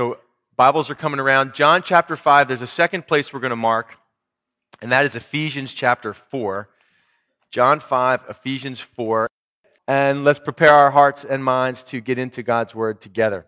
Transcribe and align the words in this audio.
So, 0.00 0.16
Bibles 0.56 0.88
are 0.88 0.94
coming 0.94 1.20
around. 1.20 1.52
John 1.52 1.82
chapter 1.82 2.16
5, 2.16 2.48
there's 2.48 2.62
a 2.62 2.66
second 2.66 3.06
place 3.06 3.34
we're 3.34 3.40
going 3.40 3.50
to 3.50 3.56
mark, 3.56 3.94
and 4.80 4.92
that 4.92 5.04
is 5.04 5.14
Ephesians 5.14 5.74
chapter 5.74 6.14
4. 6.14 6.70
John 7.50 7.80
5, 7.80 8.22
Ephesians 8.30 8.80
4. 8.80 9.28
And 9.86 10.24
let's 10.24 10.38
prepare 10.38 10.72
our 10.72 10.90
hearts 10.90 11.26
and 11.26 11.44
minds 11.44 11.82
to 11.82 12.00
get 12.00 12.16
into 12.16 12.42
God's 12.42 12.74
Word 12.74 13.02
together. 13.02 13.44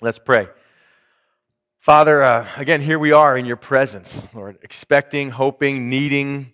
Let's 0.00 0.18
pray. 0.18 0.48
Father, 1.78 2.24
uh, 2.24 2.44
again, 2.56 2.80
here 2.80 2.98
we 2.98 3.12
are 3.12 3.36
in 3.38 3.46
your 3.46 3.54
presence, 3.54 4.20
Lord, 4.34 4.58
expecting, 4.62 5.30
hoping, 5.30 5.88
needing 5.88 6.52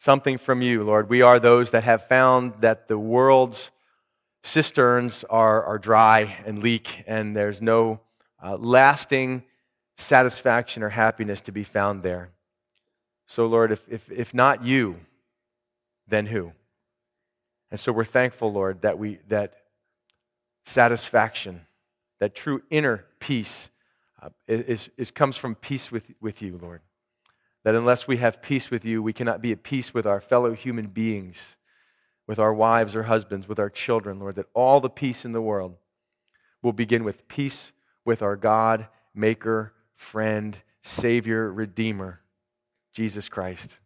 something 0.00 0.36
from 0.36 0.60
you, 0.60 0.82
Lord. 0.84 1.08
We 1.08 1.22
are 1.22 1.40
those 1.40 1.70
that 1.70 1.84
have 1.84 2.08
found 2.08 2.52
that 2.60 2.88
the 2.88 2.98
world's 2.98 3.70
cisterns 4.42 5.24
are, 5.30 5.64
are 5.64 5.78
dry 5.78 6.36
and 6.44 6.62
leak, 6.62 7.04
and 7.06 7.34
there's 7.34 7.62
no 7.62 8.00
uh, 8.42 8.56
lasting 8.56 9.42
satisfaction 9.96 10.82
or 10.82 10.88
happiness 10.88 11.42
to 11.42 11.52
be 11.52 11.64
found 11.64 12.02
there. 12.02 12.30
So, 13.26 13.46
Lord, 13.46 13.72
if, 13.72 13.82
if, 13.88 14.10
if 14.10 14.34
not 14.34 14.64
you, 14.64 14.96
then 16.08 16.26
who? 16.26 16.52
And 17.70 17.78
so 17.78 17.92
we're 17.92 18.04
thankful, 18.04 18.52
Lord, 18.52 18.82
that 18.82 18.98
we 18.98 19.18
that 19.28 19.54
satisfaction, 20.64 21.60
that 22.18 22.34
true 22.34 22.62
inner 22.70 23.04
peace, 23.20 23.68
uh, 24.20 24.30
is, 24.48 24.90
is 24.96 25.10
comes 25.10 25.36
from 25.36 25.54
peace 25.54 25.92
with, 25.92 26.04
with 26.20 26.42
you, 26.42 26.58
Lord. 26.60 26.80
That 27.62 27.74
unless 27.74 28.08
we 28.08 28.16
have 28.16 28.42
peace 28.42 28.70
with 28.70 28.84
you, 28.84 29.02
we 29.02 29.12
cannot 29.12 29.42
be 29.42 29.52
at 29.52 29.62
peace 29.62 29.94
with 29.94 30.06
our 30.06 30.20
fellow 30.20 30.52
human 30.52 30.86
beings, 30.86 31.56
with 32.26 32.38
our 32.38 32.52
wives 32.52 32.96
or 32.96 33.02
husbands, 33.02 33.46
with 33.46 33.58
our 33.58 33.70
children, 33.70 34.18
Lord. 34.18 34.36
That 34.36 34.48
all 34.54 34.80
the 34.80 34.90
peace 34.90 35.24
in 35.24 35.32
the 35.32 35.42
world 35.42 35.76
will 36.62 36.72
begin 36.72 37.04
with 37.04 37.28
peace 37.28 37.70
with 38.04 38.22
our 38.22 38.36
God, 38.36 38.86
Maker, 39.14 39.72
Friend, 39.96 40.56
Savior, 40.82 41.52
Redeemer, 41.52 42.20
Jesus 42.94 43.28
Christ, 43.28 43.78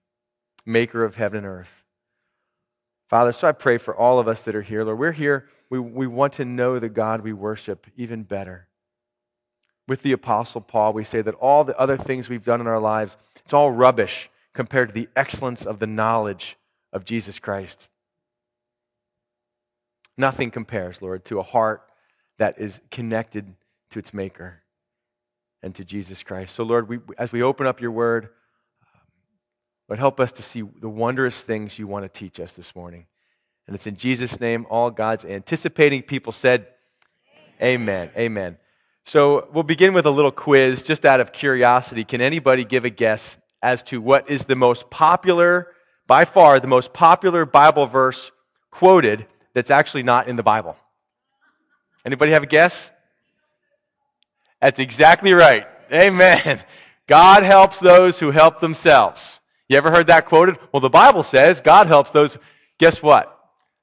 Maker 0.64 1.04
of 1.04 1.14
heaven 1.14 1.38
and 1.38 1.46
earth. 1.46 1.82
Father, 3.08 3.32
so 3.32 3.48
I 3.48 3.52
pray 3.52 3.78
for 3.78 3.94
all 3.94 4.18
of 4.18 4.28
us 4.28 4.42
that 4.42 4.54
are 4.54 4.62
here, 4.62 4.84
Lord. 4.84 4.98
We're 4.98 5.12
here, 5.12 5.46
we, 5.70 5.78
we 5.78 6.06
want 6.06 6.34
to 6.34 6.44
know 6.44 6.78
the 6.78 6.88
God 6.88 7.20
we 7.20 7.32
worship 7.32 7.86
even 7.96 8.22
better. 8.22 8.66
With 9.86 10.02
the 10.02 10.12
Apostle 10.12 10.62
Paul, 10.62 10.94
we 10.94 11.04
say 11.04 11.20
that 11.20 11.34
all 11.34 11.64
the 11.64 11.78
other 11.78 11.98
things 11.98 12.28
we've 12.28 12.44
done 12.44 12.60
in 12.60 12.66
our 12.66 12.80
lives, 12.80 13.16
it's 13.44 13.52
all 13.52 13.70
rubbish 13.70 14.30
compared 14.54 14.88
to 14.88 14.94
the 14.94 15.08
excellence 15.14 15.66
of 15.66 15.78
the 15.78 15.86
knowledge 15.86 16.56
of 16.92 17.04
Jesus 17.04 17.38
Christ. 17.38 17.88
Nothing 20.16 20.50
compares, 20.50 21.02
Lord, 21.02 21.24
to 21.26 21.40
a 21.40 21.42
heart 21.42 21.82
that 22.38 22.58
is 22.58 22.80
connected 22.90 23.54
to 23.94 23.98
its 24.00 24.12
maker 24.12 24.60
and 25.62 25.74
to 25.76 25.84
Jesus 25.84 26.22
Christ. 26.22 26.54
So, 26.54 26.64
Lord, 26.64 26.88
we, 26.88 26.98
as 27.16 27.32
we 27.32 27.42
open 27.42 27.66
up 27.66 27.80
your 27.80 27.92
word, 27.92 28.24
um, 28.82 29.00
Lord, 29.88 29.98
help 29.98 30.20
us 30.20 30.32
to 30.32 30.42
see 30.42 30.62
the 30.80 30.88
wondrous 30.88 31.40
things 31.40 31.78
you 31.78 31.86
want 31.86 32.04
to 32.04 32.08
teach 32.08 32.38
us 32.38 32.52
this 32.52 32.76
morning. 32.76 33.06
And 33.66 33.74
it's 33.74 33.86
in 33.86 33.96
Jesus' 33.96 34.38
name, 34.40 34.66
all 34.68 34.90
God's 34.90 35.24
anticipating 35.24 36.02
people 36.02 36.32
said, 36.32 36.66
Amen. 37.62 37.80
Amen. 37.80 38.10
Amen. 38.16 38.56
So 39.04 39.48
we'll 39.52 39.62
begin 39.62 39.94
with 39.94 40.06
a 40.06 40.10
little 40.10 40.32
quiz 40.32 40.82
just 40.82 41.04
out 41.04 41.20
of 41.20 41.32
curiosity. 41.32 42.04
Can 42.04 42.20
anybody 42.20 42.64
give 42.64 42.84
a 42.84 42.90
guess 42.90 43.36
as 43.62 43.82
to 43.84 44.00
what 44.00 44.28
is 44.28 44.44
the 44.44 44.56
most 44.56 44.90
popular, 44.90 45.68
by 46.06 46.24
far, 46.24 46.58
the 46.58 46.66
most 46.66 46.92
popular 46.92 47.46
Bible 47.46 47.86
verse 47.86 48.32
quoted 48.70 49.26
that's 49.54 49.70
actually 49.70 50.02
not 50.02 50.28
in 50.28 50.36
the 50.36 50.42
Bible? 50.42 50.76
Anybody 52.04 52.32
have 52.32 52.42
a 52.42 52.46
guess? 52.46 52.90
That's 54.64 54.80
exactly 54.80 55.34
right. 55.34 55.66
Amen. 55.92 56.62
God 57.06 57.42
helps 57.42 57.80
those 57.80 58.18
who 58.18 58.30
help 58.30 58.62
themselves. 58.62 59.38
You 59.68 59.76
ever 59.76 59.90
heard 59.90 60.06
that 60.06 60.24
quoted? 60.24 60.56
Well, 60.72 60.80
the 60.80 60.88
Bible 60.88 61.22
says 61.22 61.60
God 61.60 61.86
helps 61.86 62.12
those. 62.12 62.38
Guess 62.78 63.02
what? 63.02 63.38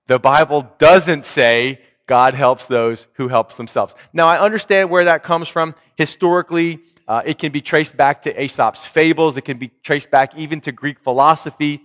The 0.08 0.18
Bible 0.18 0.68
doesn't 0.80 1.25
say 1.25 1.81
God 2.08 2.34
helps 2.34 2.66
those 2.66 3.06
who 3.14 3.28
helps 3.28 3.58
themselves. 3.58 3.94
Now, 4.12 4.28
I 4.28 4.40
understand 4.40 4.90
where 4.90 5.06
that 5.06 5.22
comes 5.22 5.47
from. 5.47 5.75
Historically, 5.97 6.80
uh, 7.08 7.22
it 7.25 7.38
can 7.38 7.52
be 7.52 7.62
traced 7.62 7.96
back 7.96 8.24
to 8.24 8.44
Aesop's 8.44 8.84
fables. 8.84 9.38
It 9.38 9.46
can 9.46 9.59
be 9.59 9.70
traced 9.84 10.09
back 10.09 10.36
even 10.36 10.62
to 10.62 10.72
Greek 10.72 11.00
philosophy. 11.02 11.84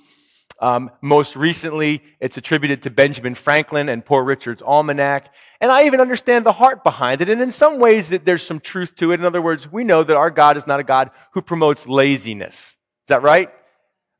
Um, 0.58 0.90
most 1.02 1.36
recently, 1.36 2.02
it's 2.20 2.36
attributed 2.36 2.82
to 2.82 2.90
Benjamin 2.90 3.34
Franklin 3.34 3.88
and 3.88 4.04
Poor 4.04 4.22
Richard's 4.24 4.62
Almanac. 4.62 5.32
And 5.60 5.70
I 5.70 5.86
even 5.86 6.00
understand 6.00 6.46
the 6.46 6.52
heart 6.52 6.82
behind 6.82 7.20
it. 7.20 7.28
And 7.28 7.40
in 7.40 7.50
some 7.50 7.78
ways, 7.78 8.08
there's 8.08 8.42
some 8.42 8.60
truth 8.60 8.96
to 8.96 9.12
it. 9.12 9.20
In 9.20 9.26
other 9.26 9.42
words, 9.42 9.70
we 9.70 9.84
know 9.84 10.02
that 10.02 10.16
our 10.16 10.30
God 10.30 10.56
is 10.56 10.66
not 10.66 10.80
a 10.80 10.84
God 10.84 11.10
who 11.32 11.42
promotes 11.42 11.86
laziness. 11.86 12.54
Is 12.56 13.08
that 13.08 13.22
right? 13.22 13.50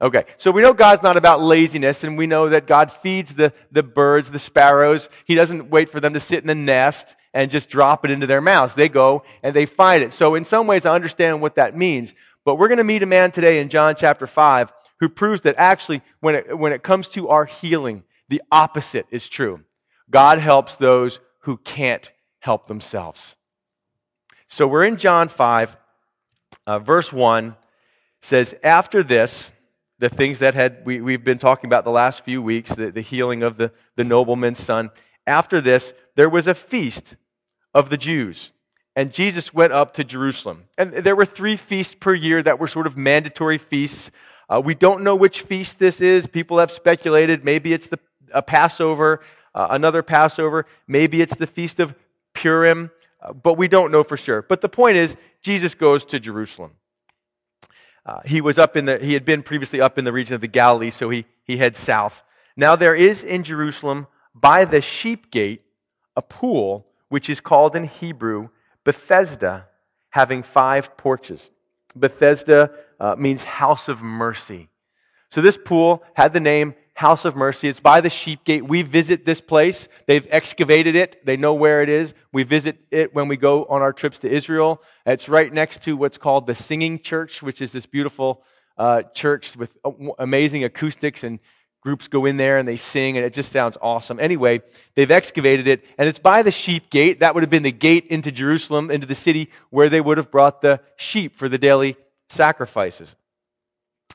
Okay. 0.01 0.25
So 0.37 0.51
we 0.51 0.61
know 0.61 0.75
God's 0.75 1.03
not 1.03 1.17
about 1.17 1.43
laziness, 1.43 2.05
and 2.05 2.19
we 2.19 2.27
know 2.27 2.51
that 2.51 2.67
God 2.67 2.93
feeds 2.93 3.33
the, 3.33 3.53
the 3.73 3.83
birds, 3.83 4.31
the 4.31 4.39
sparrows. 4.39 5.09
He 5.25 5.35
doesn't 5.35 5.71
wait 5.71 5.91
for 5.91 6.01
them 6.01 6.15
to 6.15 6.21
sit 6.21 6.41
in 6.41 6.47
the 6.47 6.55
nest 6.55 7.07
and 7.33 7.51
just 7.51 7.71
drop 7.71 8.05
it 8.05 8.11
into 8.11 8.27
their 8.27 8.43
mouths. 8.43 8.75
They 8.75 8.91
go 8.91 9.23
and 9.43 9.57
they 9.57 9.67
find 9.67 10.03
it. 10.03 10.13
So 10.13 10.35
in 10.35 10.45
some 10.45 10.67
ways, 10.67 10.85
I 10.85 10.95
understand 10.95 11.41
what 11.41 11.57
that 11.57 11.77
means. 11.77 12.15
But 12.45 12.57
we're 12.57 12.69
going 12.69 12.79
to 12.79 12.85
meet 12.85 13.03
a 13.03 13.07
man 13.07 13.33
today 13.33 13.59
in 13.59 13.71
John 13.71 13.95
chapter 13.97 14.27
5 14.27 14.73
who 15.01 15.09
proves 15.09 15.43
that 15.43 15.57
actually, 15.59 16.03
when 16.21 16.35
it, 16.35 16.59
when 16.59 16.73
it 16.73 16.83
comes 16.83 17.09
to 17.09 17.29
our 17.29 17.45
healing, 17.45 18.03
the 18.29 18.43
opposite 18.51 19.07
is 19.11 19.29
true. 19.29 19.61
God 20.11 20.39
helps 20.39 20.77
those 20.77 21.21
who 21.41 21.57
can't 21.59 22.11
help 22.41 22.67
themselves. 22.67 23.37
So 24.49 24.67
we're 24.67 24.85
in 24.85 24.97
John 24.97 25.29
5, 25.29 25.77
uh, 26.67 26.79
verse 26.79 27.13
1 27.13 27.57
says, 28.21 28.55
After 28.63 29.03
this, 29.03 29.51
the 29.99 30.09
things 30.09 30.41
that 30.41 30.55
had 30.55 30.85
we, 30.85 31.01
we've 31.01 31.25
been 31.25 31.39
talking 31.39 31.69
about 31.69 31.85
the 31.85 31.91
last 31.91 32.25
few 32.25 32.43
weeks, 32.43 32.71
the, 32.71 32.91
the 32.91 33.01
healing 33.01 33.43
of 33.43 33.57
the, 33.57 33.73
the 33.97 34.05
nobleman's 34.05 34.59
son. 34.59 34.91
After 35.27 35.61
this, 35.61 35.93
there 36.15 36.29
was 36.29 36.47
a 36.47 36.55
feast 36.55 37.17
of 37.75 37.91
the 37.91 37.97
Jews. 37.97 38.53
And 38.95 39.13
Jesus 39.13 39.53
went 39.53 39.73
up 39.73 39.95
to 39.95 40.05
Jerusalem. 40.05 40.65
And 40.79 40.93
there 40.93 41.17
were 41.17 41.27
three 41.27 41.57
feasts 41.57 41.95
per 41.95 42.15
year 42.15 42.43
that 42.43 42.59
were 42.59 42.69
sort 42.69 42.87
of 42.87 42.97
mandatory 42.97 43.59
feasts. 43.59 44.11
Uh, 44.49 44.63
we 44.65 44.75
don't 44.75 45.03
know 45.03 45.17
which 45.17 45.43
feast 45.43 45.79
this 45.79 46.01
is. 46.01 46.27
People 46.27 46.59
have 46.59 46.71
speculated. 46.71 47.45
Maybe 47.45 47.73
it's 47.73 47.89
the 47.89 47.99
a 48.33 48.43
Passover 48.43 49.21
uh, 49.57 49.69
another 49.71 50.03
Passover. 50.03 50.67
Maybe 50.87 51.21
it's 51.21 51.35
the 51.35 51.47
Feast 51.47 51.81
of 51.81 51.95
Purim, 52.35 52.91
uh, 53.23 53.33
but 53.33 53.55
we 53.55 53.67
don't 53.67 53.91
know 53.91 54.05
for 54.05 54.19
sure. 54.19 54.43
But 54.43 54.61
the 54.61 54.69
point 54.69 54.99
is, 54.99 55.17
Jesus 55.43 55.75
goes 55.75 56.05
to 56.07 56.21
Jerusalem. 56.21 56.73
Uh, 58.05 58.21
he 58.25 58.41
was 58.41 58.59
up 58.59 58.77
in 58.77 58.85
the, 58.85 58.99
he 58.99 59.15
had 59.15 59.25
been 59.25 59.43
previously 59.43 59.81
up 59.81 59.99
in 59.99 60.05
the 60.05 60.13
region 60.13 60.35
of 60.35 60.41
the 60.41 60.47
Galilee, 60.47 60.91
so 60.91 61.09
he, 61.09 61.25
he 61.43 61.57
heads 61.57 61.81
south. 61.81 62.23
Now 62.57 62.77
there 62.77 62.95
is 62.95 63.25
in 63.25 63.43
Jerusalem 63.43 64.07
by 64.35 64.67
the 64.67 64.81
sheep 64.81 65.31
gate 65.31 65.63
a 66.15 66.23
pool 66.23 66.87
which 67.09 67.31
is 67.31 67.41
called 67.41 67.75
in 67.75 67.85
Hebrew 67.85 68.51
Bethesda, 68.85 69.67
having 70.11 70.43
five 70.43 70.97
porches. 70.97 71.51
Bethesda 71.99 72.71
uh, 73.01 73.17
means 73.17 73.43
house 73.43 73.89
of 73.89 74.03
mercy. 74.03 74.69
So 75.31 75.41
this 75.41 75.57
pool 75.57 76.03
had 76.15 76.33
the 76.33 76.41
name 76.41 76.75
House 76.95 77.27
of 77.27 77.37
Mercy. 77.37 77.69
It's 77.69 77.79
by 77.79 78.01
the 78.01 78.09
sheep 78.09 78.43
gate. 78.45 78.67
We 78.67 78.81
visit 78.81 79.27
this 79.27 79.43
place. 79.43 79.87
They've 80.07 80.27
excavated 80.31 80.97
it. 80.97 81.27
They 81.27 81.37
know 81.37 81.53
where 81.53 81.83
it 81.83 81.91
is. 81.91 82.15
We 82.33 82.43
visit 82.45 82.79
it 82.91 83.15
when 83.15 83.29
we 83.29 83.37
go 83.37 83.67
on 83.67 83.83
our 83.83 83.93
trips 83.93 84.21
to 84.21 84.31
Israel. 84.31 84.81
It's 85.05 85.29
right 85.29 85.53
next 85.53 85.83
to 85.83 85.95
what's 85.95 86.17
called 86.17 86.47
the 86.47 86.55
Singing 86.55 87.01
Church, 87.01 87.43
which 87.43 87.61
is 87.61 87.71
this 87.71 87.85
beautiful 87.85 88.45
uh, 88.79 89.03
church 89.15 89.55
with 89.57 89.77
amazing 90.19 90.65
acoustics 90.65 91.23
and 91.23 91.39
groups 91.87 92.09
go 92.09 92.25
in 92.25 92.37
there 92.37 92.59
and 92.59 92.67
they 92.67 92.75
sing 92.75 93.17
and 93.17 93.25
it 93.25 93.33
just 93.33 93.53
sounds 93.53 93.79
awesome. 93.81 94.19
Anyway, 94.19 94.61
they've 94.97 95.13
excavated 95.13 95.69
it 95.69 95.85
and 95.97 96.09
it's 96.09 96.19
by 96.19 96.43
the 96.43 96.51
sheep 96.51 96.91
gate. 96.91 97.21
That 97.21 97.33
would 97.33 97.45
have 97.45 97.51
been 97.51 97.63
the 97.63 97.71
gate 97.71 98.09
into 98.09 98.33
Jerusalem, 98.33 98.91
into 98.91 99.07
the 99.07 99.15
city 99.15 99.51
where 99.71 99.89
they 99.89 100.01
would 100.01 100.19
have 100.19 100.33
brought 100.33 100.61
the 100.61 100.81
sheep 100.97 101.37
for 101.39 101.49
the 101.49 101.59
daily 101.59 101.97
sacrifices. 102.29 103.15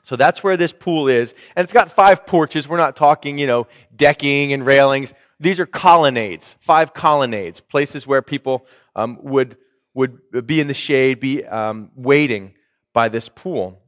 So 0.04 0.16
that's 0.16 0.44
where 0.44 0.58
this 0.58 0.70
pool 0.70 1.08
is. 1.08 1.32
And 1.56 1.64
it's 1.64 1.72
got 1.72 1.92
five 1.92 2.26
porches. 2.26 2.68
We're 2.68 2.76
not 2.76 2.94
talking, 2.94 3.38
you 3.38 3.46
know, 3.46 3.68
decking 3.96 4.52
and 4.52 4.66
railings. 4.66 5.14
These 5.40 5.58
are 5.58 5.64
colonnades, 5.64 6.58
five 6.60 6.92
colonnades, 6.92 7.60
places 7.60 8.06
where 8.06 8.20
people 8.20 8.66
um, 8.94 9.18
would, 9.22 9.56
would 9.94 10.46
be 10.46 10.60
in 10.60 10.66
the 10.66 10.74
shade, 10.74 11.20
be 11.20 11.42
um, 11.46 11.90
waiting 11.96 12.52
by 12.92 13.08
this 13.08 13.30
pool. 13.30 13.81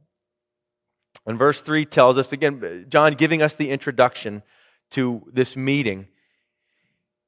And 1.25 1.39
verse 1.39 1.59
3 1.61 1.85
tells 1.85 2.17
us, 2.17 2.31
again, 2.31 2.85
John 2.89 3.13
giving 3.13 3.41
us 3.41 3.55
the 3.55 3.71
introduction 3.71 4.43
to 4.91 5.23
this 5.33 5.55
meeting. 5.55 6.07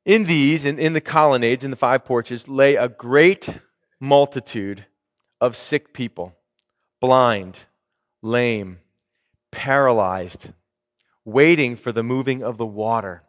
In 0.06 0.26
these, 0.26 0.66
in, 0.66 0.80
in 0.80 0.94
the 0.94 1.02
colonnades, 1.02 1.66
in 1.66 1.72
the 1.72 1.78
five 1.78 2.06
porches, 2.06 2.48
lay 2.48 2.76
a 2.76 2.88
great 2.88 3.50
multitude 4.00 4.86
of 5.42 5.56
sick 5.56 5.94
people, 5.94 6.36
blind, 7.02 7.60
lame, 8.22 8.80
paralyzed, 9.52 10.52
waiting 11.26 11.76
for 11.76 11.92
the 11.92 12.04
moving 12.04 12.44
of 12.44 12.58
the 12.58 12.66
water. 12.66 13.24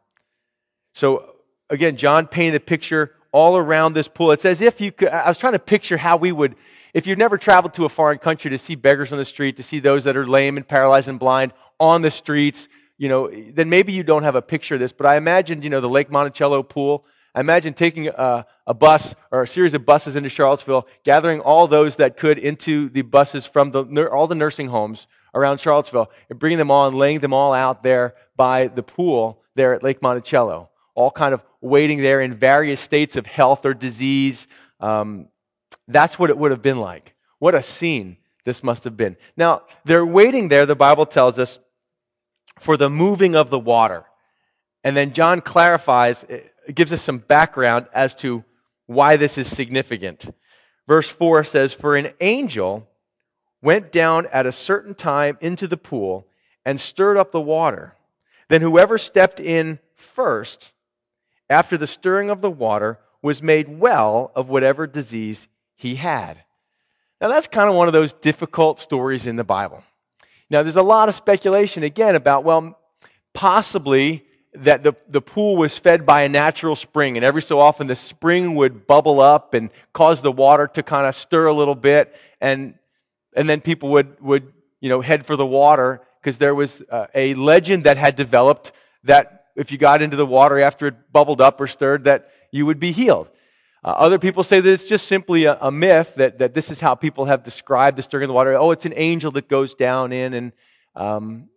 So, 0.94 1.34
again, 1.70 1.96
John 1.96 2.26
painted 2.26 2.54
the 2.54 2.64
picture 2.64 3.14
all 3.32 3.56
around 3.56 3.94
this 3.94 4.08
pool. 4.08 4.32
It's 4.32 4.44
as 4.44 4.60
if 4.60 4.80
you 4.80 4.92
could, 4.92 5.08
I 5.08 5.28
was 5.28 5.38
trying 5.38 5.52
to 5.54 5.58
picture 5.58 5.96
how 5.96 6.16
we 6.16 6.32
would, 6.32 6.54
if 6.98 7.06
you've 7.06 7.16
never 7.16 7.38
traveled 7.38 7.74
to 7.74 7.84
a 7.84 7.88
foreign 7.88 8.18
country 8.18 8.50
to 8.50 8.58
see 8.58 8.74
beggars 8.74 9.12
on 9.12 9.18
the 9.18 9.24
street, 9.24 9.58
to 9.58 9.62
see 9.62 9.78
those 9.78 10.02
that 10.02 10.16
are 10.16 10.26
lame 10.26 10.56
and 10.56 10.66
paralyzed 10.66 11.06
and 11.06 11.20
blind 11.20 11.52
on 11.78 12.02
the 12.02 12.10
streets, 12.10 12.68
you 12.98 13.08
know, 13.08 13.30
then 13.30 13.70
maybe 13.70 13.92
you 13.92 14.02
don't 14.02 14.24
have 14.24 14.34
a 14.34 14.42
picture 14.42 14.74
of 14.74 14.80
this. 14.80 14.90
But 14.90 15.06
I 15.06 15.16
imagined, 15.16 15.62
you 15.62 15.70
know, 15.70 15.80
the 15.80 15.88
Lake 15.88 16.10
Monticello 16.10 16.64
pool. 16.64 17.04
I 17.36 17.40
imagine 17.40 17.72
taking 17.72 18.08
a, 18.08 18.44
a 18.66 18.74
bus 18.74 19.14
or 19.30 19.42
a 19.42 19.46
series 19.46 19.74
of 19.74 19.86
buses 19.86 20.16
into 20.16 20.28
Charlottesville, 20.28 20.88
gathering 21.04 21.38
all 21.38 21.68
those 21.68 21.94
that 21.96 22.16
could 22.16 22.36
into 22.36 22.88
the 22.88 23.02
buses 23.02 23.46
from 23.46 23.70
the, 23.70 24.08
all 24.10 24.26
the 24.26 24.34
nursing 24.34 24.66
homes 24.66 25.06
around 25.34 25.60
Charlottesville 25.60 26.10
and 26.28 26.40
bringing 26.40 26.58
them 26.58 26.72
all 26.72 26.88
and 26.88 26.98
laying 26.98 27.20
them 27.20 27.32
all 27.32 27.52
out 27.52 27.84
there 27.84 28.16
by 28.36 28.66
the 28.66 28.82
pool 28.82 29.40
there 29.54 29.72
at 29.72 29.84
Lake 29.84 30.02
Monticello, 30.02 30.68
all 30.96 31.12
kind 31.12 31.32
of 31.32 31.42
waiting 31.60 31.98
there 31.98 32.20
in 32.20 32.34
various 32.34 32.80
states 32.80 33.14
of 33.14 33.24
health 33.24 33.64
or 33.64 33.72
disease. 33.72 34.48
Um, 34.80 35.28
that's 35.88 36.18
what 36.18 36.30
it 36.30 36.38
would 36.38 36.50
have 36.50 36.62
been 36.62 36.78
like. 36.78 37.14
What 37.38 37.54
a 37.54 37.62
scene 37.62 38.18
this 38.44 38.62
must 38.62 38.84
have 38.84 38.96
been. 38.96 39.16
Now, 39.36 39.62
they're 39.84 40.06
waiting 40.06 40.48
there, 40.48 40.66
the 40.66 40.76
Bible 40.76 41.06
tells 41.06 41.38
us, 41.38 41.58
for 42.60 42.76
the 42.76 42.90
moving 42.90 43.34
of 43.34 43.50
the 43.50 43.58
water. 43.58 44.04
And 44.84 44.96
then 44.96 45.12
John 45.12 45.40
clarifies, 45.40 46.24
eh, 46.28 46.40
gives 46.74 46.92
us 46.92 47.02
some 47.02 47.18
background 47.18 47.86
as 47.92 48.14
to 48.16 48.44
why 48.86 49.16
this 49.16 49.38
is 49.38 49.48
significant. 49.48 50.26
Verse 50.86 51.08
4 51.08 51.44
says, 51.44 51.74
For 51.74 51.96
an 51.96 52.12
angel 52.20 52.88
went 53.62 53.92
down 53.92 54.26
at 54.32 54.46
a 54.46 54.52
certain 54.52 54.94
time 54.94 55.38
into 55.40 55.66
the 55.66 55.76
pool 55.76 56.26
and 56.64 56.80
stirred 56.80 57.16
up 57.16 57.32
the 57.32 57.40
water. 57.40 57.94
Then 58.48 58.62
whoever 58.62 58.98
stepped 58.98 59.40
in 59.40 59.78
first, 59.94 60.72
after 61.50 61.76
the 61.76 61.86
stirring 61.86 62.30
of 62.30 62.40
the 62.40 62.50
water, 62.50 62.98
was 63.20 63.42
made 63.42 63.68
well 63.68 64.32
of 64.34 64.48
whatever 64.48 64.86
disease 64.86 65.46
he 65.78 65.94
had. 65.94 66.44
Now, 67.20 67.28
that's 67.28 67.46
kind 67.46 67.70
of 67.70 67.74
one 67.74 67.86
of 67.86 67.94
those 67.94 68.12
difficult 68.12 68.78
stories 68.78 69.26
in 69.26 69.36
the 69.36 69.44
Bible. 69.44 69.82
Now, 70.50 70.62
there's 70.62 70.76
a 70.76 70.82
lot 70.82 71.08
of 71.08 71.14
speculation, 71.14 71.82
again, 71.82 72.14
about, 72.14 72.44
well, 72.44 72.78
possibly 73.32 74.24
that 74.54 74.82
the, 74.82 74.94
the 75.08 75.20
pool 75.20 75.56
was 75.56 75.78
fed 75.78 76.04
by 76.04 76.22
a 76.22 76.28
natural 76.28 76.76
spring, 76.76 77.16
and 77.16 77.24
every 77.24 77.42
so 77.42 77.60
often 77.60 77.86
the 77.86 77.94
spring 77.94 78.54
would 78.56 78.86
bubble 78.86 79.20
up 79.20 79.54
and 79.54 79.70
cause 79.92 80.20
the 80.20 80.32
water 80.32 80.66
to 80.66 80.82
kind 80.82 81.06
of 81.06 81.14
stir 81.14 81.46
a 81.46 81.54
little 81.54 81.74
bit, 81.74 82.14
and, 82.40 82.74
and 83.34 83.48
then 83.48 83.60
people 83.60 83.90
would, 83.90 84.20
would 84.20 84.52
you 84.80 84.88
know, 84.88 85.00
head 85.00 85.26
for 85.26 85.36
the 85.36 85.46
water 85.46 86.02
because 86.20 86.38
there 86.38 86.54
was 86.54 86.82
uh, 86.90 87.06
a 87.14 87.34
legend 87.34 87.84
that 87.84 87.96
had 87.96 88.16
developed 88.16 88.72
that 89.04 89.46
if 89.54 89.70
you 89.70 89.78
got 89.78 90.02
into 90.02 90.16
the 90.16 90.26
water 90.26 90.58
after 90.58 90.88
it 90.88 91.12
bubbled 91.12 91.40
up 91.40 91.60
or 91.60 91.66
stirred, 91.66 92.04
that 92.04 92.30
you 92.50 92.66
would 92.66 92.80
be 92.80 92.92
healed. 92.92 93.28
Uh, 93.84 93.88
other 93.88 94.18
people 94.18 94.42
say 94.42 94.60
that 94.60 94.70
it's 94.70 94.84
just 94.84 95.06
simply 95.06 95.44
a, 95.44 95.56
a, 95.60 95.70
myth, 95.70 96.14
that, 96.16 96.38
that 96.38 96.54
this 96.54 96.70
is 96.70 96.80
how 96.80 96.94
people 96.94 97.26
have 97.26 97.44
described 97.44 97.96
the 97.96 98.02
stirring 98.02 98.24
of 98.24 98.28
the 98.28 98.34
water. 98.34 98.54
Oh, 98.54 98.72
it's 98.72 98.86
an 98.86 98.94
angel 98.96 99.30
that 99.32 99.48
goes 99.48 99.74
down 99.74 100.12
in. 100.12 100.34
And 100.34 100.52
um, 100.96 101.48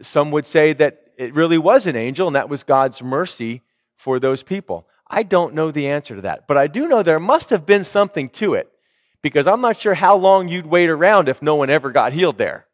some 0.00 0.32
would 0.32 0.46
say 0.46 0.72
that 0.72 1.02
it 1.16 1.34
really 1.34 1.58
was 1.58 1.86
an 1.86 1.94
angel, 1.94 2.26
and 2.26 2.36
that 2.36 2.48
was 2.48 2.64
God's 2.64 3.02
mercy 3.02 3.62
for 3.96 4.18
those 4.18 4.42
people. 4.42 4.88
I 5.08 5.22
don't 5.22 5.54
know 5.54 5.70
the 5.70 5.88
answer 5.88 6.16
to 6.16 6.22
that, 6.22 6.48
but 6.48 6.56
I 6.56 6.66
do 6.66 6.88
know 6.88 7.02
there 7.02 7.20
must 7.20 7.50
have 7.50 7.66
been 7.66 7.84
something 7.84 8.30
to 8.30 8.54
it, 8.54 8.68
because 9.20 9.46
I'm 9.46 9.60
not 9.60 9.78
sure 9.78 9.94
how 9.94 10.16
long 10.16 10.48
you'd 10.48 10.66
wait 10.66 10.88
around 10.88 11.28
if 11.28 11.42
no 11.42 11.54
one 11.54 11.70
ever 11.70 11.92
got 11.92 12.12
healed 12.12 12.38
there. 12.38 12.66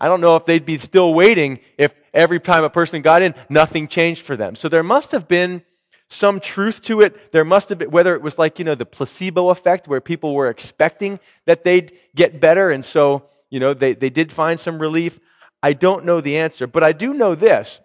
I 0.00 0.08
don't 0.08 0.20
know 0.20 0.36
if 0.36 0.46
they'd 0.46 0.64
be 0.64 0.78
still 0.78 1.12
waiting 1.12 1.60
if 1.76 1.92
every 2.14 2.40
time 2.40 2.64
a 2.64 2.70
person 2.70 3.02
got 3.02 3.22
in, 3.22 3.34
nothing 3.48 3.88
changed 3.88 4.24
for 4.24 4.36
them. 4.36 4.54
So 4.54 4.68
there 4.68 4.82
must 4.82 5.12
have 5.12 5.28
been 5.28 5.62
some 6.08 6.40
truth 6.40 6.82
to 6.82 7.02
it. 7.02 7.32
There 7.32 7.44
must 7.44 7.68
have 7.68 7.78
been, 7.78 7.90
whether 7.90 8.14
it 8.14 8.22
was 8.22 8.38
like, 8.38 8.58
you 8.58 8.64
know, 8.64 8.74
the 8.74 8.86
placebo 8.86 9.50
effect 9.50 9.86
where 9.86 10.00
people 10.00 10.34
were 10.34 10.48
expecting 10.48 11.20
that 11.44 11.64
they'd 11.64 11.92
get 12.14 12.40
better 12.40 12.70
and 12.70 12.84
so, 12.84 13.24
you 13.50 13.60
know, 13.60 13.74
they, 13.74 13.94
they 13.94 14.10
did 14.10 14.32
find 14.32 14.58
some 14.58 14.78
relief. 14.78 15.18
I 15.62 15.74
don't 15.74 16.04
know 16.04 16.20
the 16.20 16.38
answer, 16.38 16.66
but 16.66 16.82
I 16.82 16.92
do 16.92 17.14
know 17.14 17.34
this 17.34 17.80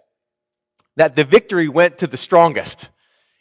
that 0.96 1.16
the 1.16 1.24
victory 1.24 1.68
went 1.68 1.98
to 1.98 2.06
the 2.06 2.16
strongest. 2.16 2.88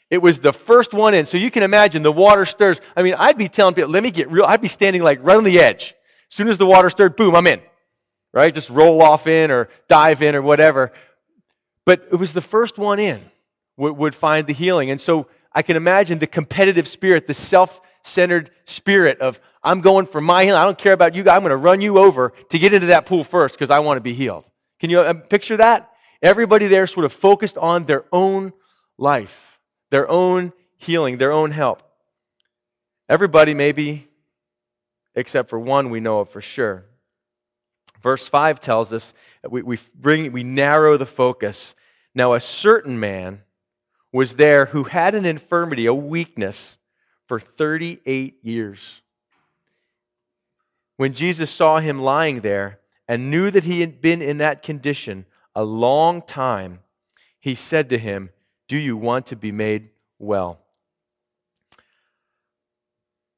It 0.09 0.21
was 0.21 0.39
the 0.39 0.53
first 0.53 0.93
one 0.93 1.13
in. 1.13 1.25
So 1.25 1.37
you 1.37 1.51
can 1.51 1.63
imagine 1.63 2.03
the 2.03 2.11
water 2.11 2.45
stirs. 2.45 2.81
I 2.95 3.03
mean, 3.03 3.15
I'd 3.17 3.37
be 3.37 3.47
telling 3.47 3.75
people, 3.75 3.91
let 3.91 4.03
me 4.03 4.11
get 4.11 4.29
real. 4.31 4.45
I'd 4.45 4.61
be 4.61 4.67
standing 4.67 5.03
like 5.03 5.19
right 5.23 5.37
on 5.37 5.43
the 5.43 5.59
edge. 5.59 5.93
As 6.29 6.35
soon 6.35 6.47
as 6.47 6.57
the 6.57 6.65
water 6.65 6.89
stirred, 6.89 7.15
boom, 7.15 7.35
I'm 7.35 7.47
in. 7.47 7.61
Right? 8.31 8.53
Just 8.53 8.71
roll 8.71 9.01
off 9.03 9.27
in 9.27 9.51
or 9.51 9.69
dive 9.87 10.23
in 10.23 10.35
or 10.35 10.41
whatever. 10.41 10.91
But 11.85 12.07
it 12.11 12.15
was 12.15 12.33
the 12.33 12.41
first 12.41 12.77
one 12.77 12.99
in 12.99 13.21
would, 13.77 13.97
would 13.97 14.15
find 14.15 14.47
the 14.47 14.53
healing. 14.53 14.91
And 14.91 14.99
so 14.99 15.27
I 15.51 15.61
can 15.61 15.77
imagine 15.77 16.19
the 16.19 16.27
competitive 16.27 16.87
spirit, 16.87 17.27
the 17.27 17.33
self 17.33 17.79
centered 18.03 18.51
spirit 18.65 19.19
of, 19.21 19.39
I'm 19.63 19.81
going 19.81 20.07
for 20.07 20.21
my 20.21 20.43
healing. 20.43 20.59
I 20.59 20.65
don't 20.65 20.77
care 20.77 20.93
about 20.93 21.15
you. 21.15 21.21
I'm 21.21 21.41
going 21.41 21.51
to 21.51 21.57
run 21.57 21.81
you 21.81 21.97
over 21.97 22.33
to 22.49 22.59
get 22.59 22.73
into 22.73 22.87
that 22.87 23.05
pool 23.05 23.23
first 23.23 23.55
because 23.55 23.69
I 23.69 23.79
want 23.79 23.97
to 23.97 24.01
be 24.01 24.13
healed. 24.13 24.45
Can 24.79 24.89
you 24.89 24.99
uh, 24.99 25.13
picture 25.13 25.57
that? 25.57 25.89
Everybody 26.21 26.67
there 26.67 26.87
sort 26.87 27.05
of 27.05 27.13
focused 27.13 27.57
on 27.57 27.85
their 27.85 28.05
own 28.11 28.53
life, 28.97 29.59
their 29.89 30.09
own 30.09 30.53
healing, 30.77 31.17
their 31.17 31.31
own 31.31 31.51
help. 31.51 31.83
Everybody, 33.09 33.53
maybe, 33.53 34.07
except 35.15 35.49
for 35.49 35.59
one 35.59 35.89
we 35.89 35.99
know 35.99 36.19
of 36.19 36.29
for 36.29 36.41
sure. 36.41 36.85
Verse 38.01 38.27
5 38.27 38.59
tells 38.59 38.91
us 38.91 39.13
we, 39.49 39.61
we, 39.61 39.79
bring, 39.95 40.31
we 40.31 40.43
narrow 40.43 40.97
the 40.97 41.05
focus. 41.05 41.73
Now, 42.13 42.33
a 42.33 42.41
certain 42.41 42.99
man 42.99 43.41
was 44.13 44.35
there 44.35 44.67
who 44.67 44.83
had 44.83 45.15
an 45.15 45.25
infirmity, 45.25 45.87
a 45.87 45.93
weakness, 45.93 46.77
for 47.27 47.39
38 47.39 48.37
years. 48.43 49.01
When 50.97 51.13
Jesus 51.13 51.49
saw 51.49 51.79
him 51.79 51.99
lying 51.99 52.41
there 52.41 52.79
and 53.07 53.31
knew 53.31 53.49
that 53.49 53.63
he 53.63 53.81
had 53.81 54.01
been 54.01 54.21
in 54.21 54.37
that 54.37 54.61
condition 54.61 55.25
a 55.55 55.63
long 55.63 56.21
time, 56.21 56.79
he 57.39 57.55
said 57.55 57.89
to 57.89 57.97
him, 57.97 58.29
Do 58.67 58.77
you 58.77 58.95
want 58.95 59.27
to 59.27 59.35
be 59.35 59.51
made 59.51 59.89
well? 60.19 60.59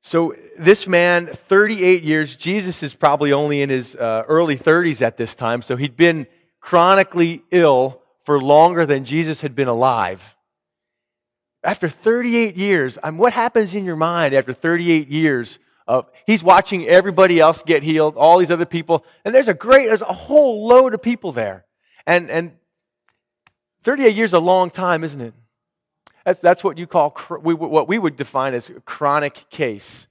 So, 0.02 0.36
this 0.60 0.86
man, 0.86 1.28
38 1.48 2.04
years, 2.04 2.36
Jesus 2.36 2.84
is 2.84 2.94
probably 2.94 3.32
only 3.32 3.62
in 3.62 3.70
his 3.70 3.96
uh, 3.96 4.24
early 4.28 4.58
30s 4.58 5.02
at 5.02 5.18
this 5.18 5.34
time, 5.34 5.64
so 5.64 5.76
he'd 5.76 5.98
been 5.98 6.28
chronically 6.60 7.44
ill 7.50 8.02
for 8.24 8.40
longer 8.40 8.86
than 8.86 9.06
Jesus 9.06 9.42
had 9.42 9.56
been 9.56 9.68
alive 9.68 10.35
after 11.66 11.90
38 11.90 12.56
years, 12.56 12.98
I 13.04 13.12
mean, 13.12 13.18
what 13.18 13.34
happens 13.34 13.76
in 13.76 13.86
your 13.86 13.96
mind 13.96 14.34
after 14.34 14.54
38 14.54 15.10
years 15.10 15.60
of 15.88 16.10
he's 16.26 16.44
watching 16.44 16.88
everybody 16.88 17.40
else 17.40 17.62
get 17.64 17.84
healed, 17.84 18.16
all 18.16 18.38
these 18.38 18.52
other 18.52 18.66
people, 18.66 19.06
and 19.24 19.34
there's 19.36 19.48
a 19.48 19.54
great, 19.54 19.88
there's 19.88 20.02
a 20.02 20.06
whole 20.06 20.68
load 20.68 20.94
of 20.94 21.02
people 21.02 21.32
there. 21.32 21.66
And 22.08 22.30
and 22.30 22.52
38 23.84 24.16
years 24.16 24.30
is 24.32 24.34
a 24.34 24.40
long 24.40 24.70
time, 24.72 25.04
isn't 25.04 25.22
it? 25.22 25.34
That's 26.24 26.40
that's 26.40 26.64
what 26.64 26.78
you 26.78 26.88
call 26.88 27.12
what 27.30 27.88
we 27.88 28.00
would 28.00 28.18
define 28.18 28.54
as 28.54 28.70
a 28.70 28.82
chronic 28.82 29.46
case. 29.50 30.08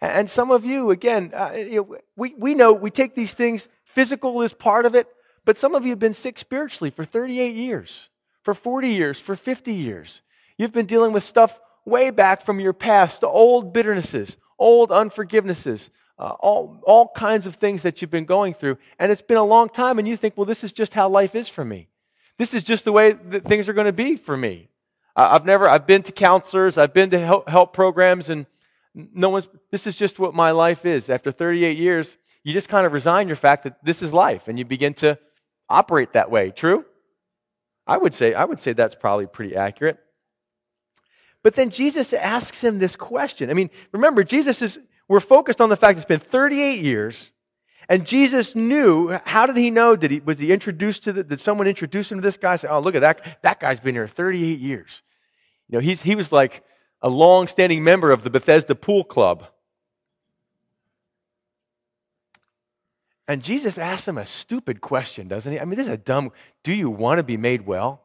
And 0.00 0.28
some 0.28 0.50
of 0.50 0.64
you, 0.64 0.90
again, 0.90 1.32
uh, 1.34 1.82
we 2.16 2.34
we 2.36 2.54
know 2.54 2.72
we 2.72 2.90
take 2.90 3.14
these 3.14 3.34
things. 3.34 3.68
Physical 3.84 4.42
is 4.42 4.52
part 4.52 4.86
of 4.86 4.94
it, 4.94 5.08
but 5.44 5.56
some 5.56 5.74
of 5.74 5.84
you 5.84 5.90
have 5.90 5.98
been 5.98 6.14
sick 6.14 6.38
spiritually 6.38 6.90
for 6.90 7.04
38 7.04 7.54
years, 7.54 8.08
for 8.42 8.52
40 8.52 8.88
years, 8.88 9.20
for 9.20 9.36
50 9.36 9.72
years. 9.72 10.22
You've 10.58 10.72
been 10.72 10.86
dealing 10.86 11.12
with 11.12 11.24
stuff 11.24 11.58
way 11.84 12.10
back 12.10 12.42
from 12.42 12.60
your 12.60 12.72
past, 12.72 13.24
old 13.24 13.72
bitternesses, 13.72 14.36
old 14.58 14.90
unforgivenesses, 14.90 15.88
uh, 16.18 16.34
all, 16.40 16.80
all 16.84 17.08
kinds 17.08 17.46
of 17.46 17.56
things 17.56 17.82
that 17.82 18.00
you've 18.00 18.10
been 18.10 18.24
going 18.24 18.54
through. 18.54 18.78
And 18.98 19.12
it's 19.12 19.22
been 19.22 19.36
a 19.36 19.44
long 19.44 19.68
time, 19.68 19.98
and 19.98 20.08
you 20.08 20.16
think, 20.16 20.36
well, 20.36 20.46
this 20.46 20.64
is 20.64 20.72
just 20.72 20.94
how 20.94 21.08
life 21.08 21.34
is 21.34 21.48
for 21.48 21.64
me. 21.64 21.88
This 22.38 22.54
is 22.54 22.62
just 22.62 22.84
the 22.84 22.92
way 22.92 23.12
that 23.12 23.44
things 23.44 23.68
are 23.68 23.72
going 23.72 23.86
to 23.86 23.92
be 23.92 24.16
for 24.16 24.36
me. 24.36 24.68
I've 25.14 25.46
never, 25.46 25.68
I've 25.68 25.86
been 25.86 26.02
to 26.02 26.12
counselors, 26.12 26.76
I've 26.76 26.92
been 26.92 27.10
to 27.10 27.18
help, 27.18 27.48
help 27.48 27.72
programs, 27.72 28.28
and 28.28 28.44
no 28.94 29.30
one's, 29.30 29.48
this 29.70 29.86
is 29.86 29.94
just 29.94 30.18
what 30.18 30.34
my 30.34 30.50
life 30.50 30.84
is. 30.84 31.08
After 31.08 31.32
38 31.32 31.78
years, 31.78 32.16
you 32.42 32.52
just 32.52 32.68
kind 32.68 32.86
of 32.86 32.92
resign 32.92 33.26
your 33.26 33.36
fact 33.36 33.64
that 33.64 33.82
this 33.82 34.02
is 34.02 34.12
life, 34.12 34.48
and 34.48 34.58
you 34.58 34.66
begin 34.66 34.92
to 34.94 35.18
operate 35.68 36.12
that 36.12 36.30
way. 36.30 36.50
True? 36.50 36.84
I 37.86 37.96
would 37.96 38.12
say, 38.12 38.34
I 38.34 38.44
would 38.44 38.60
say 38.60 38.72
that's 38.74 38.94
probably 38.94 39.26
pretty 39.26 39.56
accurate. 39.56 39.98
But 41.46 41.54
then 41.54 41.70
Jesus 41.70 42.12
asks 42.12 42.60
him 42.60 42.80
this 42.80 42.96
question. 42.96 43.50
I 43.50 43.52
mean, 43.52 43.70
remember, 43.92 44.24
Jesus 44.24 44.62
is, 44.62 44.80
we're 45.06 45.20
focused 45.20 45.60
on 45.60 45.68
the 45.68 45.76
fact 45.76 45.96
it's 45.96 46.04
been 46.04 46.18
38 46.18 46.80
years, 46.80 47.30
and 47.88 48.04
Jesus 48.04 48.56
knew, 48.56 49.16
how 49.24 49.46
did 49.46 49.56
he 49.56 49.70
know? 49.70 49.94
Did 49.94 50.10
he, 50.10 50.18
was 50.18 50.40
he 50.40 50.50
introduced 50.50 51.04
to 51.04 51.12
the, 51.12 51.22
did 51.22 51.38
someone 51.38 51.68
introduce 51.68 52.10
him 52.10 52.18
to 52.18 52.22
this 52.22 52.36
guy? 52.36 52.56
Say, 52.56 52.66
oh, 52.66 52.80
look 52.80 52.96
at 52.96 53.02
that, 53.02 53.38
that 53.42 53.60
guy's 53.60 53.78
been 53.78 53.94
here 53.94 54.08
38 54.08 54.58
years. 54.58 55.02
You 55.68 55.78
know, 55.78 55.80
he's, 55.80 56.02
he 56.02 56.16
was 56.16 56.32
like 56.32 56.64
a 57.00 57.08
long-standing 57.08 57.84
member 57.84 58.10
of 58.10 58.24
the 58.24 58.30
Bethesda 58.30 58.74
Pool 58.74 59.04
Club. 59.04 59.46
And 63.28 63.40
Jesus 63.40 63.78
asks 63.78 64.08
him 64.08 64.18
a 64.18 64.26
stupid 64.26 64.80
question, 64.80 65.28
doesn't 65.28 65.52
he? 65.52 65.60
I 65.60 65.64
mean, 65.64 65.76
this 65.76 65.86
is 65.86 65.92
a 65.92 65.96
dumb, 65.96 66.32
do 66.64 66.72
you 66.74 66.90
want 66.90 67.18
to 67.18 67.22
be 67.22 67.36
made 67.36 67.64
well? 67.64 68.02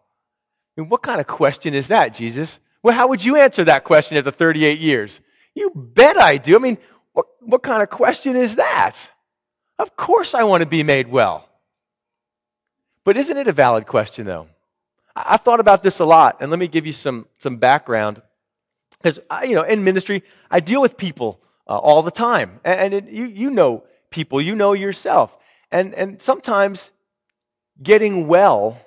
I 0.77 0.81
mean, 0.81 0.89
what 0.91 1.01
kind 1.01 1.19
of 1.19 1.25
question 1.25 1.73
is 1.73 1.87
that, 1.87 2.13
Jesus? 2.13 2.59
Well, 2.83 2.95
how 2.95 3.07
would 3.07 3.23
you 3.23 3.35
answer 3.37 3.63
that 3.65 3.83
question 3.83 4.17
after 4.17 4.31
38 4.31 4.79
years? 4.79 5.19
You 5.53 5.71
bet 5.75 6.17
I 6.17 6.37
do. 6.37 6.55
I 6.55 6.59
mean, 6.59 6.77
what, 7.13 7.27
what 7.39 7.63
kind 7.63 7.83
of 7.83 7.89
question 7.89 8.35
is 8.35 8.55
that? 8.55 8.95
Of 9.77 9.95
course 9.95 10.33
I 10.33 10.43
want 10.43 10.61
to 10.61 10.67
be 10.67 10.83
made 10.83 11.07
well. 11.07 11.47
But 13.03 13.17
isn't 13.17 13.37
it 13.37 13.47
a 13.47 13.51
valid 13.53 13.87
question, 13.87 14.25
though? 14.25 14.47
I, 15.15 15.31
have 15.31 15.41
thought 15.41 15.59
about 15.59 15.83
this 15.83 15.99
a 15.99 16.05
lot, 16.05 16.37
and 16.39 16.49
let 16.51 16.59
me 16.59 16.67
give 16.67 16.85
you 16.85 16.93
some, 16.93 17.27
some 17.39 17.57
background. 17.57 18.21
Because, 18.91 19.19
you 19.43 19.55
know, 19.55 19.63
in 19.63 19.83
ministry, 19.83 20.23
I 20.49 20.59
deal 20.59 20.81
with 20.81 20.97
people 20.97 21.41
uh, 21.67 21.77
all 21.77 22.01
the 22.03 22.11
time. 22.11 22.59
And, 22.63 22.79
and 22.79 22.93
it, 22.93 23.11
you, 23.11 23.25
you 23.25 23.49
know 23.49 23.83
people, 24.09 24.41
you 24.41 24.55
know 24.55 24.73
yourself. 24.73 25.35
And, 25.71 25.93
and 25.95 26.21
sometimes 26.21 26.91
getting 27.81 28.27
well 28.27 28.79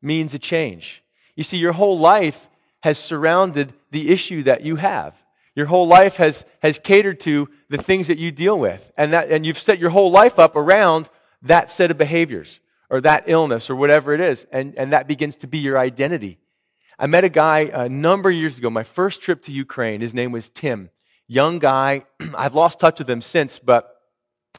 means 0.00 0.32
a 0.34 0.38
change. 0.38 1.02
You 1.36 1.44
see, 1.44 1.58
your 1.58 1.72
whole 1.72 1.98
life 1.98 2.48
has 2.84 2.98
surrounded 2.98 3.72
the 3.92 4.10
issue 4.10 4.42
that 4.42 4.60
you 4.60 4.76
have. 4.76 5.14
Your 5.56 5.64
whole 5.64 5.86
life 5.86 6.16
has, 6.16 6.44
has 6.60 6.78
catered 6.78 7.18
to 7.20 7.48
the 7.70 7.78
things 7.78 8.08
that 8.08 8.18
you 8.18 8.30
deal 8.30 8.58
with. 8.58 8.92
And, 8.98 9.14
that, 9.14 9.30
and 9.30 9.46
you've 9.46 9.58
set 9.58 9.78
your 9.78 9.88
whole 9.88 10.10
life 10.10 10.38
up 10.38 10.54
around 10.54 11.08
that 11.44 11.70
set 11.70 11.90
of 11.90 11.96
behaviors 11.96 12.60
or 12.90 13.00
that 13.00 13.24
illness 13.26 13.70
or 13.70 13.76
whatever 13.76 14.12
it 14.12 14.20
is. 14.20 14.46
And, 14.52 14.74
and 14.76 14.92
that 14.92 15.08
begins 15.08 15.36
to 15.36 15.46
be 15.46 15.60
your 15.60 15.78
identity. 15.78 16.36
I 16.98 17.06
met 17.06 17.24
a 17.24 17.30
guy 17.30 17.70
a 17.72 17.88
number 17.88 18.28
of 18.28 18.34
years 18.34 18.58
ago, 18.58 18.68
my 18.68 18.84
first 18.84 19.22
trip 19.22 19.44
to 19.44 19.50
Ukraine. 19.52 20.02
His 20.02 20.12
name 20.12 20.30
was 20.30 20.50
Tim. 20.50 20.90
Young 21.26 21.60
guy. 21.60 22.04
I've 22.34 22.54
lost 22.54 22.80
touch 22.80 22.98
with 22.98 23.08
him 23.08 23.22
since, 23.22 23.58
but 23.58 23.98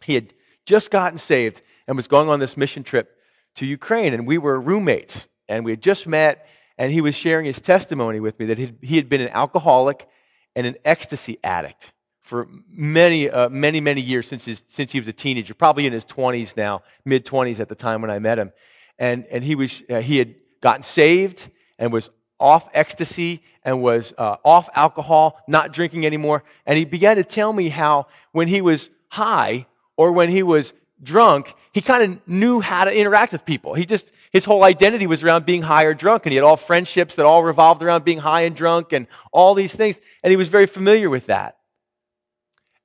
he 0.02 0.16
had 0.16 0.34
just 0.66 0.90
gotten 0.90 1.20
saved 1.20 1.62
and 1.88 1.96
was 1.96 2.08
going 2.08 2.30
on 2.30 2.40
this 2.40 2.58
mission 2.58 2.82
trip 2.82 3.20
to 3.58 3.68
Ukraine. 3.68 4.16
And 4.16 4.26
we 4.26 4.40
were 4.40 4.60
roommates. 4.60 5.28
And 5.48 5.64
we 5.64 5.74
had 5.74 5.82
just 5.84 6.08
met, 6.08 6.48
and 6.78 6.92
he 6.92 7.02
was 7.02 7.16
sharing 7.16 7.46
his 7.46 7.60
testimony 7.60 8.20
with 8.20 8.38
me 8.40 8.48
that 8.48 8.58
he 8.58 8.96
had 8.96 9.10
been 9.10 9.22
an 9.22 9.30
alcoholic 9.30 10.08
and 10.56 10.68
an 10.68 10.76
ecstasy 10.86 11.38
addict 11.44 11.92
for 12.26 12.48
many, 12.68 13.30
uh, 13.30 13.50
many, 13.50 13.80
many 13.80 14.02
years 14.02 14.28
since, 14.28 14.46
his, 14.46 14.64
since 14.68 14.92
he 14.92 15.00
was 15.00 15.08
a 15.08 15.14
teenager, 15.14 15.54
probably 15.54 15.86
in 15.86 15.94
his 15.94 16.06
20s 16.06 16.58
now, 16.58 16.82
mid 17.06 17.24
20s 17.24 17.60
at 17.60 17.70
the 17.70 17.76
time 17.76 18.02
when 18.02 18.10
I 18.10 18.18
met 18.18 18.40
him. 18.40 18.52
And, 18.98 19.28
and 19.30 19.44
he, 19.44 19.54
was, 19.54 19.84
uh, 19.90 20.02
he 20.02 20.18
had 20.18 20.34
gotten 20.60 20.82
saved 20.82 21.48
and 21.78 21.94
was 21.94 22.10
off 22.40 22.68
ecstasy 22.74 23.44
and 23.64 23.80
was 23.80 24.12
uh, 24.18 24.38
off 24.44 24.70
alcohol, 24.74 25.40
not 25.48 25.72
drinking 25.72 26.06
anymore. 26.08 26.44
And 26.66 26.80
he 26.80 26.86
began 26.86 27.18
to 27.18 27.24
tell 27.24 27.54
me 27.54 27.70
how 27.70 28.08
when 28.32 28.48
he 28.48 28.62
was 28.62 28.90
high 29.10 29.68
or 29.96 30.12
when 30.12 30.30
he 30.30 30.42
was 30.42 30.74
drunk, 31.04 31.54
he 31.74 31.82
kind 31.82 32.04
of 32.04 32.28
knew 32.28 32.60
how 32.60 32.86
to 32.86 32.98
interact 32.98 33.34
with 33.34 33.46
people. 33.46 33.76
He 33.76 33.86
just, 33.86 34.12
his 34.36 34.44
whole 34.44 34.66
identity 34.66 35.08
was 35.08 35.24
around 35.24 35.46
being 35.46 35.62
high 35.62 35.86
or 35.86 35.94
drunk, 35.94 36.26
and 36.26 36.34
he 36.34 36.36
had 36.36 36.44
all 36.44 36.58
friendships 36.58 37.16
that 37.16 37.26
all 37.26 37.42
revolved 37.42 37.82
around 37.82 38.04
being 38.04 38.18
high 38.18 38.42
and 38.42 38.54
drunk 38.54 38.92
and 38.92 39.08
all 39.32 39.54
these 39.54 39.74
things, 39.74 39.98
and 40.22 40.30
he 40.30 40.36
was 40.36 40.50
very 40.50 40.66
familiar 40.66 41.10
with 41.10 41.28
that. 41.28 41.56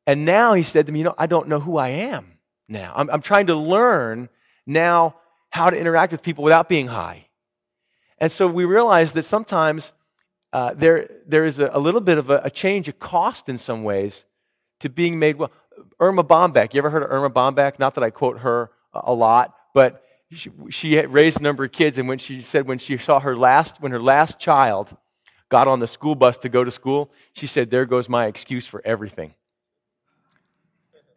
And 0.07 0.25
now 0.25 0.55
he 0.55 0.63
said 0.63 0.87
to 0.87 0.93
me, 0.93 1.01
You 1.01 1.07
know, 1.07 1.15
I 1.19 1.27
don't 1.27 1.49
know 1.49 1.59
who 1.59 1.77
I 1.77 1.89
am 1.89 2.39
now. 2.69 2.93
I'm, 2.95 3.11
I'm 3.11 3.21
trying 3.21 3.49
to 3.49 3.57
learn 3.57 4.29
now 4.65 5.17
how 5.51 5.71
to 5.71 5.77
interact 5.77 6.13
with 6.13 6.23
people 6.23 6.45
without 6.45 6.69
being 6.69 6.87
high. 6.87 7.27
And 8.19 8.31
so 8.31 8.47
we 8.47 8.65
realized 8.65 9.15
that 9.15 9.25
sometimes 9.25 9.93
uh, 10.53 10.75
there, 10.77 11.11
there 11.27 11.45
is 11.45 11.59
a, 11.59 11.69
a, 11.73 11.81
little 11.81 12.01
bit 12.01 12.19
of 12.19 12.31
a, 12.31 12.43
a, 12.45 12.51
change 12.51 12.87
of 12.87 13.01
cost 13.01 13.49
in 13.49 13.59
some 13.59 13.83
ways 13.83 14.25
to 14.81 14.89
being 14.89 15.19
made 15.19 15.35
well. 15.35 15.51
Erma 15.99 16.23
Bombeck, 16.23 16.75
you 16.75 16.79
ever 16.79 16.91
heard 16.91 17.03
of 17.03 17.11
Erma 17.11 17.31
Bombeck? 17.31 17.81
Not 17.81 17.97
that 17.97 18.05
I 18.05 18.11
quote 18.11 18.39
her 18.39 18.71
a 18.95 19.13
lot, 19.13 19.57
but 19.75 20.05
she, 20.33 20.51
she 20.71 20.99
raised 21.07 21.41
a 21.41 21.43
number 21.43 21.65
of 21.65 21.73
kids, 21.73 21.99
and 21.99 22.09
when 22.09 22.19
she 22.19 22.43
said 22.43 22.67
when 22.67 22.79
she 22.79 22.97
saw 22.99 23.21
her 23.21 23.37
last, 23.37 23.81
when 23.81 23.93
her 23.93 24.01
last 24.01 24.39
child 24.39 24.97
got 25.49 25.67
on 25.67 25.81
the 25.81 25.87
school 25.87 26.15
bus 26.15 26.39
to 26.39 26.49
go 26.49 26.63
to 26.63 26.71
school, 26.71 27.11
she 27.33 27.47
said, 27.47 27.71
"There 27.71 27.85
goes 27.85 28.09
my 28.09 28.27
excuse 28.27 28.67
for 28.67 28.81
everything." 28.85 29.35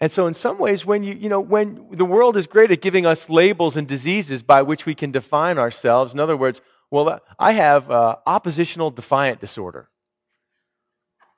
And 0.01 0.11
so, 0.11 0.27
in 0.27 0.33
some 0.33 0.57
ways, 0.57 0.85
when 0.85 1.03
you, 1.03 1.13
you 1.13 1.29
know, 1.29 1.39
when 1.39 1.87
the 1.91 2.05
world 2.05 2.35
is 2.35 2.47
great 2.47 2.71
at 2.71 2.81
giving 2.81 3.05
us 3.05 3.29
labels 3.29 3.77
and 3.77 3.87
diseases 3.87 4.43
by 4.43 4.63
which 4.63 4.85
we 4.85 4.95
can 4.95 5.11
define 5.11 5.57
ourselves, 5.57 6.13
in 6.13 6.19
other 6.19 6.35
words, 6.35 6.61
well, 6.91 7.21
I 7.39 7.53
have 7.53 7.89
uh, 7.89 8.17
oppositional 8.25 8.91
defiant 8.91 9.39
disorder. 9.39 9.87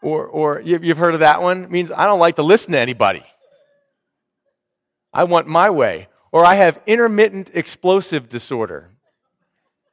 Or, 0.02 0.26
or 0.26 0.62
you've 0.62 0.98
heard 0.98 1.14
of 1.14 1.22
that 1.22 1.42
one? 1.42 1.64
It 1.64 1.72
means 1.72 1.92
I 1.92 2.06
don't 2.06 2.20
like 2.20 2.36
to 2.38 2.44
listen 2.44 2.72
to 2.74 2.80
anybody. 2.80 3.24
I 5.14 5.24
want 5.24 5.48
my 5.48 5.70
way. 5.70 6.08
Or 6.32 6.46
I 6.46 6.56
have 6.56 6.80
intermittent 6.86 7.52
explosive 7.54 8.30
disorder. 8.30 8.90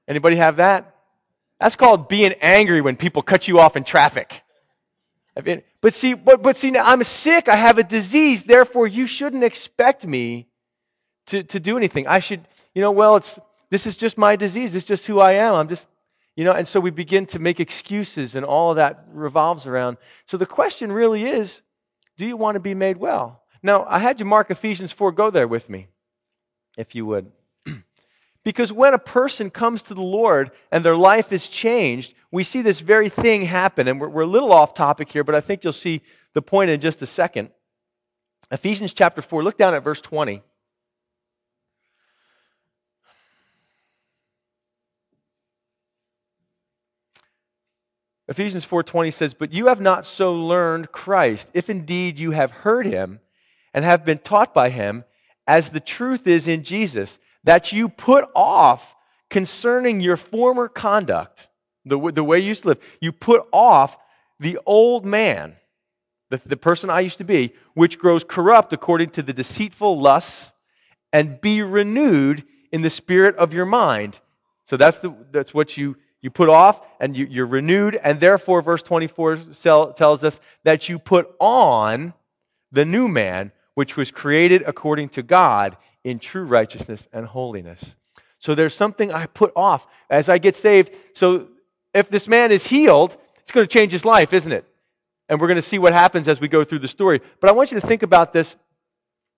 Anybody 0.09 0.37
have 0.37 0.57
that? 0.57 0.97
That's 1.61 1.77
called 1.77 2.09
being 2.09 2.35
angry 2.41 2.81
when 2.81 2.97
people 2.97 3.23
cut 3.23 3.47
you 3.47 3.61
off 3.61 3.77
in 3.77 3.85
traffic. 3.85 4.43
But 5.81 5.95
see, 5.95 6.15
but, 6.15 6.43
but 6.43 6.57
see, 6.57 6.71
now 6.71 6.85
I'm 6.85 7.03
sick. 7.05 7.49
I 7.49 7.57
have 7.57 7.79
a 7.79 7.85
disease. 7.85 8.43
Therefore, 8.43 8.87
you 8.87 9.07
shouldn't 9.07 9.45
expect 9.45 10.05
me 10.07 10.49
to, 11.27 11.43
to 11.45 11.61
do 11.61 11.77
anything. 11.77 12.07
I 12.07 12.19
should, 12.19 12.47
you 12.75 12.83
know, 12.83 12.91
well, 12.91 13.17
it's 13.17 13.39
this 13.71 13.87
is 13.87 13.97
just 13.97 14.19
my 14.19 14.37
disease. 14.37 14.75
It's 14.75 14.85
just 14.85 15.07
who 15.07 15.21
I 15.21 15.33
am. 15.35 15.55
I'm 15.55 15.69
just, 15.69 15.87
you 16.37 16.45
know, 16.45 16.53
and 16.53 16.69
so 16.69 16.81
we 16.81 16.91
begin 16.91 17.27
to 17.27 17.39
make 17.39 17.61
excuses, 17.61 18.35
and 18.35 18.45
all 18.45 18.71
of 18.71 18.77
that 18.77 19.07
revolves 19.12 19.67
around. 19.67 19.97
So 20.27 20.37
the 20.37 20.47
question 20.47 20.93
really 20.93 21.25
is, 21.25 21.62
do 22.19 22.27
you 22.27 22.37
want 22.37 22.57
to 22.57 22.61
be 22.61 22.75
made 22.75 22.99
well? 22.99 23.43
Now, 23.62 23.87
I 23.89 23.99
had 23.99 24.21
you 24.21 24.27
mark 24.27 24.51
Ephesians 24.51 24.93
4. 24.93 25.12
Go 25.12 25.31
there 25.31 25.49
with 25.49 25.71
me 25.71 25.89
if 26.76 26.95
you 26.95 27.07
would. 27.07 27.31
because 28.45 28.73
when 28.73 28.95
a 28.95 28.99
person 28.99 29.50
comes 29.50 29.83
to 29.83 29.95
the 29.95 30.02
Lord 30.02 30.50
and 30.71 30.85
their 30.85 30.97
life 30.97 31.33
is 31.33 31.49
changed, 31.49 32.14
we 32.31 32.45
see 32.45 32.62
this 32.62 32.81
very 32.81 33.09
thing 33.09 33.45
happen. 33.45 33.88
And 33.88 34.00
we're, 34.00 34.09
we're 34.09 34.23
a 34.23 34.26
little 34.26 34.52
off 34.52 34.75
topic 34.75 35.11
here, 35.11 35.25
but 35.25 35.35
I 35.35 35.41
think 35.41 35.64
you'll 35.64 35.73
see 35.73 36.02
the 36.35 36.43
point 36.43 36.71
in 36.71 36.81
just 36.81 37.02
a 37.02 37.07
second. 37.07 37.50
Ephesians 38.50 38.93
chapter 38.93 39.23
4, 39.23 39.43
look 39.43 39.57
down 39.57 39.75
at 39.75 39.85
verse 39.85 40.00
20. 40.00 40.43
Ephesians 48.33 48.64
4:20 48.64 49.12
says, 49.12 49.35
"But 49.35 49.52
you 49.52 49.67
have 49.67 49.81
not 49.81 50.07
so 50.07 50.33
learned 50.33 50.91
Christ, 50.91 51.50
if 51.52 51.69
indeed 51.69 52.19
you 52.19 52.31
have 52.31 52.50
heard 52.50 52.87
him 52.87 53.21
and 53.75 53.85
have 53.85 54.07
been 54.07 54.17
taught 54.17 54.55
by 54.55 54.71
him, 54.71 55.05
as 55.52 55.68
the 55.68 55.80
truth 55.80 56.26
is 56.26 56.49
in 56.49 56.62
Jesus, 56.62 57.18
that 57.44 57.73
you 57.73 57.90
put 57.90 58.25
off 58.35 58.97
concerning 59.28 60.00
your 60.00 60.16
former 60.16 60.66
conduct, 60.66 61.47
the, 61.85 62.11
the 62.11 62.25
way 62.25 62.38
you 62.38 62.49
used 62.49 62.62
to 62.62 62.68
live, 62.68 62.80
you 63.02 63.12
put 63.12 63.47
off 63.52 63.99
the 64.40 64.59
old 64.64 65.04
man, 65.04 65.54
the, 66.30 66.40
the 66.47 66.56
person 66.56 66.88
I 66.88 67.00
used 67.00 67.18
to 67.18 67.25
be, 67.25 67.52
which 67.75 67.99
grows 67.99 68.25
corrupt 68.25 68.73
according 68.73 69.11
to 69.11 69.23
the 69.23 69.35
deceitful 69.35 70.00
lusts, 70.00 70.50
and 71.12 71.38
be 71.38 71.61
renewed 71.61 72.44
in 72.73 72.80
the 72.80 72.88
spirit 72.88 73.37
of 73.37 73.52
your 73.52 73.66
mind. 73.66 74.18
So 74.64 74.78
that's, 74.78 74.97
the, 75.00 75.14
that's 75.32 75.52
what 75.52 75.76
you, 75.76 75.99
you 76.23 76.30
put 76.30 76.49
off, 76.49 76.80
and 76.99 77.14
you, 77.14 77.26
you're 77.26 77.44
renewed, 77.44 77.94
and 78.02 78.18
therefore, 78.18 78.62
verse 78.62 78.82
24 78.82 79.37
tells 79.97 80.25
us 80.25 80.40
that 80.64 80.88
you 80.88 80.99
put 80.99 81.30
on 81.38 82.14
the 82.71 82.87
new 82.87 83.06
man 83.06 83.52
which 83.75 83.97
was 83.97 84.11
created 84.11 84.64
according 84.67 85.11
to 85.11 85.23
God 85.23 85.76
in 86.05 86.19
true 86.19 86.45
righteousness 86.45 87.07
and 87.12 87.26
holiness. 87.26 87.95
So 88.38 88.55
there's 88.55 88.75
something 88.75 89.12
I 89.12 89.26
put 89.26 89.52
off 89.55 89.87
as 90.11 90.29
I 90.29 90.38
get 90.38 90.57
saved. 90.57 90.91
So 91.14 91.49
if 91.95 92.09
this 92.09 92.26
man 92.26 92.50
is 92.50 92.67
healed, 92.67 93.17
it's 93.43 93.52
going 93.52 93.67
to 93.67 93.73
change 93.73 93.93
his 93.93 94.05
life, 94.05 94.33
isn't 94.33 94.52
it? 94.52 94.67
And 95.29 95.41
we're 95.41 95.47
going 95.47 95.57
to 95.57 95.62
see 95.62 95.79
what 95.79 95.93
happens 95.93 96.29
as 96.29 96.41
we 96.41 96.49
go 96.49 96.64
through 96.64 96.81
the 96.81 96.88
story. 96.88 97.21
But 97.41 97.50
I 97.50 97.52
want 97.52 97.71
you 97.71 97.81
to 97.81 97.87
think 97.87 98.02
about 98.02 98.33
this, 98.33 98.57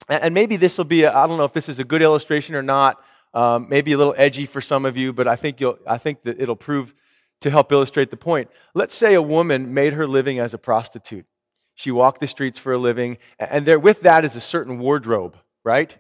and 0.08 0.34
maybe 0.34 0.56
this 0.56 0.78
will 0.78 0.84
be, 0.84 1.06
I 1.06 1.26
don't 1.26 1.36
know 1.36 1.44
if 1.44 1.52
this 1.52 1.68
is 1.68 1.78
a 1.78 1.84
good 1.84 2.02
illustration 2.02 2.54
or 2.54 2.62
not, 2.62 3.00
um, 3.34 3.68
maybe 3.68 3.92
a 3.92 3.98
little 3.98 4.14
edgy 4.16 4.46
for 4.46 4.60
some 4.60 4.84
of 4.84 4.96
you, 4.96 5.12
but 5.12 5.28
I 5.28 5.36
think, 5.36 5.60
you'll, 5.60 5.78
I 5.86 5.98
think 5.98 6.22
that 6.22 6.40
it'll 6.40 6.56
prove 6.56 6.94
to 7.42 7.50
help 7.50 7.72
illustrate 7.72 8.10
the 8.10 8.16
point. 8.16 8.48
Let's 8.74 8.94
say 8.94 9.14
a 9.14 9.22
woman 9.22 9.74
made 9.74 9.92
her 9.92 10.06
living 10.06 10.38
as 10.38 10.54
a 10.54 10.58
prostitute. 10.58 11.26
She 11.74 11.90
walked 11.90 12.20
the 12.20 12.26
streets 12.26 12.58
for 12.58 12.72
a 12.72 12.78
living. 12.78 13.18
And 13.38 13.66
there, 13.66 13.78
with 13.78 14.02
that 14.02 14.24
is 14.24 14.36
a 14.36 14.40
certain 14.40 14.78
wardrobe, 14.78 15.36
right? 15.64 15.96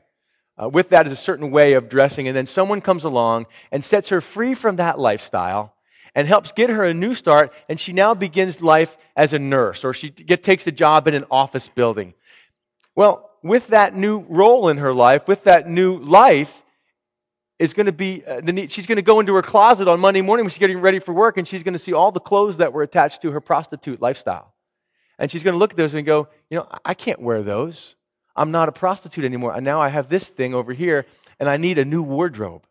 Uh, 0.60 0.68
with 0.68 0.90
that 0.90 1.06
is 1.06 1.12
a 1.12 1.16
certain 1.16 1.50
way 1.50 1.72
of 1.74 1.88
dressing. 1.88 2.28
And 2.28 2.36
then 2.36 2.46
someone 2.46 2.80
comes 2.80 3.04
along 3.04 3.46
and 3.72 3.84
sets 3.84 4.10
her 4.10 4.20
free 4.20 4.54
from 4.54 4.76
that 4.76 4.98
lifestyle 4.98 5.74
and 6.14 6.28
helps 6.28 6.52
get 6.52 6.70
her 6.70 6.84
a 6.84 6.94
new 6.94 7.14
start. 7.14 7.52
And 7.68 7.78
she 7.78 7.92
now 7.92 8.14
begins 8.14 8.62
life 8.62 8.96
as 9.16 9.32
a 9.32 9.38
nurse 9.38 9.84
or 9.84 9.92
she 9.92 10.10
get, 10.10 10.42
takes 10.42 10.66
a 10.66 10.72
job 10.72 11.08
in 11.08 11.14
an 11.14 11.24
office 11.30 11.68
building. 11.68 12.14
Well, 12.94 13.30
with 13.42 13.66
that 13.68 13.94
new 13.94 14.20
role 14.28 14.68
in 14.68 14.78
her 14.78 14.94
life, 14.94 15.26
with 15.26 15.44
that 15.44 15.68
new 15.68 15.98
life, 15.98 16.62
is 17.58 17.72
going 17.72 17.86
to 17.86 17.92
be 17.92 18.24
uh, 18.24 18.40
the 18.40 18.52
need, 18.52 18.72
she's 18.72 18.86
going 18.86 18.96
to 18.96 19.02
go 19.02 19.20
into 19.20 19.34
her 19.34 19.42
closet 19.42 19.86
on 19.86 20.00
Monday 20.00 20.20
morning 20.20 20.44
when 20.44 20.50
she's 20.50 20.58
getting 20.58 20.80
ready 20.80 20.98
for 20.98 21.12
work 21.12 21.36
and 21.36 21.46
she's 21.46 21.62
going 21.62 21.72
to 21.72 21.78
see 21.78 21.92
all 21.92 22.10
the 22.10 22.20
clothes 22.20 22.56
that 22.56 22.72
were 22.72 22.82
attached 22.82 23.22
to 23.22 23.30
her 23.30 23.40
prostitute 23.40 24.00
lifestyle. 24.00 24.53
And 25.18 25.30
she's 25.30 25.42
going 25.42 25.54
to 25.54 25.58
look 25.58 25.70
at 25.70 25.76
those 25.76 25.94
and 25.94 26.04
go, 26.06 26.28
you 26.50 26.58
know, 26.58 26.68
I 26.84 26.94
can't 26.94 27.20
wear 27.20 27.42
those. 27.42 27.94
I'm 28.36 28.50
not 28.50 28.68
a 28.68 28.72
prostitute 28.72 29.24
anymore. 29.24 29.54
And 29.54 29.64
now 29.64 29.80
I 29.80 29.88
have 29.88 30.08
this 30.08 30.28
thing 30.28 30.54
over 30.54 30.72
here, 30.72 31.06
and 31.38 31.48
I 31.48 31.56
need 31.56 31.78
a 31.78 31.84
new 31.84 32.02
wardrobe. 32.02 32.64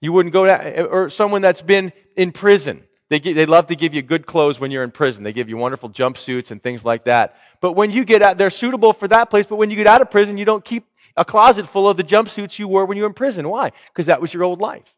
You 0.00 0.12
wouldn't 0.12 0.32
go 0.32 0.44
to, 0.44 0.84
or 0.84 1.10
someone 1.10 1.42
that's 1.42 1.62
been 1.62 1.92
in 2.16 2.32
prison, 2.32 2.84
They, 3.10 3.20
they 3.20 3.46
love 3.46 3.68
to 3.68 3.76
give 3.76 3.94
you 3.94 4.02
good 4.02 4.26
clothes 4.26 4.60
when 4.60 4.70
you're 4.70 4.84
in 4.84 4.90
prison. 4.90 5.24
They 5.24 5.32
give 5.32 5.48
you 5.48 5.56
wonderful 5.56 5.88
jumpsuits 5.88 6.50
and 6.50 6.62
things 6.62 6.84
like 6.84 7.04
that. 7.04 7.36
But 7.60 7.72
when 7.72 7.90
you 7.90 8.04
get 8.04 8.22
out, 8.22 8.36
they're 8.36 8.50
suitable 8.50 8.92
for 8.92 9.08
that 9.08 9.30
place. 9.30 9.46
But 9.46 9.56
when 9.56 9.70
you 9.70 9.76
get 9.76 9.86
out 9.86 10.02
of 10.02 10.10
prison, 10.10 10.36
you 10.36 10.44
don't 10.44 10.64
keep 10.64 10.84
a 11.16 11.24
closet 11.24 11.66
full 11.66 11.88
of 11.88 11.96
the 11.96 12.04
jumpsuits 12.04 12.58
you 12.58 12.68
wore 12.68 12.84
when 12.84 12.96
you 12.96 13.04
were 13.04 13.08
in 13.08 13.14
prison. 13.14 13.48
Why? 13.48 13.72
Because 13.88 14.06
that 14.06 14.20
was 14.20 14.32
your 14.32 14.44
old 14.44 14.60
life. 14.60 14.94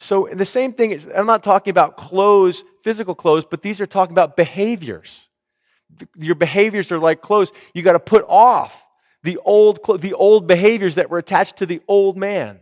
So 0.00 0.28
the 0.32 0.46
same 0.46 0.72
thing 0.72 0.92
is, 0.92 1.06
I'm 1.14 1.26
not 1.26 1.42
talking 1.42 1.70
about 1.70 1.98
clothes, 1.98 2.64
physical 2.82 3.14
clothes, 3.14 3.44
but 3.44 3.60
these 3.62 3.82
are 3.82 3.86
talking 3.86 4.14
about 4.14 4.34
behaviors. 4.34 5.28
Your 6.16 6.34
behaviors 6.34 6.90
are 6.90 6.98
like 6.98 7.20
clothes. 7.20 7.52
You 7.74 7.82
got 7.82 7.92
to 7.92 8.00
put 8.00 8.24
off 8.26 8.82
the 9.22 9.36
old, 9.38 9.80
the 10.00 10.14
old 10.14 10.46
behaviors 10.46 10.94
that 10.94 11.10
were 11.10 11.18
attached 11.18 11.58
to 11.58 11.66
the 11.66 11.82
old 11.86 12.16
man. 12.16 12.60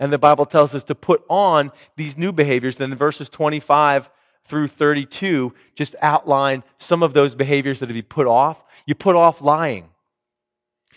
And 0.00 0.12
the 0.12 0.18
Bible 0.18 0.44
tells 0.44 0.74
us 0.74 0.82
to 0.84 0.94
put 0.96 1.22
on 1.28 1.70
these 1.96 2.18
new 2.18 2.32
behaviors. 2.32 2.76
Then 2.76 2.92
verses 2.96 3.28
25 3.28 4.10
through 4.46 4.66
32, 4.66 5.54
just 5.76 5.94
outline 6.02 6.64
some 6.78 7.04
of 7.04 7.14
those 7.14 7.36
behaviors 7.36 7.78
that 7.78 7.88
have 7.88 7.94
been 7.94 8.02
put 8.02 8.26
off. 8.26 8.60
You 8.86 8.96
put 8.96 9.14
off 9.14 9.40
lying. 9.40 9.88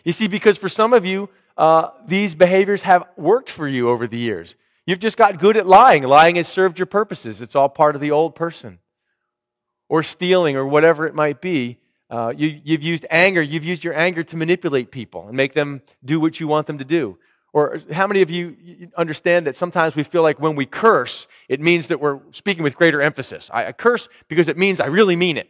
You 0.03 0.13
see, 0.13 0.27
because 0.27 0.57
for 0.57 0.69
some 0.69 0.93
of 0.93 1.05
you, 1.05 1.29
uh, 1.57 1.89
these 2.07 2.33
behaviors 2.33 2.81
have 2.81 3.03
worked 3.17 3.51
for 3.51 3.67
you 3.67 3.89
over 3.89 4.07
the 4.07 4.17
years. 4.17 4.55
You've 4.85 4.99
just 4.99 5.17
got 5.17 5.39
good 5.39 5.57
at 5.57 5.65
lying. 5.65 6.03
Lying 6.03 6.35
has 6.35 6.47
served 6.47 6.79
your 6.79 6.85
purposes. 6.85 7.41
It's 7.41 7.55
all 7.55 7.69
part 7.69 7.95
of 7.95 8.01
the 8.01 8.11
old 8.11 8.35
person. 8.35 8.79
Or 9.87 10.03
stealing, 10.03 10.55
or 10.55 10.65
whatever 10.65 11.05
it 11.05 11.15
might 11.15 11.41
be. 11.41 11.79
Uh, 12.09 12.33
you, 12.35 12.59
you've 12.63 12.83
used 12.83 13.05
anger. 13.09 13.41
You've 13.41 13.63
used 13.63 13.83
your 13.83 13.97
anger 13.97 14.23
to 14.23 14.35
manipulate 14.37 14.91
people 14.91 15.27
and 15.27 15.37
make 15.37 15.53
them 15.53 15.81
do 16.03 16.19
what 16.19 16.39
you 16.39 16.47
want 16.47 16.67
them 16.67 16.79
to 16.79 16.85
do. 16.85 17.17
Or 17.53 17.79
how 17.91 18.07
many 18.07 18.23
of 18.23 18.31
you 18.31 18.89
understand 18.97 19.45
that 19.45 19.55
sometimes 19.55 19.95
we 19.95 20.03
feel 20.03 20.23
like 20.23 20.39
when 20.39 20.55
we 20.55 20.65
curse, 20.65 21.27
it 21.47 21.61
means 21.61 21.87
that 21.87 21.99
we're 21.99 22.19
speaking 22.31 22.63
with 22.63 22.75
greater 22.75 22.99
emphasis? 23.01 23.49
I, 23.53 23.67
I 23.67 23.71
curse 23.71 24.09
because 24.27 24.47
it 24.47 24.57
means 24.57 24.79
I 24.79 24.87
really 24.87 25.15
mean 25.15 25.37
it. 25.37 25.49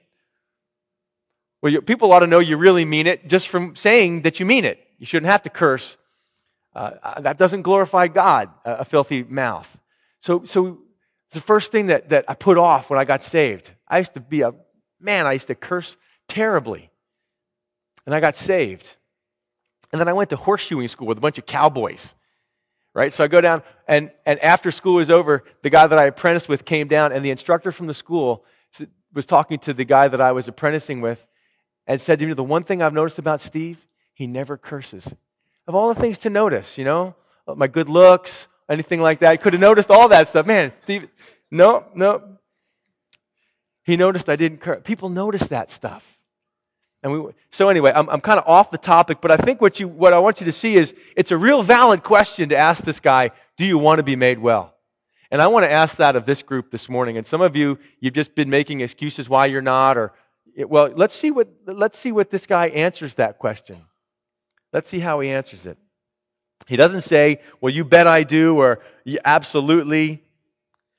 Well, 1.62 1.72
you, 1.72 1.82
people 1.82 2.12
ought 2.12 2.20
to 2.20 2.28
know 2.28 2.40
you 2.40 2.58
really 2.58 2.84
mean 2.84 3.08
it 3.08 3.30
just 3.30 3.48
from 3.48 3.78
saying 3.78 4.24
that 4.24 4.42
you 4.42 4.46
mean 4.46 4.66
it. 4.66 4.86
You 5.00 5.06
shouldn't 5.06 5.32
have 5.32 5.44
to 5.44 5.50
curse 5.50 5.96
uh, 6.76 6.92
uh, 7.04 7.22
that 7.22 7.38
doesn't 7.38 7.62
glorify 7.62 8.08
God, 8.08 8.50
a, 8.66 8.86
filthy 8.86 9.24
mouth. 9.24 9.80
So, 10.22 10.44
so 10.44 10.80
it's 11.28 11.36
the 11.36 11.42
first 11.42 11.72
thing 11.72 11.88
that, 11.88 12.10
that 12.10 12.26
I 12.28 12.34
put 12.34 12.58
off 12.58 12.90
when 12.90 13.00
I 13.00 13.06
got 13.06 13.22
saved. 13.22 13.72
I 13.88 14.00
used 14.00 14.16
to 14.16 14.20
be 14.20 14.42
a 14.42 14.54
man, 15.00 15.28
I 15.28 15.34
used 15.34 15.48
to 15.48 15.56
curse 15.56 15.96
terribly. 16.28 16.90
And 18.06 18.16
I 18.16 18.20
got 18.20 18.36
saved. 18.36 18.90
And 19.92 20.00
then 20.00 20.08
I 20.08 20.14
went 20.14 20.32
to 20.32 20.38
horseshoeing 20.38 20.90
school 20.90 21.08
with 21.08 21.18
a 21.18 21.22
bunch 21.22 21.38
of 21.38 21.46
cowboys. 21.46 22.16
Right? 22.96 23.14
So 23.14 23.24
I 23.24 23.28
go 23.28 23.42
down, 23.42 23.64
and, 23.88 24.12
and 24.26 24.40
after 24.40 24.72
school 24.72 24.96
was 24.96 25.10
over, 25.10 25.44
the 25.62 25.70
guy 25.70 25.88
that 25.88 25.98
I 25.98 26.06
apprenticed 26.06 26.48
with 26.48 26.66
came 26.66 26.88
down, 26.88 27.12
and 27.12 27.24
the 27.26 27.32
instructor 27.32 27.72
from 27.72 27.88
the 27.88 27.94
school 27.94 28.46
was 29.14 29.26
talking 29.26 29.60
to 29.60 29.74
the 29.74 29.86
guy 29.86 30.08
that 30.08 30.22
I 30.22 30.32
was 30.32 30.48
apprenticing 30.48 31.02
with 31.02 31.24
and 31.88 32.00
said 32.00 32.20
to 32.20 32.26
me, 32.26 32.34
The 32.34 32.44
one 32.44 32.64
thing 32.64 32.82
I've 32.82 32.94
noticed 32.94 33.20
about 33.20 33.42
Steve, 33.42 33.84
he 34.14 34.28
never 34.28 34.58
curses 34.58 35.12
of 35.68 35.76
all 35.76 35.94
the 35.94 36.00
things 36.00 36.20
to 36.20 36.30
notice, 36.30 36.78
you 36.78 36.86
know, 36.86 37.16
oh, 37.48 37.56
my 37.56 37.68
good 37.68 37.90
looks, 37.90 38.48
anything 38.70 39.02
like 39.02 39.20
that. 39.20 39.32
I 39.32 39.38
could 39.38 39.54
have 39.54 39.62
noticed 39.62 39.92
all 39.92 40.10
that 40.10 40.28
stuff. 40.28 40.46
Man, 40.46 40.74
Steve, 40.84 41.08
no, 41.52 41.86
no. 41.96 42.38
He 43.84 43.98
noticed 43.98 44.30
I 44.30 44.36
didn't 44.36 44.60
curse. 44.60 44.82
People 44.84 45.10
notice 45.10 45.48
that 45.48 45.70
stuff. 45.70 46.06
And 47.04 47.12
we, 47.12 47.32
so 47.50 47.68
anyway, 47.68 47.92
I'm, 47.94 48.10
I'm 48.10 48.22
kind 48.22 48.40
of 48.40 48.48
off 48.48 48.72
the 48.72 48.78
topic, 48.78 49.20
but 49.20 49.30
I 49.30 49.38
think 49.38 49.60
what, 49.60 49.80
you, 49.80 49.90
what 49.90 50.14
I 50.14 50.20
want 50.20 50.40
you 50.40 50.46
to 50.46 50.54
see 50.54 50.76
is 50.76 50.94
it's 51.18 51.32
a 51.32 51.38
real 51.38 51.62
valid 51.62 52.02
question 52.02 52.50
to 52.50 52.58
ask 52.58 52.84
this 52.84 53.02
guy, 53.02 53.32
do 53.58 53.66
you 53.66 53.78
want 53.78 54.00
to 54.00 54.04
be 54.04 54.16
made 54.16 54.40
well? 54.40 54.74
And 55.30 55.42
I 55.42 55.48
want 55.48 55.66
to 55.66 55.72
ask 55.72 55.98
that 55.98 56.16
of 56.16 56.26
this 56.26 56.44
group 56.44 56.72
this 56.72 56.88
morning. 56.88 57.18
And 57.18 57.28
some 57.28 57.42
of 57.42 57.56
you, 57.58 57.78
you've 58.00 58.14
just 58.14 58.36
been 58.36 58.50
making 58.50 58.82
excuses 58.82 59.28
why 59.28 59.48
you're 59.48 59.62
not, 59.62 59.98
or, 59.98 60.14
well, 60.58 60.94
let's 60.96 61.16
see 61.16 61.32
what, 61.32 61.50
let's 61.66 61.98
see 61.98 62.14
what 62.14 62.30
this 62.30 62.46
guy 62.46 62.68
answers 62.68 63.16
that 63.16 63.38
question. 63.38 63.82
Let's 64.74 64.90
see 64.90 65.00
how 65.00 65.20
he 65.20 65.30
answers 65.30 65.68
it. 65.68 65.78
He 66.68 66.76
doesn't 66.76 67.02
say, 67.02 67.40
Well, 67.62 67.74
you 67.74 67.86
bet 67.86 68.08
I 68.08 68.24
do, 68.24 68.58
or 68.60 68.80
absolutely. 69.24 70.24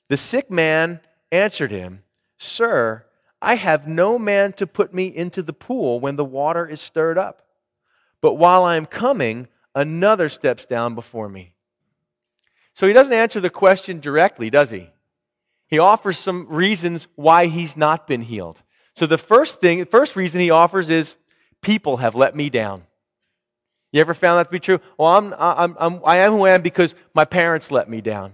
The 0.08 0.16
sick 0.16 0.50
man 0.50 1.00
answered 1.32 1.72
him, 1.72 2.02
Sir, 2.38 3.04
I 3.42 3.56
have 3.56 3.88
no 3.88 4.18
man 4.18 4.52
to 4.54 4.66
put 4.66 4.94
me 4.94 5.06
into 5.06 5.42
the 5.42 5.52
pool 5.52 6.00
when 6.00 6.16
the 6.16 6.24
water 6.24 6.66
is 6.66 6.80
stirred 6.80 7.18
up. 7.18 7.42
But 8.20 8.34
while 8.34 8.64
I 8.64 8.76
am 8.76 8.86
coming, 8.86 9.48
another 9.74 10.28
steps 10.28 10.66
down 10.66 10.94
before 10.94 11.28
me. 11.28 11.54
So 12.74 12.86
he 12.86 12.92
doesn't 12.92 13.12
answer 13.12 13.40
the 13.40 13.50
question 13.50 14.00
directly, 14.00 14.50
does 14.50 14.70
he? 14.70 14.88
He 15.68 15.78
offers 15.78 16.18
some 16.18 16.46
reasons 16.48 17.06
why 17.16 17.46
he's 17.46 17.76
not 17.76 18.06
been 18.06 18.22
healed. 18.22 18.62
So 18.96 19.06
the 19.06 19.18
first 19.18 19.60
thing, 19.60 19.80
the 19.80 19.86
first 19.86 20.16
reason 20.16 20.40
he 20.40 20.50
offers 20.50 20.88
is 20.88 21.16
people 21.60 21.96
have 21.98 22.14
let 22.14 22.34
me 22.34 22.50
down. 22.50 22.84
You 23.94 24.00
ever 24.00 24.12
found 24.12 24.40
that 24.40 24.44
to 24.46 24.50
be 24.50 24.58
true? 24.58 24.80
Well, 24.98 25.14
I'm, 25.14 25.32
I'm, 25.38 25.76
I'm, 25.78 26.00
I 26.04 26.16
am 26.18 26.32
who 26.32 26.44
I 26.44 26.50
am 26.50 26.62
because 26.62 26.96
my 27.14 27.24
parents 27.24 27.70
let 27.70 27.88
me 27.88 28.00
down. 28.00 28.32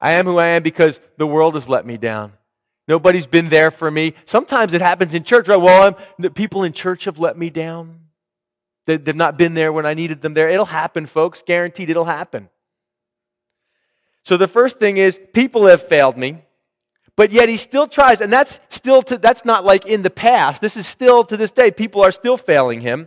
I 0.00 0.12
am 0.12 0.24
who 0.24 0.38
I 0.38 0.48
am 0.48 0.62
because 0.62 0.98
the 1.18 1.26
world 1.26 1.56
has 1.56 1.68
let 1.68 1.84
me 1.84 1.98
down. 1.98 2.32
Nobody's 2.88 3.26
been 3.26 3.50
there 3.50 3.70
for 3.70 3.90
me. 3.90 4.14
Sometimes 4.24 4.72
it 4.72 4.80
happens 4.80 5.12
in 5.12 5.22
church, 5.22 5.46
right? 5.46 5.60
Well, 5.60 5.94
I'm, 6.18 6.30
people 6.30 6.62
in 6.62 6.72
church 6.72 7.04
have 7.04 7.18
let 7.18 7.36
me 7.36 7.50
down. 7.50 8.00
They, 8.86 8.96
they've 8.96 9.14
not 9.14 9.36
been 9.36 9.52
there 9.52 9.74
when 9.74 9.84
I 9.84 9.92
needed 9.92 10.22
them 10.22 10.32
there. 10.32 10.48
It'll 10.48 10.64
happen, 10.64 11.04
folks. 11.04 11.42
Guaranteed 11.42 11.90
it'll 11.90 12.06
happen. 12.06 12.48
So 14.22 14.38
the 14.38 14.48
first 14.48 14.78
thing 14.78 14.96
is 14.96 15.20
people 15.34 15.66
have 15.66 15.86
failed 15.86 16.16
me, 16.16 16.38
but 17.14 17.30
yet 17.30 17.50
he 17.50 17.58
still 17.58 17.88
tries, 17.88 18.22
and 18.22 18.32
that's 18.32 18.58
still 18.70 19.02
to, 19.02 19.18
that's 19.18 19.44
not 19.44 19.66
like 19.66 19.84
in 19.84 20.00
the 20.00 20.08
past. 20.08 20.62
This 20.62 20.78
is 20.78 20.86
still 20.86 21.24
to 21.24 21.36
this 21.36 21.50
day. 21.50 21.70
People 21.72 22.00
are 22.00 22.12
still 22.12 22.38
failing 22.38 22.80
him. 22.80 23.06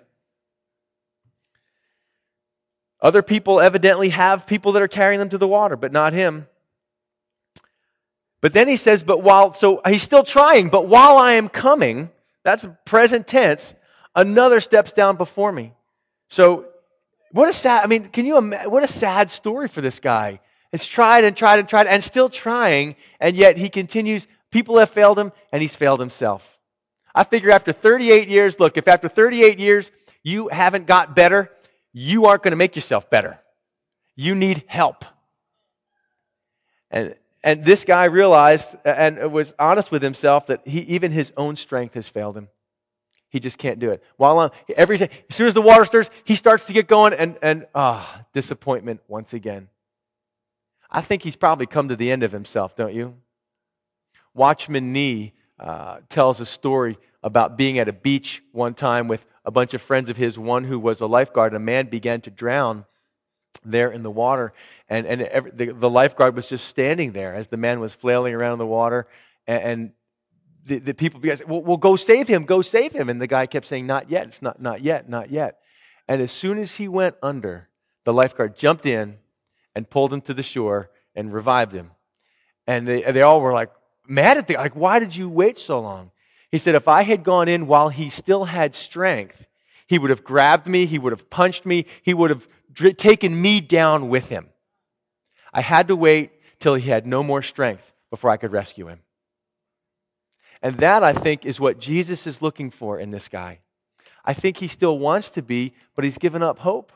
Other 3.01 3.21
people 3.21 3.59
evidently 3.59 4.09
have 4.09 4.47
people 4.47 4.73
that 4.73 4.81
are 4.81 4.87
carrying 4.87 5.19
them 5.19 5.29
to 5.29 5.37
the 5.37 5.47
water, 5.47 5.75
but 5.75 5.91
not 5.91 6.13
him. 6.13 6.47
But 8.41 8.53
then 8.53 8.67
he 8.67 8.77
says, 8.77 9.03
but 9.03 9.21
while, 9.21 9.53
so 9.53 9.81
he's 9.87 10.03
still 10.03 10.23
trying, 10.23 10.69
but 10.69 10.87
while 10.87 11.17
I 11.17 11.33
am 11.33 11.49
coming, 11.49 12.09
that's 12.43 12.67
present 12.85 13.27
tense, 13.27 13.73
another 14.15 14.61
steps 14.61 14.93
down 14.93 15.17
before 15.17 15.51
me. 15.51 15.73
So, 16.29 16.65
what 17.31 17.49
a 17.49 17.53
sad, 17.53 17.83
I 17.83 17.87
mean, 17.87 18.09
can 18.09 18.25
you 18.25 18.37
imagine, 18.37 18.71
what 18.71 18.83
a 18.83 18.87
sad 18.87 19.29
story 19.29 19.67
for 19.67 19.81
this 19.81 19.99
guy. 19.99 20.39
He's 20.71 20.85
tried 20.85 21.23
and 21.23 21.35
tried 21.35 21.59
and 21.59 21.67
tried 21.67 21.87
and 21.87 22.03
still 22.03 22.29
trying, 22.29 22.95
and 23.19 23.35
yet 23.35 23.57
he 23.57 23.69
continues, 23.69 24.27
people 24.51 24.77
have 24.79 24.89
failed 24.89 25.19
him, 25.19 25.31
and 25.51 25.61
he's 25.61 25.75
failed 25.75 25.99
himself. 25.99 26.57
I 27.13 27.23
figure 27.23 27.51
after 27.51 27.71
38 27.71 28.29
years, 28.29 28.59
look, 28.59 28.77
if 28.77 28.87
after 28.87 29.07
38 29.07 29.59
years 29.59 29.91
you 30.23 30.49
haven't 30.49 30.87
got 30.87 31.15
better, 31.15 31.51
you 31.97 32.27
aren't 32.27 32.43
going 32.43 32.51
to 32.51 32.57
make 32.57 32.75
yourself 32.75 33.09
better. 33.09 33.39
You 34.15 34.35
need 34.35 34.63
help. 34.67 35.03
And, 36.91 37.15
and 37.43 37.65
this 37.65 37.85
guy 37.85 38.05
realized 38.05 38.75
and 38.85 39.31
was 39.31 39.55
honest 39.57 39.89
with 39.89 40.03
himself 40.03 40.45
that 40.47 40.61
he, 40.67 40.81
even 40.81 41.11
his 41.11 41.33
own 41.35 41.55
strength 41.55 41.95
has 41.95 42.07
failed 42.07 42.37
him. 42.37 42.49
He 43.29 43.39
just 43.39 43.57
can't 43.57 43.79
do 43.79 43.89
it. 43.89 44.03
While 44.15 44.37
on, 44.37 44.51
every, 44.75 45.01
as 45.01 45.09
soon 45.31 45.47
as 45.47 45.55
the 45.55 45.61
water 45.61 45.85
stirs, 45.85 46.11
he 46.23 46.35
starts 46.35 46.65
to 46.65 46.73
get 46.73 46.87
going 46.87 47.13
and, 47.13 47.35
and 47.41 47.65
ah, 47.73 48.21
disappointment 48.31 49.01
once 49.07 49.33
again. 49.33 49.67
I 50.91 51.01
think 51.01 51.23
he's 51.23 51.35
probably 51.35 51.65
come 51.65 51.89
to 51.89 51.95
the 51.95 52.11
end 52.11 52.21
of 52.21 52.31
himself, 52.31 52.75
don't 52.75 52.93
you? 52.93 53.15
Watchman 54.35 54.93
Nee 54.93 55.33
uh, 55.59 55.99
tells 56.09 56.39
a 56.39 56.45
story 56.45 56.97
about 57.23 57.57
being 57.57 57.79
at 57.79 57.87
a 57.87 57.93
beach 57.93 58.41
one 58.51 58.73
time 58.73 59.07
with 59.07 59.25
a 59.43 59.51
bunch 59.51 59.73
of 59.73 59.81
friends 59.81 60.09
of 60.09 60.17
his, 60.17 60.37
one 60.37 60.63
who 60.63 60.77
was 60.79 61.01
a 61.01 61.07
lifeguard, 61.07 61.53
and 61.53 61.57
a 61.61 61.65
man 61.65 61.87
began 61.87 62.21
to 62.21 62.29
drown 62.29 62.85
there 63.65 63.91
in 63.91 64.03
the 64.03 64.11
water. 64.11 64.53
And, 64.89 65.07
and 65.07 65.21
every, 65.21 65.51
the, 65.51 65.65
the, 65.73 65.89
lifeguard 65.89 66.35
was 66.35 66.47
just 66.47 66.65
standing 66.65 67.11
there 67.11 67.33
as 67.33 67.47
the 67.47 67.57
man 67.57 67.79
was 67.79 67.93
flailing 67.93 68.33
around 68.33 68.53
in 68.53 68.59
the 68.59 68.65
water. 68.65 69.07
And, 69.47 69.63
and 69.63 69.91
the, 70.65 70.79
the 70.79 70.93
people 70.93 71.19
began 71.19 71.37
to 71.37 71.43
say, 71.43 71.49
well, 71.49 71.61
well, 71.61 71.77
go 71.77 71.95
save 71.95 72.27
him, 72.27 72.43
go 72.43 72.61
save 72.61 72.91
him. 72.91 73.09
And 73.09 73.21
the 73.21 73.27
guy 73.27 73.45
kept 73.45 73.65
saying, 73.65 73.87
Not 73.87 74.09
yet, 74.09 74.27
it's 74.27 74.41
not, 74.41 74.61
not 74.61 74.81
yet, 74.81 75.09
not 75.09 75.31
yet. 75.31 75.59
And 76.07 76.21
as 76.21 76.31
soon 76.31 76.57
as 76.57 76.73
he 76.73 76.87
went 76.87 77.15
under, 77.21 77.67
the 78.05 78.13
lifeguard 78.13 78.57
jumped 78.57 78.85
in 78.85 79.17
and 79.75 79.89
pulled 79.89 80.13
him 80.13 80.21
to 80.21 80.33
the 80.33 80.43
shore 80.43 80.89
and 81.15 81.33
revived 81.33 81.73
him. 81.73 81.91
And 82.65 82.87
they, 82.87 83.01
they 83.01 83.21
all 83.21 83.41
were 83.41 83.53
like 83.53 83.71
mad 84.07 84.37
at 84.37 84.47
the 84.47 84.55
like, 84.55 84.75
why 84.75 84.99
did 84.99 85.15
you 85.15 85.29
wait 85.29 85.57
so 85.57 85.79
long? 85.79 86.11
He 86.51 86.59
said, 86.59 86.75
If 86.75 86.87
I 86.87 87.03
had 87.03 87.23
gone 87.23 87.47
in 87.47 87.67
while 87.67 87.89
he 87.89 88.09
still 88.09 88.45
had 88.45 88.75
strength, 88.75 89.45
he 89.87 89.97
would 89.99 90.09
have 90.09 90.23
grabbed 90.23 90.67
me, 90.67 90.85
he 90.85 90.99
would 90.99 91.11
have 91.11 91.29
punched 91.29 91.65
me, 91.65 91.85
he 92.03 92.13
would 92.13 92.29
have 92.29 92.47
taken 92.97 93.39
me 93.39 93.61
down 93.61 94.09
with 94.09 94.29
him. 94.29 94.47
I 95.53 95.61
had 95.61 95.87
to 95.87 95.95
wait 95.95 96.31
till 96.59 96.75
he 96.75 96.89
had 96.89 97.07
no 97.07 97.23
more 97.23 97.41
strength 97.41 97.83
before 98.09 98.29
I 98.29 98.37
could 98.37 98.51
rescue 98.51 98.87
him. 98.87 98.99
And 100.61 100.77
that, 100.79 101.03
I 101.03 101.13
think, 101.13 101.45
is 101.45 101.59
what 101.59 101.79
Jesus 101.79 102.27
is 102.27 102.41
looking 102.41 102.71
for 102.71 102.99
in 102.99 103.11
this 103.11 103.27
guy. 103.27 103.59
I 104.25 104.33
think 104.33 104.57
he 104.57 104.67
still 104.67 104.97
wants 104.97 105.31
to 105.31 105.41
be, 105.41 105.73
but 105.95 106.03
he's 106.03 106.17
given 106.17 106.43
up 106.43 106.59
hope. 106.59 106.91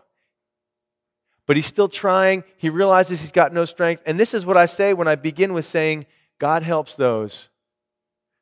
But 1.45 1.55
he's 1.55 1.65
still 1.65 1.87
trying. 1.87 2.43
He 2.57 2.69
realizes 2.69 3.21
he's 3.21 3.31
got 3.31 3.53
no 3.53 3.65
strength. 3.65 4.03
And 4.05 4.19
this 4.19 4.33
is 4.33 4.45
what 4.45 4.57
I 4.57 4.65
say 4.65 4.93
when 4.93 5.07
I 5.07 5.15
begin 5.15 5.53
with 5.53 5.65
saying, 5.65 6.05
God 6.41 6.63
helps 6.63 6.95
those 6.95 7.49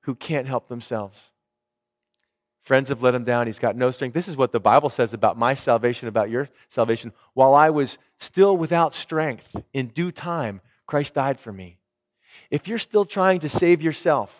who 0.04 0.16
can't 0.16 0.48
help 0.48 0.70
themselves. 0.70 1.22
Friends 2.64 2.88
have 2.88 3.04
let 3.04 3.14
him 3.14 3.26
down. 3.26 3.46
He's 3.46 3.60
got 3.60 3.76
no 3.76 3.92
strength. 3.92 4.14
This 4.14 4.30
is 4.30 4.38
what 4.38 4.54
the 4.54 4.60
Bible 4.62 4.90
says 4.90 5.14
about 5.14 5.38
my 5.38 5.54
salvation, 5.54 6.08
about 6.08 6.30
your 6.30 6.48
salvation. 6.70 7.12
While 7.34 7.54
I 7.54 7.72
was 7.72 7.98
still 8.18 8.56
without 8.56 8.94
strength, 8.94 9.54
in 9.74 9.88
due 9.88 10.14
time, 10.14 10.62
Christ 10.88 11.14
died 11.14 11.42
for 11.42 11.52
me. 11.52 11.78
If 12.50 12.70
you're 12.70 12.80
still 12.80 13.04
trying 13.04 13.42
to 13.42 13.50
save 13.50 13.82
yourself, 13.82 14.34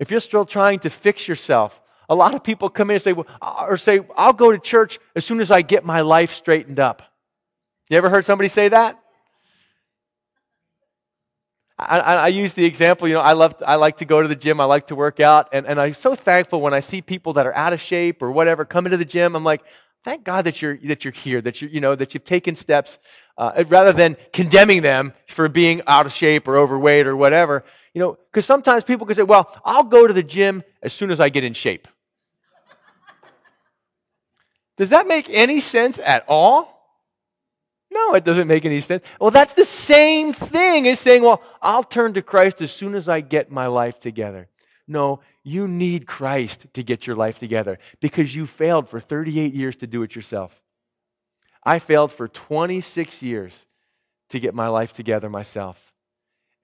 if 0.00 0.10
you're 0.10 0.18
still 0.18 0.44
trying 0.44 0.80
to 0.80 0.90
fix 0.90 1.28
yourself, 1.28 1.80
a 2.08 2.14
lot 2.16 2.34
of 2.34 2.42
people 2.42 2.70
come 2.70 2.90
in 2.90 2.94
and 2.94 3.02
say, 3.02 3.12
well, 3.12 3.28
uh, 3.40 3.66
or 3.68 3.76
say, 3.76 4.00
I'll 4.16 4.32
go 4.32 4.50
to 4.50 4.58
church 4.58 4.98
as 5.14 5.24
soon 5.24 5.40
as 5.40 5.52
I 5.52 5.62
get 5.62 5.84
my 5.84 6.00
life 6.00 6.34
straightened 6.34 6.80
up. 6.80 7.02
You 7.88 7.98
ever 7.98 8.10
heard 8.10 8.24
somebody 8.24 8.48
say 8.48 8.70
that? 8.70 8.98
I, 11.88 12.14
I, 12.14 12.28
use 12.28 12.52
the 12.54 12.64
example, 12.64 13.08
you 13.08 13.14
know, 13.14 13.20
I 13.20 13.32
love, 13.32 13.54
I 13.66 13.76
like 13.76 13.98
to 13.98 14.04
go 14.04 14.22
to 14.22 14.28
the 14.28 14.36
gym, 14.36 14.60
I 14.60 14.64
like 14.64 14.88
to 14.88 14.94
work 14.94 15.20
out, 15.20 15.48
and, 15.52 15.66
and 15.66 15.80
I'm 15.80 15.94
so 15.94 16.14
thankful 16.14 16.60
when 16.60 16.74
I 16.74 16.80
see 16.80 17.02
people 17.02 17.34
that 17.34 17.46
are 17.46 17.54
out 17.54 17.72
of 17.72 17.80
shape 17.80 18.22
or 18.22 18.30
whatever 18.32 18.64
come 18.64 18.86
into 18.86 18.96
the 18.96 19.04
gym. 19.04 19.36
I'm 19.36 19.44
like, 19.44 19.62
thank 20.04 20.24
God 20.24 20.42
that 20.46 20.60
you're 20.60 20.76
that 20.88 21.04
you're 21.04 21.12
here, 21.12 21.40
that 21.40 21.62
you 21.62 21.68
you 21.68 21.80
know 21.80 21.94
that 21.94 22.14
you've 22.14 22.24
taken 22.24 22.54
steps, 22.54 22.98
uh, 23.38 23.64
rather 23.68 23.92
than 23.92 24.16
condemning 24.32 24.82
them 24.82 25.12
for 25.28 25.48
being 25.48 25.82
out 25.86 26.06
of 26.06 26.12
shape 26.12 26.48
or 26.48 26.56
overweight 26.56 27.06
or 27.06 27.16
whatever. 27.16 27.64
You 27.94 28.00
know, 28.00 28.18
because 28.30 28.46
sometimes 28.46 28.84
people 28.84 29.06
can 29.06 29.16
say, 29.16 29.22
well, 29.22 29.54
I'll 29.64 29.84
go 29.84 30.06
to 30.06 30.12
the 30.12 30.22
gym 30.22 30.62
as 30.82 30.92
soon 30.92 31.10
as 31.10 31.20
I 31.20 31.28
get 31.28 31.44
in 31.44 31.52
shape. 31.52 31.88
Does 34.78 34.88
that 34.88 35.06
make 35.06 35.28
any 35.28 35.60
sense 35.60 35.98
at 35.98 36.24
all? 36.26 36.71
No, 37.92 38.14
it 38.14 38.24
doesn't 38.24 38.48
make 38.48 38.64
any 38.64 38.80
sense. 38.80 39.04
Well, 39.20 39.30
that's 39.30 39.52
the 39.52 39.64
same 39.64 40.32
thing 40.32 40.88
as 40.88 40.98
saying, 40.98 41.22
well, 41.22 41.42
I'll 41.60 41.84
turn 41.84 42.14
to 42.14 42.22
Christ 42.22 42.62
as 42.62 42.72
soon 42.72 42.94
as 42.94 43.08
I 43.08 43.20
get 43.20 43.50
my 43.50 43.66
life 43.66 43.98
together. 43.98 44.48
No, 44.88 45.20
you 45.44 45.68
need 45.68 46.06
Christ 46.06 46.66
to 46.74 46.82
get 46.82 47.06
your 47.06 47.16
life 47.16 47.38
together 47.38 47.78
because 48.00 48.34
you 48.34 48.46
failed 48.46 48.88
for 48.88 48.98
38 48.98 49.54
years 49.54 49.76
to 49.76 49.86
do 49.86 50.02
it 50.02 50.16
yourself. 50.16 50.58
I 51.64 51.78
failed 51.78 52.12
for 52.12 52.28
26 52.28 53.22
years 53.22 53.66
to 54.30 54.40
get 54.40 54.54
my 54.54 54.68
life 54.68 54.94
together 54.94 55.28
myself. 55.28 55.78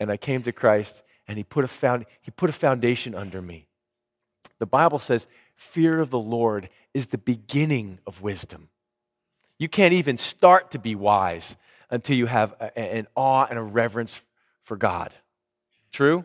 And 0.01 0.11
I 0.11 0.17
came 0.17 0.43
to 0.43 0.53
Christ 0.53 1.03
and 1.27 1.37
he 1.37 1.45
put 1.45 1.65
a 1.65 1.69
found, 1.69 2.07
he 2.23 2.31
put 2.31 2.51
a 2.51 2.55
foundation 2.55 3.15
under 3.15 3.41
me. 3.41 3.67
The 4.59 4.67
Bible 4.67 4.99
says 4.99 5.27
fear 5.57 6.01
of 6.01 6.11
the 6.11 6.19
Lord 6.19 6.71
is 6.95 7.07
the 7.07 7.19
beginning 7.19 7.99
of 8.07 8.23
wisdom. 8.23 8.69
You 9.59 9.69
can't 9.69 9.95
even 9.95 10.19
start 10.19 10.73
to 10.73 10.79
be 10.79 10.95
wise 10.95 11.57
until 11.91 12.17
you 12.17 12.27
have 12.27 12.55
a, 12.61 12.79
an 12.79 13.07
awe 13.15 13.47
and 13.49 13.59
a 13.59 13.63
reverence 13.63 14.21
for 14.65 14.77
God. 14.77 15.13
True? 15.93 16.25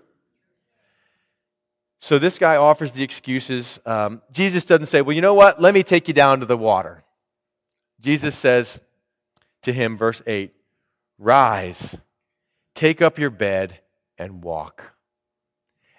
So 1.99 2.19
this 2.19 2.37
guy 2.37 2.57
offers 2.57 2.91
the 2.91 3.03
excuses. 3.03 3.79
Um, 3.85 4.21
Jesus 4.31 4.65
doesn't 4.65 4.87
say, 4.87 5.01
Well, 5.01 5.15
you 5.15 5.21
know 5.21 5.33
what? 5.33 5.61
Let 5.61 5.73
me 5.73 5.83
take 5.83 6.07
you 6.07 6.13
down 6.13 6.41
to 6.41 6.45
the 6.45 6.57
water. 6.57 7.03
Jesus 8.01 8.35
says 8.35 8.81
to 9.61 9.71
him, 9.71 9.97
verse 9.97 10.21
8, 10.27 10.53
Rise, 11.17 11.97
take 12.75 13.01
up 13.01 13.17
your 13.17 13.29
bed, 13.29 13.79
and 14.17 14.43
walk. 14.43 14.83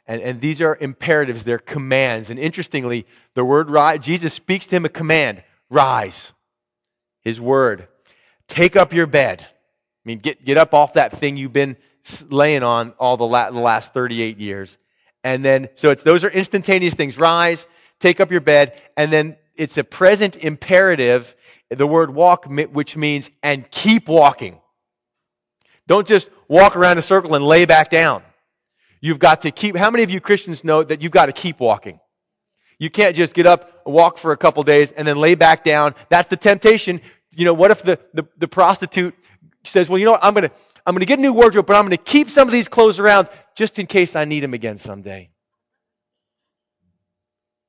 And, 0.07 0.21
and 0.21 0.41
these 0.41 0.61
are 0.61 0.77
imperatives, 0.79 1.45
they're 1.45 1.59
commands. 1.59 2.29
And 2.29 2.39
interestingly, 2.39 3.07
the 3.35 3.45
word 3.45 3.71
rise, 3.71 4.01
Jesus 4.01 4.35
speaks 4.35 4.67
to 4.67 4.77
him 4.77 4.85
a 4.85 4.91
command 4.91 5.43
rise 5.71 6.35
his 7.25 7.41
word. 7.41 7.89
Take 8.49 8.77
up 8.77 8.93
your 8.93 9.07
bed. 9.07 9.41
I 9.43 9.47
mean, 10.05 10.19
get, 10.19 10.45
get 10.45 10.59
up 10.59 10.75
off 10.75 10.95
that 10.95 11.19
thing 11.19 11.37
you've 11.37 11.53
been 11.53 11.77
laying 12.29 12.63
on 12.63 12.93
all 12.99 13.17
the, 13.17 13.27
la- 13.27 13.51
the 13.51 13.59
last 13.59 13.95
38 13.95 14.39
years. 14.39 14.77
And 15.23 15.45
then, 15.45 15.71
so 15.77 15.91
it's, 15.91 16.03
those 16.03 16.23
are 16.23 16.31
instantaneous 16.31 16.95
things. 16.95 17.17
Rise, 17.17 17.67
take 17.99 18.21
up 18.21 18.31
your 18.31 18.43
bed, 18.43 18.81
and 18.97 19.11
then 19.11 19.37
it's 19.57 19.79
a 19.79 19.85
present 19.85 20.37
imperative, 20.37 21.35
the 21.71 21.87
word 21.87 22.15
walk, 22.15 22.47
which 22.47 22.97
means, 22.97 23.31
and 23.43 23.71
keep 23.71 24.09
walking. 24.09 24.61
Don't 25.87 26.07
just 26.07 26.29
walk 26.49 26.77
around 26.77 26.99
a 26.99 27.03
circle 27.03 27.35
and 27.35 27.45
lay 27.45 27.65
back 27.65 27.89
down. 27.89 28.23
You've 29.01 29.19
got 29.19 29.43
to 29.43 29.51
keep, 29.51 29.77
how 29.77 29.91
many 29.91 30.03
of 30.03 30.11
you 30.11 30.21
Christians 30.21 30.65
know 30.65 30.83
that 30.83 31.03
you've 31.03 31.13
got 31.13 31.27
to 31.27 31.33
keep 31.33 31.61
walking? 31.61 32.01
You 32.79 32.91
can't 32.91 33.17
just 33.17 33.35
get 33.35 33.47
up, 33.47 33.87
walk 33.87 34.19
for 34.19 34.33
a 34.33 34.37
couple 34.37 34.63
days, 34.63 34.91
and 34.91 35.07
then 35.07 35.17
lay 35.17 35.35
back 35.35 35.65
down. 35.65 35.95
That's 36.09 36.29
the 36.29 36.37
temptation. 36.37 37.01
You 37.31 37.45
know, 37.45 37.55
what 37.55 37.71
if 37.71 37.83
the, 37.83 37.99
the, 38.13 38.25
the 38.39 38.49
prostitute 38.49 39.15
says, 39.65 39.89
well, 39.89 39.99
you 39.99 40.05
know 40.05 40.13
what, 40.13 40.25
I'm 40.25 40.35
going 40.35 40.49
to 40.49 40.55
I'm 40.87 40.99
to 40.99 41.07
get 41.07 41.19
a 41.19 41.23
new 41.23 41.33
wardrobe, 41.33 41.67
but 41.67 41.77
I'm 41.77 41.87
going 41.87 41.97
to 41.97 42.03
keep 42.03 42.31
some 42.31 42.47
of 42.47 42.53
these 42.53 42.69
clothes 42.69 42.99
around 42.99 43.29
just 43.55 43.79
in 43.79 43.87
case 43.87 44.17
I 44.17 44.25
need 44.27 44.41
them 44.41 44.55
again 44.55 44.77
someday. 44.77 45.31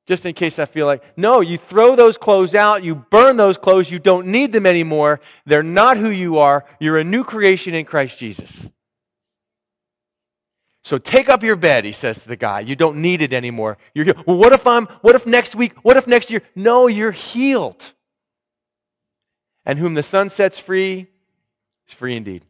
Just 0.06 0.24
in 0.26 0.34
case 0.34 0.58
I 0.58 0.66
feel 0.66 0.86
like, 0.86 1.02
no, 1.16 1.40
you 1.40 1.58
throw 1.58 1.96
those 1.96 2.16
clothes 2.16 2.54
out, 2.54 2.84
you 2.84 2.94
burn 2.94 3.36
those 3.36 3.58
clothes, 3.58 3.90
you 3.90 3.98
don't 3.98 4.28
need 4.28 4.52
them 4.52 4.66
anymore. 4.66 5.20
They're 5.46 5.64
not 5.64 5.96
who 5.96 6.10
you 6.10 6.38
are. 6.38 6.64
You're 6.78 6.98
a 6.98 7.04
new 7.04 7.24
creation 7.24 7.74
in 7.74 7.86
Christ 7.86 8.18
Jesus. 8.18 8.68
So 10.86 10.98
take 10.98 11.28
up 11.28 11.42
your 11.42 11.56
bed, 11.56 11.84
he 11.84 11.90
says 11.90 12.22
to 12.22 12.28
the 12.28 12.36
guy. 12.36 12.60
You 12.60 12.76
don't 12.76 12.98
need 12.98 13.20
it 13.20 13.32
anymore. 13.32 13.76
You're 13.92 14.04
healed. 14.04 14.24
Well, 14.24 14.36
what 14.36 14.52
if 14.52 14.68
I'm, 14.68 14.86
what 15.00 15.16
if 15.16 15.26
next 15.26 15.56
week, 15.56 15.72
what 15.82 15.96
if 15.96 16.06
next 16.06 16.30
year? 16.30 16.42
No, 16.54 16.86
you're 16.86 17.10
healed. 17.10 17.84
And 19.64 19.80
whom 19.80 19.94
the 19.94 20.04
Son 20.04 20.28
sets 20.28 20.60
free 20.60 21.08
is 21.88 21.94
free 21.94 22.14
indeed. 22.14 22.44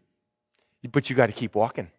But 0.93 1.09
you 1.09 1.17
got 1.17 1.29
to 1.29 1.33
keep 1.33 1.55
walking. 1.55 1.91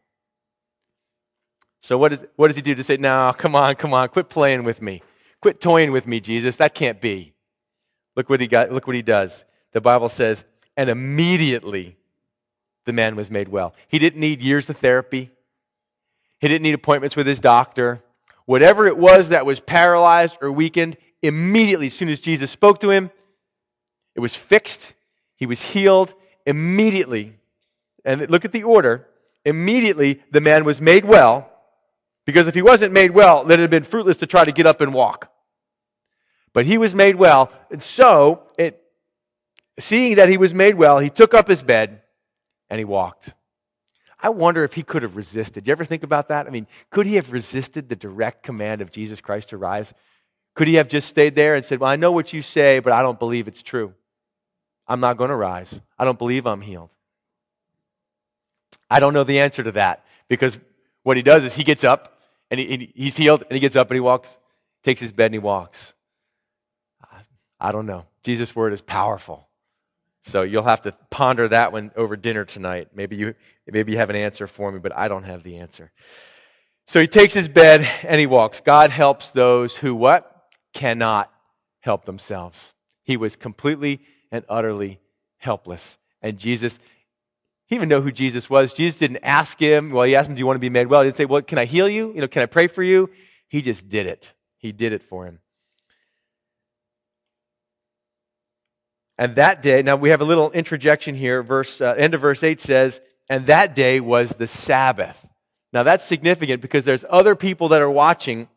So 1.81 1.97
what, 1.97 2.13
is, 2.13 2.23
what 2.35 2.49
does 2.49 2.55
he 2.55 2.61
do 2.61 2.75
to 2.75 2.83
say, 2.83 2.97
now, 2.97 3.31
come 3.31 3.55
on, 3.55 3.73
come 3.73 3.95
on, 3.95 4.07
quit 4.09 4.29
playing 4.29 4.63
with 4.63 4.79
me. 4.79 5.01
Quit 5.41 5.59
toying 5.59 5.91
with 5.91 6.05
me, 6.05 6.19
Jesus. 6.19 6.57
That 6.57 6.75
can't 6.75 7.01
be. 7.01 7.33
Look 8.15 8.29
what 8.29 8.41
he 8.41 8.47
got, 8.47 8.71
look 8.71 8.85
what 8.85 8.95
he 8.95 9.01
does. 9.01 9.43
The 9.71 9.81
Bible 9.81 10.09
says, 10.09 10.45
and 10.75 10.87
immediately 10.87 11.97
the 12.85 12.93
man 12.93 13.15
was 13.15 13.31
made 13.31 13.47
well. 13.47 13.73
He 13.87 13.97
didn't 13.97 14.19
need 14.19 14.43
years 14.43 14.69
of 14.69 14.77
therapy. 14.77 15.31
He 16.39 16.47
didn't 16.47 16.63
need 16.63 16.73
appointments 16.73 17.15
with 17.15 17.27
his 17.27 17.39
doctor. 17.39 18.03
Whatever 18.45 18.87
it 18.87 18.97
was 18.97 19.29
that 19.29 19.45
was 19.45 19.59
paralyzed 19.59 20.37
or 20.41 20.51
weakened, 20.51 20.97
immediately, 21.21 21.87
as 21.87 21.93
soon 21.93 22.09
as 22.09 22.19
Jesus 22.19 22.51
spoke 22.51 22.79
to 22.81 22.89
him, 22.89 23.11
it 24.15 24.19
was 24.19 24.35
fixed. 24.35 24.81
He 25.35 25.45
was 25.45 25.61
healed 25.61 26.13
immediately. 26.45 27.35
And 28.05 28.29
look 28.29 28.45
at 28.45 28.51
the 28.51 28.63
order. 28.63 29.07
Immediately, 29.45 30.21
the 30.31 30.41
man 30.41 30.63
was 30.63 30.79
made 30.79 31.05
well. 31.05 31.51
Because 32.25 32.47
if 32.47 32.55
he 32.55 32.61
wasn't 32.61 32.93
made 32.93 33.11
well, 33.11 33.43
then 33.43 33.59
it 33.59 33.63
had 33.63 33.69
been 33.69 33.83
fruitless 33.83 34.17
to 34.17 34.27
try 34.27 34.43
to 34.43 34.51
get 34.51 34.65
up 34.65 34.81
and 34.81 34.93
walk. 34.93 35.31
But 36.53 36.65
he 36.65 36.77
was 36.77 36.93
made 36.95 37.15
well. 37.15 37.51
And 37.71 37.81
so, 37.81 38.43
it, 38.57 38.81
seeing 39.79 40.15
that 40.15 40.29
he 40.29 40.37
was 40.37 40.53
made 40.53 40.75
well, 40.75 40.99
he 40.99 41.09
took 41.09 41.33
up 41.33 41.47
his 41.47 41.61
bed 41.61 42.01
and 42.69 42.79
he 42.79 42.85
walked. 42.85 43.33
I 44.19 44.29
wonder 44.29 44.63
if 44.63 44.73
he 44.73 44.83
could 44.83 45.03
have 45.03 45.15
resisted. 45.15 45.67
You 45.67 45.71
ever 45.71 45.85
think 45.85 46.03
about 46.03 46.29
that? 46.29 46.47
I 46.47 46.49
mean, 46.49 46.67
could 46.89 47.05
he 47.05 47.15
have 47.15 47.31
resisted 47.31 47.87
the 47.87 47.95
direct 47.95 48.43
command 48.43 48.81
of 48.81 48.91
Jesus 48.91 49.21
Christ 49.21 49.49
to 49.49 49.57
rise? 49.57 49.93
Could 50.55 50.67
he 50.67 50.75
have 50.75 50.87
just 50.87 51.07
stayed 51.07 51.35
there 51.35 51.55
and 51.55 51.63
said, 51.63 51.79
Well, 51.79 51.89
I 51.89 51.97
know 51.97 52.11
what 52.11 52.33
you 52.33 52.41
say, 52.41 52.79
but 52.79 52.93
I 52.93 53.03
don't 53.03 53.19
believe 53.19 53.47
it's 53.47 53.61
true. 53.61 53.93
I'm 54.87 54.99
not 54.99 55.17
going 55.17 55.29
to 55.29 55.35
rise. 55.35 55.79
I 55.99 56.05
don't 56.05 56.17
believe 56.17 56.47
I'm 56.47 56.61
healed. 56.61 56.89
I 58.89 58.99
don't 58.99 59.13
know 59.13 59.23
the 59.23 59.39
answer 59.39 59.63
to 59.63 59.73
that 59.73 60.05
because 60.29 60.57
what 61.03 61.17
he 61.17 61.23
does 61.23 61.43
is 61.43 61.53
he 61.53 61.63
gets 61.63 61.83
up 61.83 62.19
and 62.49 62.59
he, 62.59 62.91
he's 62.95 63.17
healed 63.17 63.43
and 63.43 63.51
he 63.51 63.59
gets 63.59 63.75
up 63.75 63.89
and 63.91 63.95
he 63.95 64.01
walks, 64.01 64.37
takes 64.83 65.01
his 65.01 65.11
bed 65.11 65.25
and 65.27 65.35
he 65.35 65.39
walks. 65.39 65.93
I 67.59 67.71
don't 67.71 67.85
know. 67.85 68.05
Jesus' 68.23 68.55
word 68.55 68.73
is 68.73 68.81
powerful. 68.81 69.46
So 70.27 70.43
you'll 70.43 70.63
have 70.63 70.81
to 70.81 70.93
ponder 71.09 71.47
that 71.47 71.71
one 71.71 71.91
over 71.95 72.15
dinner 72.15 72.45
tonight. 72.45 72.89
Maybe 72.93 73.15
you 73.15 73.35
maybe 73.65 73.93
you 73.93 73.97
have 73.97 74.09
an 74.09 74.15
answer 74.15 74.47
for 74.47 74.71
me, 74.71 74.79
but 74.79 74.95
I 74.95 75.07
don't 75.07 75.23
have 75.23 75.43
the 75.43 75.57
answer. 75.57 75.91
So 76.85 77.01
he 77.01 77.07
takes 77.07 77.33
his 77.33 77.47
bed 77.47 77.81
and 78.03 78.19
he 78.19 78.27
walks. 78.27 78.59
God 78.61 78.91
helps 78.91 79.31
those 79.31 79.75
who 79.75 79.95
what? 79.95 80.49
Cannot 80.73 81.31
help 81.81 82.05
themselves. 82.05 82.73
He 83.03 83.17
was 83.17 83.35
completely 83.35 84.01
and 84.31 84.45
utterly 84.49 84.99
helpless. 85.37 85.97
And 86.21 86.37
Jesus 86.37 86.79
he 87.67 87.75
even 87.75 87.89
know 87.89 88.01
who 88.01 88.11
Jesus 88.11 88.49
was. 88.49 88.71
Jesus 88.71 88.97
didn't 88.97 89.19
ask 89.23 89.59
him, 89.59 89.91
well, 89.91 90.05
he 90.05 90.15
asked 90.15 90.29
him, 90.29 90.35
Do 90.35 90.39
you 90.39 90.45
want 90.45 90.55
to 90.55 90.61
be 90.61 90.69
made 90.69 90.87
well? 90.87 91.01
He 91.01 91.07
didn't 91.07 91.17
say, 91.17 91.25
Well, 91.25 91.41
can 91.41 91.57
I 91.57 91.65
heal 91.65 91.87
you? 91.89 92.13
You 92.13 92.21
know, 92.21 92.27
can 92.27 92.41
I 92.41 92.45
pray 92.45 92.67
for 92.67 92.81
you? 92.81 93.09
He 93.49 93.61
just 93.61 93.87
did 93.89 94.07
it. 94.07 94.33
He 94.57 94.71
did 94.71 94.93
it 94.93 95.03
for 95.03 95.25
him. 95.25 95.39
And 99.17 99.35
that 99.35 99.63
day, 99.63 99.81
now 99.81 99.95
we 99.95 100.09
have 100.09 100.21
a 100.21 100.25
little 100.25 100.51
interjection 100.51 101.15
here. 101.15 101.41
Verse 101.41 101.81
uh, 101.81 101.95
end 101.97 102.13
of 102.13 102.21
verse 102.21 102.43
eight 102.43 102.61
says, 102.61 103.01
"And 103.29 103.47
that 103.47 103.75
day 103.75 103.99
was 103.99 104.29
the 104.29 104.47
Sabbath." 104.47 105.17
Now 105.73 105.83
that's 105.83 106.03
significant 106.03 106.61
because 106.61 106.85
there's 106.85 107.03
other 107.09 107.35
people 107.35 107.69
that 107.69 107.81
are 107.81 107.89
watching. 107.89 108.47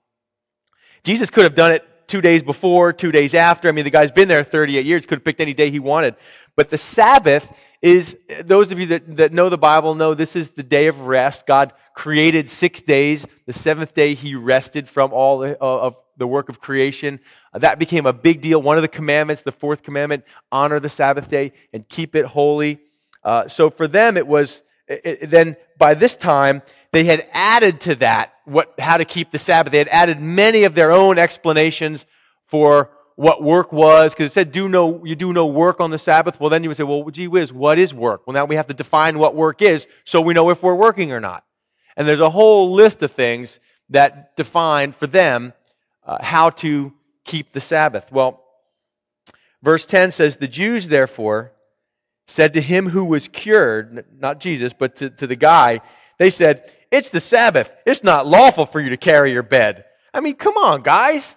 Jesus 1.03 1.31
could 1.31 1.44
have 1.44 1.55
done 1.55 1.73
it 1.73 1.85
two 2.07 2.20
days 2.20 2.42
before, 2.42 2.92
two 2.92 3.12
days 3.12 3.35
after. 3.35 3.68
I 3.68 3.73
mean, 3.73 3.85
the 3.85 3.90
guy's 3.90 4.11
been 4.11 4.29
there 4.29 4.44
38 4.44 4.85
years. 4.85 5.07
Could 5.07 5.18
have 5.18 5.25
picked 5.25 5.40
any 5.40 5.55
day 5.55 5.70
he 5.70 5.79
wanted. 5.79 6.16
But 6.57 6.68
the 6.68 6.79
Sabbath 6.79 7.51
is 7.81 8.16
those 8.44 8.73
of 8.73 8.79
you 8.79 8.87
that, 8.87 9.16
that 9.16 9.33
know 9.33 9.49
the 9.49 9.57
Bible 9.57 9.94
know 9.94 10.12
this 10.12 10.37
is 10.37 10.51
the 10.51 10.62
day 10.62 10.88
of 10.88 11.01
rest. 11.01 11.46
God 11.46 11.73
created 11.94 12.49
six 12.49 12.83
days. 12.83 13.25
The 13.46 13.53
seventh 13.53 13.94
day, 13.94 14.14
He 14.14 14.35
rested 14.35 14.88
from 14.88 15.12
all 15.12 15.42
uh, 15.42 15.57
of 15.61 15.96
the 16.20 16.26
work 16.26 16.48
of 16.48 16.61
creation. 16.61 17.18
Uh, 17.52 17.59
that 17.59 17.80
became 17.80 18.06
a 18.06 18.12
big 18.12 18.40
deal. 18.40 18.62
One 18.62 18.76
of 18.76 18.83
the 18.83 18.88
commandments, 18.88 19.42
the 19.42 19.50
fourth 19.50 19.83
commandment, 19.83 20.22
honor 20.52 20.78
the 20.78 20.88
Sabbath 20.88 21.28
day 21.28 21.52
and 21.72 21.88
keep 21.88 22.14
it 22.14 22.24
holy. 22.24 22.78
Uh, 23.24 23.48
so 23.48 23.70
for 23.70 23.88
them, 23.88 24.16
it 24.16 24.26
was 24.26 24.62
it, 24.87 25.00
it, 25.04 25.30
then 25.30 25.56
by 25.78 25.94
this 25.94 26.16
time 26.16 26.62
they 26.92 27.04
had 27.04 27.26
added 27.33 27.80
to 27.80 27.94
that 27.96 28.35
what 28.44 28.74
how 28.78 28.96
to 28.96 29.04
keep 29.04 29.33
the 29.33 29.38
Sabbath. 29.38 29.72
They 29.72 29.78
had 29.78 29.88
added 29.88 30.20
many 30.20 30.64
of 30.64 30.74
their 30.74 30.92
own 30.92 31.18
explanations 31.18 32.06
for 32.46 32.90
what 33.16 33.42
work 33.42 33.70
was, 33.72 34.12
because 34.12 34.30
it 34.30 34.33
said 34.33 34.52
do 34.52 34.68
no 34.68 35.04
you 35.04 35.14
do 35.16 35.33
no 35.33 35.46
work 35.46 35.80
on 35.80 35.90
the 35.90 35.98
Sabbath. 35.98 36.40
Well, 36.40 36.50
then 36.50 36.62
you 36.62 36.70
would 36.70 36.76
say, 36.76 36.85
well, 36.85 37.11
gee 37.11 37.28
whiz, 37.28 37.52
what 37.52 37.78
is 37.78 37.92
work? 37.92 38.26
Well, 38.26 38.35
now 38.35 38.44
we 38.44 38.56
have 38.56 38.68
to 38.68 38.74
define 38.74 39.18
what 39.18 39.35
work 39.35 39.62
is 39.62 39.87
so 40.04 40.20
we 40.20 40.35
know 40.35 40.50
if 40.50 40.62
we're 40.62 40.74
working 40.74 41.12
or 41.12 41.20
not. 41.20 41.44
And 41.96 42.06
there's 42.09 42.20
a 42.20 42.30
whole 42.30 42.72
list 42.72 43.02
of 43.02 43.11
things 43.11 43.61
that 43.90 44.37
define 44.37 44.92
for 44.92 45.06
them 45.06 45.52
uh, 46.11 46.20
how 46.20 46.51
to 46.51 46.92
keep 47.25 47.53
the 47.53 47.61
Sabbath. 47.61 48.11
Well, 48.11 48.42
verse 49.62 49.87
10 49.87 50.11
says, 50.11 50.37
The 50.37 50.49
Jews, 50.49 50.88
therefore, 50.88 51.53
said 52.27 52.55
to 52.55 52.61
him 52.61 52.88
who 52.88 53.05
was 53.05 53.29
cured, 53.29 54.05
not 54.18 54.40
Jesus, 54.40 54.73
but 54.73 54.96
to, 54.96 55.11
to 55.11 55.29
the 55.29 55.37
guy, 55.37 55.83
they 56.18 56.31
said, 56.31 56.68
It's 56.90 57.11
the 57.11 57.20
Sabbath. 57.20 57.70
It's 57.87 58.03
not 58.03 58.27
lawful 58.27 58.66
for 58.66 58.81
you 58.81 58.90
to 58.90 58.96
carry 58.96 59.31
your 59.31 59.44
bed. 59.44 59.85
I 60.12 60.18
mean, 60.18 60.35
come 60.35 60.57
on, 60.57 60.83
guys. 60.83 61.37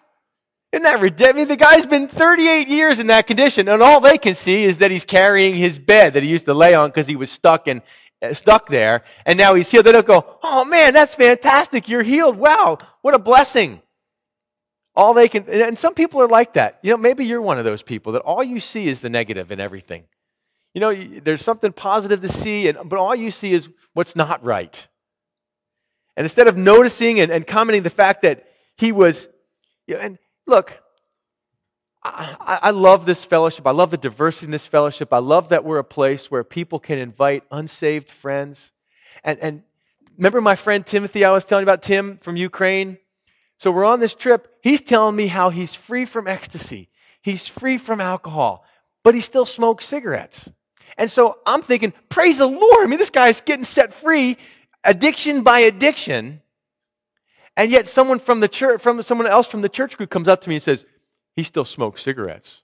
Isn't 0.72 0.84
that 0.86 1.02
ridiculous? 1.02 1.36
I 1.36 1.38
mean, 1.38 1.48
the 1.50 1.56
guy's 1.56 1.86
been 1.86 2.08
38 2.08 2.68
years 2.68 2.98
in 2.98 3.08
that 3.08 3.28
condition, 3.28 3.68
and 3.68 3.84
all 3.84 4.02
they 4.02 4.18
can 4.18 4.34
see 4.34 4.64
is 4.64 4.80
that 4.80 4.90
he's 4.90 5.06
carrying 5.06 5.54
his 5.54 5.78
bed 5.78 6.16
that 6.16 6.24
he 6.24 6.30
used 6.30 6.46
to 6.46 6.56
lay 6.56 6.74
on 6.74 6.90
because 6.90 7.06
he 7.06 7.16
was 7.16 7.30
stuck 7.30 7.68
and 7.68 7.84
uh, 8.24 8.34
stuck 8.34 8.70
there, 8.70 9.04
and 9.28 9.38
now 9.38 9.54
he's 9.54 9.70
healed. 9.70 9.86
They 9.86 9.92
don't 9.92 10.08
go, 10.08 10.40
"Oh 10.42 10.66
man, 10.66 10.96
that's 10.96 11.14
fantastic! 11.14 11.90
You're 11.90 12.02
healed! 12.02 12.38
Wow, 12.38 12.80
what 13.04 13.14
a 13.14 13.20
blessing!" 13.20 13.84
All 14.96 15.14
they 15.14 15.28
can, 15.28 15.50
and 15.50 15.78
some 15.78 15.96
people 15.96 16.22
are 16.22 16.28
like 16.28 16.54
that. 16.54 16.80
You 16.84 16.92
know, 16.92 16.98
maybe 16.98 17.26
you're 17.26 17.42
one 17.42 17.58
of 17.58 17.66
those 17.66 17.82
people 17.82 18.14
that 18.14 18.22
all 18.22 18.44
you 18.44 18.60
see 18.60 18.88
is 18.88 19.02
the 19.02 19.10
negative 19.10 19.52
in 19.52 19.60
everything. 19.60 20.04
You 20.74 20.82
know, 20.82 20.94
there's 20.94 21.44
something 21.44 21.72
positive 21.72 22.22
to 22.22 22.30
see, 22.30 22.68
and, 22.68 22.78
but 22.90 23.00
all 23.00 23.16
you 23.16 23.32
see 23.32 23.54
is 23.54 23.70
what's 23.94 24.16
not 24.16 24.44
right. 24.44 24.88
And 26.16 26.26
instead 26.26 26.48
of 26.48 26.58
noticing 26.58 27.20
and, 27.20 27.32
and 27.32 27.46
commenting 27.46 27.84
the 27.84 27.90
fact 27.90 28.22
that 28.22 28.46
he 28.78 28.92
was, 28.92 29.28
you 29.88 29.96
know, 29.96 30.02
and 30.02 30.18
look, 30.46 30.80
I, 32.04 32.60
I 32.64 32.70
love 32.72 33.06
this 33.06 33.24
fellowship. 33.24 33.66
I 33.66 33.72
love 33.72 33.90
the 33.90 33.98
diversity 33.98 34.46
in 34.48 34.52
this 34.52 34.68
fellowship. 34.68 35.14
I 35.14 35.20
love 35.20 35.50
that 35.50 35.64
we're 35.64 35.80
a 35.80 35.84
place 35.84 36.30
where 36.30 36.44
people 36.44 36.80
can 36.80 36.98
invite 36.98 37.44
unsaved 37.50 38.10
friends. 38.10 38.72
And, 39.24 39.40
and 39.40 39.64
remember 40.18 40.42
my 40.42 40.56
friend 40.56 40.86
Timothy 40.86 41.24
I 41.24 41.32
was 41.32 41.46
telling 41.46 41.64
you 41.64 41.66
about, 41.66 41.82
Tim 41.82 42.18
from 42.22 42.36
Ukraine? 42.36 42.98
So 43.64 43.72
we're 43.72 43.86
on 43.86 44.02
this 44.02 44.14
trip. 44.14 44.58
He's 44.62 44.82
telling 44.82 45.16
me 45.16 45.26
how 45.26 45.50
he's 45.50 45.74
free 45.74 46.04
from 46.04 46.28
ecstasy. 46.28 46.90
He's 47.22 47.48
free 47.48 47.78
from 47.78 48.02
alcohol, 48.02 48.66
but 49.06 49.16
he 49.16 49.22
still 49.22 49.46
smokes 49.46 49.86
cigarettes. 49.86 50.52
And 50.98 51.10
so 51.10 51.38
I'm 51.46 51.62
thinking, 51.62 51.94
praise 52.10 52.40
the 52.40 52.46
Lord. 52.46 52.84
I 52.84 52.88
mean, 52.88 53.00
this 53.00 53.10
guy's 53.10 53.40
getting 53.40 53.64
set 53.64 53.94
free, 53.94 54.38
addiction 54.84 55.44
by 55.44 55.60
addiction. 55.60 56.42
And 57.56 57.72
yet 57.72 57.88
someone 57.88 58.20
from 58.20 58.42
the 58.42 58.50
church, 58.50 58.82
from 58.82 59.02
someone 59.02 59.28
else 59.28 59.48
from 59.48 59.62
the 59.62 59.70
church 59.70 59.96
group 59.96 60.10
comes 60.10 60.28
up 60.28 60.42
to 60.42 60.50
me 60.50 60.56
and 60.56 60.62
says, 60.62 60.84
he 61.38 61.44
still 61.44 61.64
smokes 61.64 62.02
cigarettes. 62.02 62.62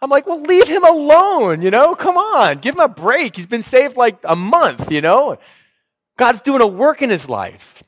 I'm 0.00 0.08
like, 0.08 0.26
well, 0.26 0.40
leave 0.40 0.68
him 0.68 0.86
alone, 0.86 1.60
you 1.60 1.70
know? 1.70 1.94
Come 1.94 2.16
on, 2.16 2.60
give 2.60 2.76
him 2.76 2.80
a 2.80 2.88
break. 2.88 3.36
He's 3.36 3.44
been 3.44 3.62
saved 3.62 3.98
like 3.98 4.20
a 4.24 4.36
month, 4.36 4.90
you 4.90 5.02
know? 5.02 5.36
God's 6.16 6.40
doing 6.40 6.62
a 6.62 6.66
work 6.66 7.02
in 7.02 7.10
his 7.10 7.28
life. 7.28 7.84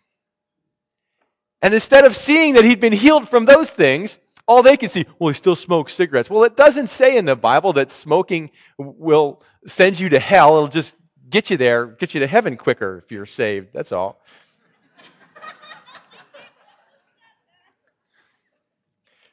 And 1.63 1.73
instead 1.73 2.05
of 2.05 2.17
seeing 2.17 2.55
that 2.55 2.65
he'd 2.65 2.81
been 2.81 2.93
healed 2.93 3.29
from 3.29 3.45
those 3.45 3.71
things, 3.71 4.19
all 4.49 4.65
they 4.65 4.77
can 4.77 4.89
see, 4.89 5.07
well, 5.19 5.29
he 5.29 5.35
still 5.35 5.55
smokes 5.55 5.95
cigarettes. 5.95 6.29
Well, 6.29 6.43
it 6.43 6.57
doesn't 6.57 6.89
say 6.89 7.17
in 7.17 7.25
the 7.25 7.37
Bible 7.37 7.75
that 7.75 7.93
smoking 7.93 8.51
will 8.77 9.41
send 9.67 10.01
you 10.01 10.09
to 10.09 10.19
hell. 10.19 10.57
It'll 10.57 10.69
just 10.69 10.97
get 11.31 11.51
you 11.51 11.57
there, 11.57 11.87
get 11.87 12.15
you 12.15 12.21
to 12.21 12.27
heaven 12.27 12.57
quicker 12.57 12.99
if 13.05 13.13
you're 13.13 13.27
saved. 13.27 13.69
That's 13.73 13.93
all. 13.93 14.21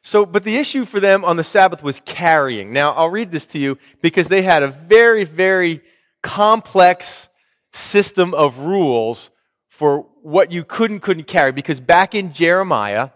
So, 0.04 0.26
but 0.26 0.44
the 0.44 0.58
issue 0.58 0.86
for 0.86 1.00
them 1.00 1.24
on 1.26 1.36
the 1.36 1.44
Sabbath 1.44 1.84
was 1.84 2.00
carrying. 2.00 2.74
Now, 2.74 2.94
I'll 2.94 3.10
read 3.10 3.32
this 3.32 3.46
to 3.48 3.60
you 3.60 3.78
because 4.02 4.28
they 4.28 4.42
had 4.42 4.64
a 4.64 4.68
very, 4.70 5.24
very 5.24 5.82
complex 6.24 7.30
system 7.74 8.34
of 8.34 8.58
rules 8.60 9.30
for 9.80 10.06
what 10.24 10.52
you 10.52 10.66
could 10.66 10.92
and 10.92 11.02
couldn't 11.02 11.24
carry. 11.24 11.54
Because 11.54 11.80
back 11.80 12.14
in 12.14 12.34
Jeremiah, 12.34 13.12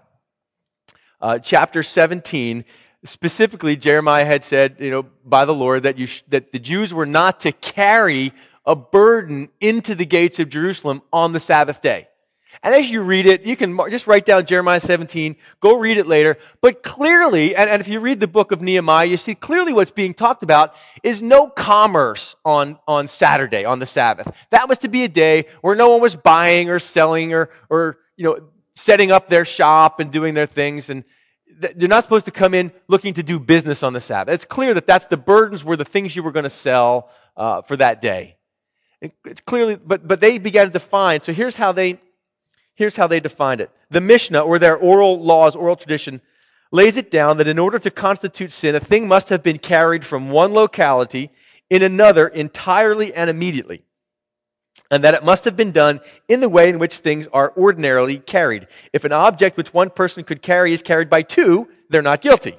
uh, 1.19 1.39
chapter 1.39 1.83
17, 1.83 2.63
specifically, 3.03 3.75
Jeremiah 3.75 4.23
had 4.23 4.45
said, 4.45 4.77
you 4.79 4.89
know, 4.89 5.05
by 5.25 5.43
the 5.43 5.53
Lord 5.53 5.83
that, 5.83 5.97
you 5.97 6.07
sh- 6.07 6.23
that 6.29 6.53
the 6.53 6.59
Jews 6.59 6.93
were 6.93 7.05
not 7.05 7.41
to 7.41 7.51
carry 7.51 8.31
a 8.65 8.77
burden 8.77 9.49
into 9.59 9.93
the 9.93 10.05
gates 10.05 10.39
of 10.39 10.47
Jerusalem 10.47 11.01
on 11.11 11.33
the 11.33 11.41
Sabbath 11.41 11.81
day. 11.81 12.07
And 12.61 12.75
as 12.75 12.89
you 12.89 13.01
read 13.01 13.25
it, 13.25 13.45
you 13.45 13.55
can 13.55 13.77
just 13.89 14.05
write 14.07 14.25
down 14.25 14.45
Jeremiah 14.45 14.79
17, 14.79 15.35
go 15.59 15.77
read 15.77 15.97
it 15.97 16.07
later. 16.07 16.37
But 16.61 16.83
clearly, 16.83 17.55
and, 17.55 17.69
and, 17.69 17.81
if 17.81 17.87
you 17.87 17.99
read 17.99 18.19
the 18.19 18.27
book 18.27 18.51
of 18.51 18.61
Nehemiah, 18.61 19.05
you 19.05 19.17
see 19.17 19.35
clearly 19.35 19.73
what's 19.73 19.91
being 19.91 20.13
talked 20.13 20.43
about 20.43 20.75
is 21.01 21.21
no 21.21 21.47
commerce 21.47 22.35
on, 22.45 22.77
on 22.87 23.07
Saturday, 23.07 23.65
on 23.65 23.79
the 23.79 23.85
Sabbath. 23.85 24.31
That 24.51 24.69
was 24.69 24.77
to 24.79 24.87
be 24.87 25.03
a 25.03 25.09
day 25.09 25.47
where 25.61 25.75
no 25.75 25.89
one 25.89 26.01
was 26.01 26.15
buying 26.15 26.69
or 26.69 26.79
selling 26.79 27.33
or, 27.33 27.49
or 27.69 27.97
you 28.15 28.25
know, 28.25 28.39
setting 28.75 29.11
up 29.11 29.29
their 29.29 29.45
shop 29.45 29.99
and 29.99 30.11
doing 30.11 30.33
their 30.33 30.45
things. 30.45 30.89
And 30.89 31.03
they're 31.59 31.87
not 31.87 32.03
supposed 32.03 32.25
to 32.25 32.31
come 32.31 32.53
in 32.53 32.71
looking 32.87 33.15
to 33.15 33.23
do 33.23 33.39
business 33.39 33.83
on 33.83 33.93
the 33.93 34.01
Sabbath. 34.01 34.33
It's 34.33 34.45
clear 34.45 34.73
that 34.73 34.87
that's 34.87 35.05
the 35.05 35.17
burdens 35.17 35.63
were 35.63 35.77
the 35.77 35.85
things 35.85 36.15
you 36.15 36.23
were 36.23 36.31
going 36.31 36.43
to 36.43 36.49
sell 36.49 37.09
uh, 37.37 37.61
for 37.61 37.77
that 37.77 38.01
day. 38.01 38.37
It's 39.25 39.41
clearly, 39.41 39.75
but, 39.75 40.07
but 40.07 40.21
they 40.21 40.37
began 40.37 40.67
to 40.67 40.71
define. 40.71 41.21
So 41.21 41.33
here's 41.33 41.55
how 41.55 41.73
they 41.73 41.99
Here's 42.75 42.95
how 42.95 43.07
they 43.07 43.19
defined 43.19 43.61
it. 43.61 43.71
The 43.91 44.01
Mishnah, 44.01 44.41
or 44.41 44.59
their 44.59 44.77
oral 44.77 45.21
laws, 45.23 45.55
oral 45.55 45.75
tradition, 45.75 46.21
lays 46.71 46.97
it 46.97 47.11
down 47.11 47.37
that 47.37 47.47
in 47.47 47.59
order 47.59 47.77
to 47.79 47.91
constitute 47.91 48.51
sin, 48.51 48.75
a 48.75 48.79
thing 48.79 49.07
must 49.07 49.29
have 49.29 49.43
been 49.43 49.59
carried 49.59 50.03
from 50.03 50.31
one 50.31 50.53
locality 50.53 51.29
in 51.69 51.83
another 51.83 52.27
entirely 52.27 53.13
and 53.13 53.29
immediately. 53.29 53.83
And 54.89 55.03
that 55.03 55.13
it 55.13 55.23
must 55.23 55.45
have 55.45 55.55
been 55.55 55.71
done 55.71 56.01
in 56.27 56.39
the 56.39 56.49
way 56.49 56.69
in 56.69 56.79
which 56.79 56.97
things 56.97 57.27
are 57.31 57.53
ordinarily 57.55 58.17
carried. 58.17 58.67
If 58.91 59.05
an 59.05 59.11
object 59.11 59.55
which 59.55 59.73
one 59.73 59.91
person 59.91 60.23
could 60.23 60.41
carry 60.41 60.73
is 60.73 60.81
carried 60.81 61.09
by 61.09 61.21
two, 61.21 61.67
they're 61.89 62.01
not 62.01 62.21
guilty. 62.21 62.55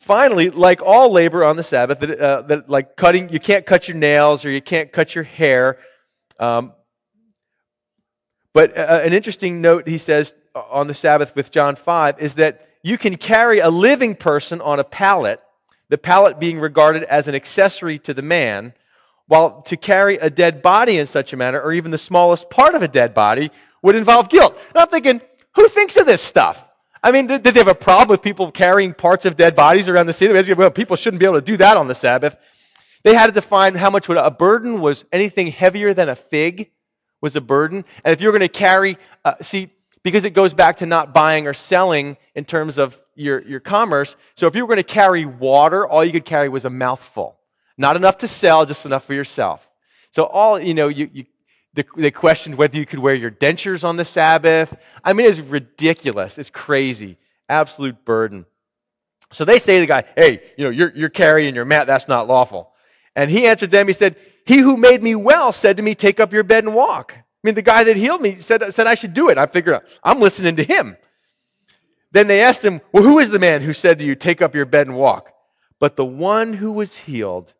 Finally, 0.00 0.50
like 0.50 0.80
all 0.82 1.12
labor 1.12 1.44
on 1.44 1.56
the 1.56 1.62
Sabbath, 1.62 2.00
that, 2.00 2.18
uh, 2.18 2.42
that 2.42 2.70
like 2.70 2.96
cutting, 2.96 3.28
you 3.28 3.38
can't 3.38 3.66
cut 3.66 3.88
your 3.88 3.96
nails 3.96 4.44
or 4.44 4.50
you 4.50 4.62
can't 4.62 4.90
cut 4.90 5.14
your 5.14 5.24
hair. 5.24 5.78
Um, 6.38 6.72
but 8.52 8.76
uh, 8.76 9.00
an 9.04 9.12
interesting 9.12 9.60
note 9.60 9.86
he 9.86 9.98
says 9.98 10.34
on 10.54 10.86
the 10.86 10.94
Sabbath 10.94 11.34
with 11.36 11.50
John 11.50 11.76
5 11.76 12.20
is 12.20 12.34
that 12.34 12.68
you 12.82 12.98
can 12.98 13.16
carry 13.16 13.58
a 13.58 13.70
living 13.70 14.14
person 14.14 14.60
on 14.60 14.80
a 14.80 14.84
pallet, 14.84 15.40
the 15.88 15.98
pallet 15.98 16.40
being 16.40 16.58
regarded 16.58 17.02
as 17.04 17.28
an 17.28 17.34
accessory 17.34 17.98
to 18.00 18.14
the 18.14 18.22
man, 18.22 18.72
while 19.26 19.62
to 19.62 19.76
carry 19.76 20.16
a 20.16 20.30
dead 20.30 20.62
body 20.62 20.98
in 20.98 21.06
such 21.06 21.32
a 21.32 21.36
manner, 21.36 21.60
or 21.60 21.72
even 21.72 21.90
the 21.90 21.98
smallest 21.98 22.48
part 22.48 22.74
of 22.74 22.82
a 22.82 22.88
dead 22.88 23.14
body, 23.14 23.50
would 23.82 23.94
involve 23.94 24.28
guilt. 24.28 24.56
And 24.70 24.78
I'm 24.78 24.88
thinking, 24.88 25.20
who 25.54 25.68
thinks 25.68 25.96
of 25.96 26.06
this 26.06 26.22
stuff? 26.22 26.64
I 27.02 27.12
mean, 27.12 27.26
did, 27.26 27.42
did 27.42 27.54
they 27.54 27.60
have 27.60 27.68
a 27.68 27.74
problem 27.74 28.08
with 28.08 28.22
people 28.22 28.50
carrying 28.50 28.94
parts 28.94 29.24
of 29.24 29.36
dead 29.36 29.54
bodies 29.54 29.88
around 29.88 30.06
the 30.06 30.12
city? 30.12 30.54
Well, 30.54 30.70
people 30.70 30.96
shouldn't 30.96 31.20
be 31.20 31.26
able 31.26 31.36
to 31.36 31.46
do 31.46 31.56
that 31.58 31.76
on 31.76 31.88
the 31.88 31.94
Sabbath. 31.94 32.36
They 33.04 33.14
had 33.14 33.26
to 33.26 33.32
define 33.32 33.74
how 33.74 33.90
much 33.90 34.08
a 34.08 34.30
burden 34.30 34.80
was 34.80 35.04
anything 35.12 35.48
heavier 35.48 35.94
than 35.94 36.08
a 36.08 36.16
fig 36.16 36.70
was 37.20 37.36
a 37.36 37.40
burden. 37.40 37.84
And 38.04 38.12
if 38.12 38.20
you're 38.20 38.32
going 38.32 38.40
to 38.40 38.48
carry, 38.48 38.98
uh, 39.24 39.34
see, 39.42 39.70
because 40.02 40.24
it 40.24 40.30
goes 40.30 40.54
back 40.54 40.78
to 40.78 40.86
not 40.86 41.12
buying 41.12 41.46
or 41.46 41.54
selling 41.54 42.16
in 42.34 42.44
terms 42.44 42.78
of 42.78 43.00
your, 43.14 43.42
your 43.42 43.60
commerce. 43.60 44.16
So 44.36 44.46
if 44.46 44.54
you 44.54 44.62
were 44.62 44.68
going 44.68 44.84
to 44.84 44.94
carry 44.94 45.24
water, 45.24 45.86
all 45.86 46.04
you 46.04 46.12
could 46.12 46.24
carry 46.24 46.48
was 46.48 46.64
a 46.64 46.70
mouthful. 46.70 47.36
Not 47.76 47.96
enough 47.96 48.18
to 48.18 48.28
sell, 48.28 48.66
just 48.66 48.86
enough 48.86 49.04
for 49.04 49.14
yourself. 49.14 49.68
So 50.10 50.24
all, 50.24 50.58
you 50.60 50.74
know, 50.74 50.88
you, 50.88 51.10
you 51.12 51.24
they 51.96 52.10
questioned 52.10 52.56
whether 52.56 52.76
you 52.76 52.86
could 52.86 52.98
wear 52.98 53.14
your 53.14 53.30
dentures 53.30 53.84
on 53.84 53.96
the 53.96 54.04
Sabbath. 54.04 54.74
I 55.04 55.12
mean, 55.12 55.26
it's 55.26 55.38
ridiculous. 55.38 56.38
It's 56.38 56.50
crazy. 56.50 57.18
Absolute 57.48 58.04
burden. 58.04 58.46
So 59.32 59.44
they 59.44 59.58
say 59.58 59.76
to 59.76 59.80
the 59.82 59.86
guy, 59.86 60.04
hey, 60.16 60.42
you 60.56 60.64
know, 60.64 60.70
you're, 60.70 60.92
you're 60.94 61.08
carrying 61.08 61.54
your 61.54 61.64
mat. 61.64 61.86
That's 61.86 62.08
not 62.08 62.26
lawful. 62.26 62.72
And 63.14 63.30
he 63.30 63.46
answered 63.46 63.70
them, 63.70 63.86
he 63.86 63.92
said, 63.92 64.16
he 64.48 64.60
who 64.60 64.78
made 64.78 65.02
me 65.02 65.14
well 65.14 65.52
said 65.52 65.76
to 65.76 65.82
me, 65.82 65.94
Take 65.94 66.20
up 66.20 66.32
your 66.32 66.42
bed 66.42 66.64
and 66.64 66.74
walk. 66.74 67.12
I 67.14 67.22
mean, 67.42 67.54
the 67.54 67.60
guy 67.60 67.84
that 67.84 67.98
healed 67.98 68.22
me 68.22 68.36
said, 68.36 68.72
said 68.72 68.86
I 68.86 68.94
should 68.94 69.12
do 69.12 69.28
it. 69.28 69.36
I 69.36 69.44
figured 69.44 69.82
I'm 70.02 70.20
listening 70.20 70.56
to 70.56 70.64
him. 70.64 70.96
Then 72.12 72.28
they 72.28 72.40
asked 72.40 72.64
him, 72.64 72.80
Well, 72.90 73.02
who 73.02 73.18
is 73.18 73.28
the 73.28 73.38
man 73.38 73.60
who 73.60 73.74
said 73.74 73.98
to 73.98 74.06
you, 74.06 74.14
Take 74.14 74.40
up 74.40 74.54
your 74.54 74.64
bed 74.64 74.86
and 74.86 74.96
walk? 74.96 75.34
But 75.78 75.96
the 75.96 76.04
one 76.06 76.54
who 76.54 76.72
was 76.72 76.96
healed 76.96 77.52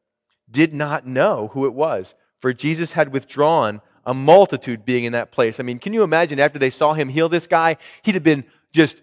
did 0.50 0.72
not 0.72 1.06
know 1.06 1.48
who 1.52 1.66
it 1.66 1.74
was, 1.74 2.14
for 2.40 2.54
Jesus 2.54 2.90
had 2.90 3.12
withdrawn 3.12 3.82
a 4.06 4.14
multitude 4.14 4.86
being 4.86 5.04
in 5.04 5.12
that 5.12 5.30
place. 5.30 5.60
I 5.60 5.64
mean, 5.64 5.78
can 5.78 5.92
you 5.92 6.04
imagine 6.04 6.40
after 6.40 6.58
they 6.58 6.70
saw 6.70 6.94
him 6.94 7.10
heal 7.10 7.28
this 7.28 7.46
guy? 7.46 7.76
He'd 8.00 8.14
have 8.14 8.24
been 8.24 8.44
just 8.72 9.02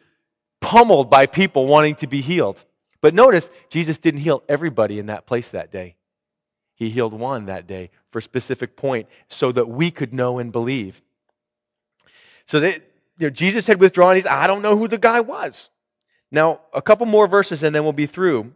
pummeled 0.59 1.11
by 1.11 1.27
people 1.27 1.67
wanting 1.67 1.93
to 1.97 2.07
be 2.07 2.21
healed. 2.21 2.63
But 2.99 3.13
notice, 3.13 3.51
Jesus 3.69 3.99
didn't 3.99 4.21
heal 4.21 4.41
everybody 4.49 4.97
in 4.97 5.05
that 5.05 5.27
place 5.27 5.51
that 5.51 5.71
day. 5.71 5.97
He 6.75 6.89
healed 6.89 7.13
one 7.13 7.45
that 7.45 7.67
day 7.67 7.89
for 8.11 8.19
a 8.19 8.21
specific 8.21 8.75
point 8.75 9.07
so 9.27 9.51
that 9.51 9.67
we 9.67 9.91
could 9.91 10.13
know 10.13 10.39
and 10.39 10.51
believe. 10.51 11.01
So 12.45 12.59
they, 12.59 12.73
you 13.17 13.27
know, 13.27 13.29
Jesus 13.29 13.65
had 13.65 13.79
withdrawn. 13.79 14.15
He's, 14.15 14.27
I 14.27 14.47
don't 14.47 14.61
know 14.61 14.77
who 14.77 14.87
the 14.87 14.97
guy 14.97 15.21
was. 15.21 15.69
Now, 16.31 16.61
a 16.73 16.81
couple 16.81 17.05
more 17.05 17.27
verses 17.27 17.63
and 17.63 17.73
then 17.73 17.83
we'll 17.83 17.93
be 17.93 18.07
through. 18.07 18.53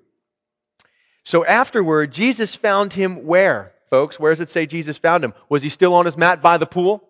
So 1.24 1.46
afterward, 1.46 2.12
Jesus 2.12 2.56
found 2.56 2.92
him 2.92 3.26
where, 3.26 3.74
folks? 3.90 4.20
Where 4.20 4.32
does 4.32 4.42
it 4.42 4.50
say 4.50 4.66
Jesus 4.66 4.98
found 4.98 5.24
him? 5.24 5.34
Was 5.48 5.64
he 5.64 5.70
still 5.70 5.94
on 5.94 6.06
his 6.06 6.18
mat 6.18 6.42
by 6.42 6.58
the 6.58 6.66
pool? 6.66 7.04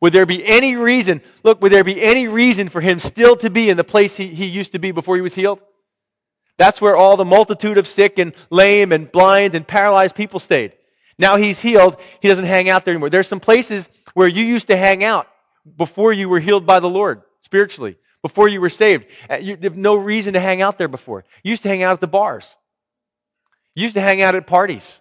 Would 0.00 0.12
there 0.12 0.26
be 0.26 0.44
any 0.44 0.76
reason, 0.76 1.22
look, 1.44 1.62
would 1.62 1.70
there 1.70 1.84
be 1.84 2.00
any 2.00 2.26
reason 2.26 2.68
for 2.68 2.80
him 2.80 2.98
still 2.98 3.36
to 3.36 3.50
be 3.50 3.70
in 3.70 3.76
the 3.76 3.84
place 3.84 4.16
he, 4.16 4.26
he 4.26 4.46
used 4.46 4.72
to 4.72 4.78
be 4.78 4.90
before 4.92 5.14
he 5.16 5.22
was 5.22 5.34
healed? 5.34 5.60
That's 6.62 6.80
where 6.80 6.94
all 6.94 7.16
the 7.16 7.24
multitude 7.24 7.76
of 7.76 7.88
sick 7.88 8.20
and 8.20 8.32
lame 8.48 8.92
and 8.92 9.10
blind 9.10 9.56
and 9.56 9.66
paralyzed 9.66 10.14
people 10.14 10.38
stayed. 10.38 10.72
Now 11.18 11.34
he's 11.34 11.58
healed. 11.58 11.96
He 12.20 12.28
doesn't 12.28 12.44
hang 12.44 12.68
out 12.68 12.84
there 12.84 12.94
anymore. 12.94 13.10
There's 13.10 13.26
some 13.26 13.40
places 13.40 13.88
where 14.14 14.28
you 14.28 14.44
used 14.44 14.68
to 14.68 14.76
hang 14.76 15.02
out 15.02 15.26
before 15.76 16.12
you 16.12 16.28
were 16.28 16.38
healed 16.38 16.64
by 16.64 16.78
the 16.78 16.88
Lord 16.88 17.22
spiritually, 17.40 17.96
before 18.22 18.46
you 18.46 18.60
were 18.60 18.68
saved. 18.68 19.06
Uh, 19.28 19.38
you 19.38 19.56
have 19.60 19.76
no 19.76 19.96
reason 19.96 20.34
to 20.34 20.40
hang 20.40 20.62
out 20.62 20.78
there 20.78 20.86
before. 20.86 21.24
You 21.42 21.50
used 21.50 21.64
to 21.64 21.68
hang 21.68 21.82
out 21.82 21.94
at 21.94 22.00
the 22.00 22.06
bars. 22.06 22.56
You 23.74 23.82
used 23.82 23.96
to 23.96 24.00
hang 24.00 24.22
out 24.22 24.36
at 24.36 24.46
parties 24.46 25.00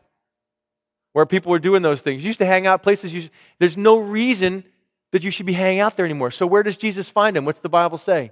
where 1.13 1.28
people 1.28 1.52
were 1.52 1.60
doing 1.60 1.84
those 1.84 2.02
things. 2.02 2.24
You 2.24 2.28
used 2.30 2.39
to 2.39 2.47
hang 2.47 2.65
out 2.65 2.82
places. 2.82 3.13
You, 3.13 3.30
there's 3.60 3.78
no 3.78 4.00
reason 4.00 4.63
that 5.12 5.24
you 5.24 5.30
should 5.30 5.45
be 5.45 5.54
hanging 5.54 5.82
out 5.82 5.95
there 5.95 6.08
anymore. 6.08 6.32
So 6.32 6.47
where 6.47 6.63
does 6.63 6.78
Jesus 6.78 7.08
find 7.08 7.38
him? 7.38 7.45
What's 7.45 7.60
the 7.60 7.69
Bible 7.69 8.00
say? 8.00 8.32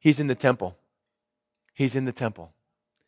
He's 0.00 0.18
in 0.18 0.26
the 0.26 0.34
temple. 0.34 0.76
He's 1.80 1.94
in 1.94 2.04
the 2.04 2.12
temple. 2.12 2.52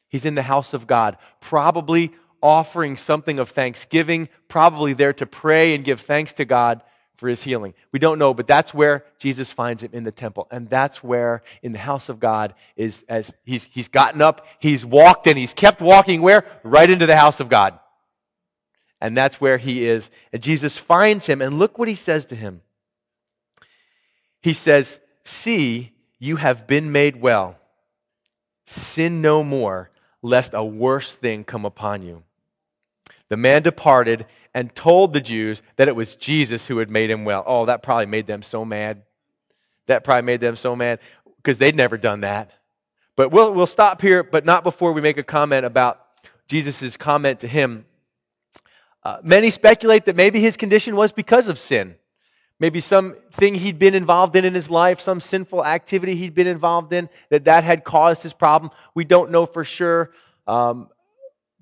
He's 0.09 0.25
in 0.25 0.35
the 0.35 0.41
house 0.41 0.73
of 0.73 0.87
God, 0.87 1.19
probably 1.41 2.11
offering 2.41 2.97
something 2.97 3.39
of 3.39 3.51
thanksgiving, 3.51 4.31
probably 4.49 4.95
there 4.95 5.13
to 5.13 5.27
pray 5.27 5.75
and 5.75 5.85
give 5.85 6.01
thanks 6.01 6.33
to 6.33 6.47
God 6.47 6.81
for 7.17 7.29
his 7.29 7.43
healing. 7.43 7.75
We 7.93 7.99
don't 7.99 8.19
know, 8.19 8.33
but 8.33 8.47
that's 8.47 8.73
where 8.73 9.05
Jesus 9.19 9.53
finds 9.53 9.83
him 9.83 9.91
in 9.93 10.05
the 10.05 10.11
temple. 10.11 10.49
And 10.51 10.71
that's 10.71 11.05
where 11.05 11.43
in 11.63 11.73
the 11.73 11.79
house 11.79 12.09
of 12.09 12.19
God 12.19 12.55
is 12.75 13.05
as 13.11 13.35
he's 13.45 13.65
he's 13.65 13.89
gotten 13.89 14.23
up, 14.23 14.47
he's 14.59 14.87
walked 14.87 15.27
and 15.27 15.37
he's 15.37 15.53
kept 15.53 15.83
walking 15.83 16.23
where? 16.23 16.47
Right 16.63 16.89
into 16.89 17.05
the 17.05 17.15
house 17.15 17.41
of 17.41 17.51
God. 17.51 17.79
And 19.03 19.15
that's 19.15 19.39
where 19.39 19.59
he 19.59 19.85
is. 19.85 20.11
And 20.33 20.43
Jesus 20.43 20.79
finds 20.79 21.27
him 21.27 21.43
and 21.43 21.59
look 21.59 21.77
what 21.77 21.89
he 21.89 21.95
says 21.95 22.25
to 22.27 22.37
him. 22.37 22.63
He 24.41 24.55
says, 24.55 24.99
"See, 25.25 25.93
you 26.19 26.37
have 26.37 26.67
been 26.67 26.91
made 26.91 27.21
well. 27.21 27.59
Sin 28.67 29.21
no 29.21 29.43
more, 29.43 29.91
lest 30.23 30.55
a 30.55 30.65
worse 30.65 31.13
thing 31.13 31.45
come 31.45 31.65
upon 31.65 32.03
you." 32.03 32.23
The 33.29 33.37
man 33.37 33.63
departed 33.63 34.27
and 34.55 34.75
told 34.75 35.13
the 35.13 35.21
Jews 35.21 35.63
that 35.77 35.89
it 35.89 35.97
was 35.97 36.17
Jesus 36.17 36.67
who 36.67 36.79
had 36.79 36.91
made 36.91 37.11
him 37.11 37.25
well. 37.25 37.43
Oh, 37.47 37.67
that 37.67 37.83
probably 37.83 38.07
made 38.07 38.27
them 38.27 38.43
so 38.43 38.65
mad. 38.65 39.03
That 39.87 40.05
probably 40.05 40.23
made 40.23 40.41
them 40.41 40.57
so 40.57 40.77
mad 40.77 41.01
because 41.37 41.59
they'd 41.59 41.75
never 41.75 41.97
done 41.97 42.21
that. 42.21 42.51
But 43.17 43.31
we'll, 43.31 43.53
we'll 43.53 43.67
stop 43.67 44.01
here, 44.01 44.23
but 44.23 44.45
not 44.45 44.65
before 44.65 44.93
we 44.93 45.01
make 45.01 45.19
a 45.19 45.23
comment 45.23 45.65
about 45.65 46.01
Jesus' 46.49 46.97
comment 46.97 47.41
to 47.41 47.49
him. 47.49 47.87
Uh, 49.03 49.19
many 49.23 49.51
speculate 49.51 50.05
that 50.05 50.17
maybe 50.17 50.41
his 50.41 50.57
condition 50.57 50.95
was 50.95 51.13
because 51.13 51.49
of 51.49 51.59
sin. 51.59 51.97
Maybe 52.63 52.79
something 52.79 53.57
he'd 53.57 53.81
been 53.81 53.97
involved 53.97 54.37
in 54.37 54.45
in 54.45 54.55
his 54.55 54.71
life, 54.71 55.01
some 55.01 55.19
sinful 55.19 55.67
activity 55.67 56.15
he'd 56.15 56.33
been 56.33 56.47
involved 56.47 56.93
in, 56.93 57.09
that 57.29 57.47
that 57.47 57.65
had 57.65 57.83
caused 57.83 58.23
his 58.23 58.33
problem. 58.33 58.71
We 58.95 59.05
don't 59.05 59.33
know 59.33 59.47
for 59.47 59.65
sure. 59.65 60.13
Um, 60.47 60.89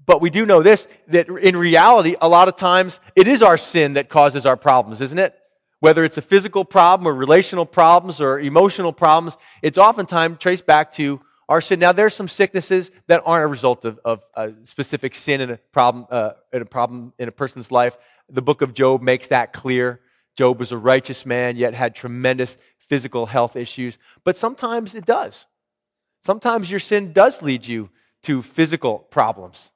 but 0.05 0.21
we 0.21 0.29
do 0.29 0.45
know 0.45 0.63
this 0.63 0.87
that 1.09 1.31
in 1.31 1.57
reality, 1.57 2.17
a 2.21 2.29
lot 2.29 2.49
of 2.49 2.57
times 2.57 3.01
it 3.17 3.29
is 3.29 3.43
our 3.43 3.57
sin 3.57 3.95
that 3.95 4.11
causes 4.11 4.45
our 4.45 4.59
problems, 4.59 5.01
isn't 5.01 5.19
it? 5.19 5.35
Whether 5.79 6.05
it's 6.05 6.19
a 6.19 6.23
physical 6.23 6.67
problem 6.67 7.09
or 7.09 7.15
relational 7.15 7.65
problems 7.65 8.21
or 8.21 8.39
emotional 8.39 8.93
problems, 8.93 9.39
it's 9.63 9.79
oftentimes 9.79 10.37
traced 10.37 10.67
back 10.67 10.93
to 10.97 11.19
our 11.49 11.63
sin. 11.63 11.81
Now, 11.81 11.93
there's 11.93 12.15
some 12.15 12.29
sicknesses 12.29 12.91
that 13.07 13.23
aren't 13.25 13.45
a 13.45 13.49
result 13.49 13.87
of, 13.87 13.99
of 14.05 14.23
a 14.35 14.53
specific 14.65 15.15
sin 15.15 15.41
in 15.41 15.51
a 15.53 15.57
problem 15.73 16.05
uh, 16.11 16.33
in 16.53 16.61
a 16.61 16.67
problem 16.67 17.15
in 17.19 17.27
a 17.27 17.33
person's 17.33 17.73
life. 17.73 17.97
The 18.29 18.43
book 18.43 18.61
of 18.61 18.75
Job 18.75 19.01
makes 19.01 19.29
that 19.29 19.55
clear. 19.55 20.01
Job 20.41 20.59
was 20.59 20.73
a 20.73 20.79
righteous 20.79 21.27
man, 21.27 21.59
yet 21.59 21.75
had 21.75 21.95
tremendous 21.95 22.57
physical 22.89 23.27
health 23.27 23.57
issues. 23.57 23.99
But 24.25 24.39
sometimes 24.39 24.95
it 24.95 25.05
does. 25.05 25.47
Sometimes 26.25 26.71
your 26.71 26.81
sin 26.81 27.13
does 27.13 27.43
lead 27.43 27.67
you 27.67 27.91
to 28.23 28.41
physical 28.41 29.01
problems. 29.01 29.71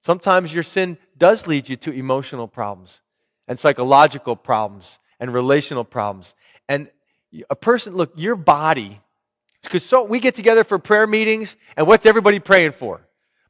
Sometimes 0.00 0.54
your 0.54 0.62
sin 0.62 0.96
does 1.18 1.46
lead 1.46 1.68
you 1.68 1.76
to 1.76 1.90
emotional 1.92 2.48
problems 2.48 3.02
and 3.48 3.58
psychological 3.58 4.34
problems 4.34 4.98
and 5.20 5.30
relational 5.30 5.84
problems. 5.84 6.34
And 6.70 6.88
a 7.50 7.56
person, 7.56 7.94
look, 7.94 8.12
your 8.16 8.34
body, 8.34 8.98
because 9.62 9.84
so 9.84 10.04
we 10.04 10.20
get 10.20 10.34
together 10.34 10.64
for 10.64 10.78
prayer 10.78 11.06
meetings, 11.06 11.54
and 11.76 11.86
what's 11.86 12.06
everybody 12.06 12.38
praying 12.38 12.72
for? 12.72 13.02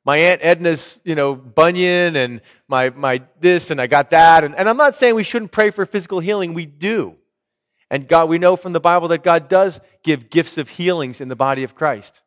My 0.04 0.16
aunt 0.18 0.42
Edna's, 0.42 0.98
you 1.04 1.14
know, 1.14 1.34
bunion, 1.34 2.16
and 2.16 2.40
my 2.66 2.90
my 2.90 3.22
this, 3.40 3.70
and 3.70 3.80
I 3.80 3.86
got 3.86 4.10
that, 4.10 4.44
and, 4.44 4.54
and 4.54 4.68
I'm 4.68 4.76
not 4.76 4.94
saying 4.94 5.14
we 5.14 5.24
shouldn't 5.24 5.52
pray 5.52 5.70
for 5.70 5.84
physical 5.84 6.20
healing. 6.20 6.54
We 6.54 6.66
do, 6.66 7.16
and 7.90 8.08
God, 8.08 8.28
we 8.28 8.38
know 8.38 8.56
from 8.56 8.72
the 8.72 8.80
Bible 8.80 9.08
that 9.08 9.22
God 9.22 9.48
does 9.48 9.80
give 10.02 10.30
gifts 10.30 10.56
of 10.56 10.68
healings 10.68 11.20
in 11.20 11.28
the 11.28 11.36
body 11.36 11.64
of 11.64 11.74
Christ. 11.74 12.22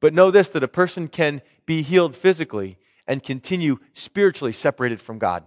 But 0.00 0.14
know 0.14 0.30
this: 0.30 0.48
that 0.50 0.64
a 0.64 0.68
person 0.68 1.08
can 1.08 1.42
be 1.66 1.82
healed 1.82 2.16
physically 2.16 2.78
and 3.06 3.22
continue 3.22 3.78
spiritually 3.94 4.52
separated 4.52 5.00
from 5.00 5.18
God. 5.18 5.44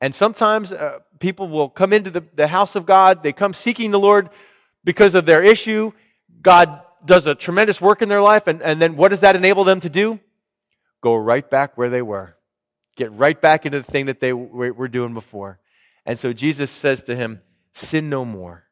And 0.00 0.14
sometimes 0.14 0.72
uh, 0.72 0.98
people 1.20 1.48
will 1.48 1.68
come 1.68 1.92
into 1.92 2.10
the, 2.10 2.24
the 2.34 2.46
house 2.46 2.76
of 2.76 2.84
God, 2.86 3.22
they 3.22 3.32
come 3.32 3.54
seeking 3.54 3.90
the 3.90 3.98
Lord 3.98 4.30
because 4.84 5.14
of 5.14 5.26
their 5.26 5.42
issue. 5.42 5.92
God 6.42 6.82
does 7.06 7.26
a 7.26 7.34
tremendous 7.34 7.80
work 7.80 8.02
in 8.02 8.08
their 8.08 8.20
life, 8.20 8.46
and, 8.46 8.62
and 8.62 8.80
then 8.80 8.96
what 8.96 9.08
does 9.08 9.20
that 9.20 9.36
enable 9.36 9.64
them 9.64 9.80
to 9.80 9.88
do? 9.88 10.20
Go 11.02 11.14
right 11.14 11.48
back 11.48 11.78
where 11.78 11.90
they 11.90 12.02
were. 12.02 12.36
Get 12.96 13.12
right 13.12 13.40
back 13.40 13.66
into 13.66 13.78
the 13.78 13.84
thing 13.84 14.06
that 14.06 14.20
they 14.20 14.32
were 14.32 14.88
doing 14.88 15.14
before. 15.14 15.58
And 16.04 16.18
so 16.18 16.32
Jesus 16.32 16.70
says 16.70 17.04
to 17.04 17.16
him, 17.16 17.42
Sin 17.74 18.08
no 18.08 18.24
more. 18.24 18.64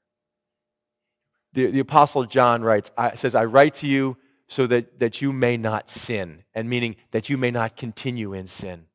The, 1.52 1.70
the 1.70 1.80
Apostle 1.80 2.24
John 2.24 2.62
writes, 2.62 2.90
I, 2.96 3.16
says, 3.16 3.34
I 3.34 3.44
write 3.44 3.74
to 3.76 3.86
you 3.86 4.16
so 4.48 4.66
that, 4.66 4.98
that 5.00 5.20
you 5.20 5.32
may 5.32 5.56
not 5.56 5.90
sin, 5.90 6.42
and 6.54 6.68
meaning 6.68 6.96
that 7.10 7.28
you 7.28 7.36
may 7.36 7.50
not 7.50 7.76
continue 7.76 8.32
in 8.32 8.46
sin. 8.46 8.86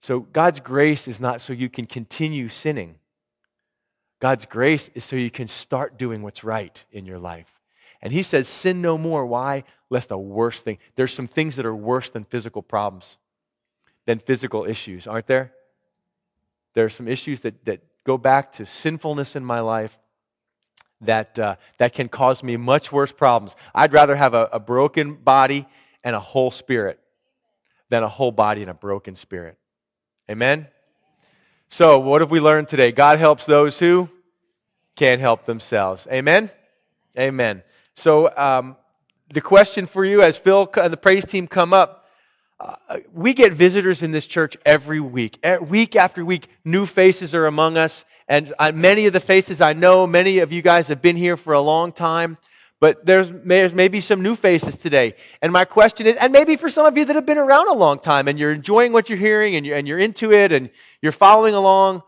So 0.00 0.20
God's 0.20 0.60
grace 0.60 1.08
is 1.08 1.20
not 1.20 1.40
so 1.40 1.52
you 1.52 1.68
can 1.68 1.86
continue 1.86 2.48
sinning. 2.48 2.96
God's 4.24 4.46
grace 4.46 4.88
is 4.94 5.04
so 5.04 5.16
you 5.16 5.30
can 5.30 5.48
start 5.48 5.98
doing 5.98 6.22
what's 6.22 6.44
right 6.44 6.82
in 6.90 7.04
your 7.04 7.18
life. 7.18 7.46
And 8.00 8.10
he 8.10 8.22
says, 8.22 8.48
sin 8.48 8.80
no 8.80 8.96
more. 8.96 9.26
Why? 9.26 9.64
Lest 9.90 10.12
a 10.12 10.16
worse 10.16 10.62
thing. 10.62 10.78
There's 10.96 11.12
some 11.12 11.26
things 11.26 11.56
that 11.56 11.66
are 11.66 11.76
worse 11.76 12.08
than 12.08 12.24
physical 12.24 12.62
problems, 12.62 13.18
than 14.06 14.20
physical 14.20 14.64
issues, 14.64 15.06
aren't 15.06 15.26
there? 15.26 15.52
There 16.72 16.86
are 16.86 16.88
some 16.88 17.06
issues 17.06 17.42
that, 17.42 17.66
that 17.66 17.82
go 18.04 18.16
back 18.16 18.52
to 18.52 18.64
sinfulness 18.64 19.36
in 19.36 19.44
my 19.44 19.60
life 19.60 19.94
that, 21.02 21.38
uh, 21.38 21.56
that 21.76 21.92
can 21.92 22.08
cause 22.08 22.42
me 22.42 22.56
much 22.56 22.90
worse 22.90 23.12
problems. 23.12 23.54
I'd 23.74 23.92
rather 23.92 24.16
have 24.16 24.32
a, 24.32 24.48
a 24.52 24.58
broken 24.58 25.16
body 25.16 25.66
and 26.02 26.16
a 26.16 26.20
whole 26.20 26.50
spirit 26.50 26.98
than 27.90 28.02
a 28.02 28.08
whole 28.08 28.32
body 28.32 28.62
and 28.62 28.70
a 28.70 28.74
broken 28.74 29.16
spirit. 29.16 29.58
Amen? 30.30 30.68
So, 31.68 31.98
what 31.98 32.22
have 32.22 32.30
we 32.30 32.40
learned 32.40 32.68
today? 32.68 32.90
God 32.90 33.18
helps 33.18 33.44
those 33.44 33.78
who 33.78 34.08
can't 34.96 35.20
help 35.20 35.44
themselves. 35.44 36.06
Amen? 36.10 36.50
Amen. 37.18 37.62
So, 37.94 38.34
um, 38.36 38.76
the 39.32 39.40
question 39.40 39.86
for 39.86 40.04
you 40.04 40.22
as 40.22 40.36
Phil 40.36 40.70
and 40.76 40.92
the 40.92 40.96
praise 40.96 41.24
team 41.24 41.46
come 41.48 41.72
up, 41.72 42.06
uh, 42.60 42.76
we 43.12 43.34
get 43.34 43.52
visitors 43.52 44.02
in 44.02 44.12
this 44.12 44.26
church 44.26 44.56
every 44.64 45.00
week. 45.00 45.44
Week 45.60 45.96
after 45.96 46.24
week, 46.24 46.48
new 46.64 46.86
faces 46.86 47.34
are 47.34 47.46
among 47.46 47.76
us. 47.76 48.04
And 48.28 48.52
I, 48.58 48.70
many 48.70 49.06
of 49.06 49.12
the 49.12 49.20
faces 49.20 49.60
I 49.60 49.72
know, 49.72 50.06
many 50.06 50.38
of 50.38 50.52
you 50.52 50.62
guys 50.62 50.88
have 50.88 51.02
been 51.02 51.16
here 51.16 51.36
for 51.36 51.52
a 51.52 51.60
long 51.60 51.92
time, 51.92 52.38
but 52.80 53.04
there's, 53.04 53.30
there's 53.44 53.74
maybe 53.74 54.00
some 54.00 54.22
new 54.22 54.34
faces 54.34 54.76
today. 54.76 55.14
And 55.42 55.52
my 55.52 55.64
question 55.64 56.06
is, 56.06 56.16
and 56.16 56.32
maybe 56.32 56.56
for 56.56 56.70
some 56.70 56.86
of 56.86 56.96
you 56.96 57.04
that 57.04 57.16
have 57.16 57.26
been 57.26 57.38
around 57.38 57.68
a 57.68 57.74
long 57.74 57.98
time 57.98 58.28
and 58.28 58.38
you're 58.38 58.52
enjoying 58.52 58.92
what 58.92 59.08
you're 59.08 59.18
hearing 59.18 59.56
and 59.56 59.66
you're, 59.66 59.76
and 59.76 59.88
you're 59.88 59.98
into 59.98 60.32
it 60.32 60.52
and 60.52 60.70
you're 61.02 61.12
following 61.12 61.54
along. 61.54 62.02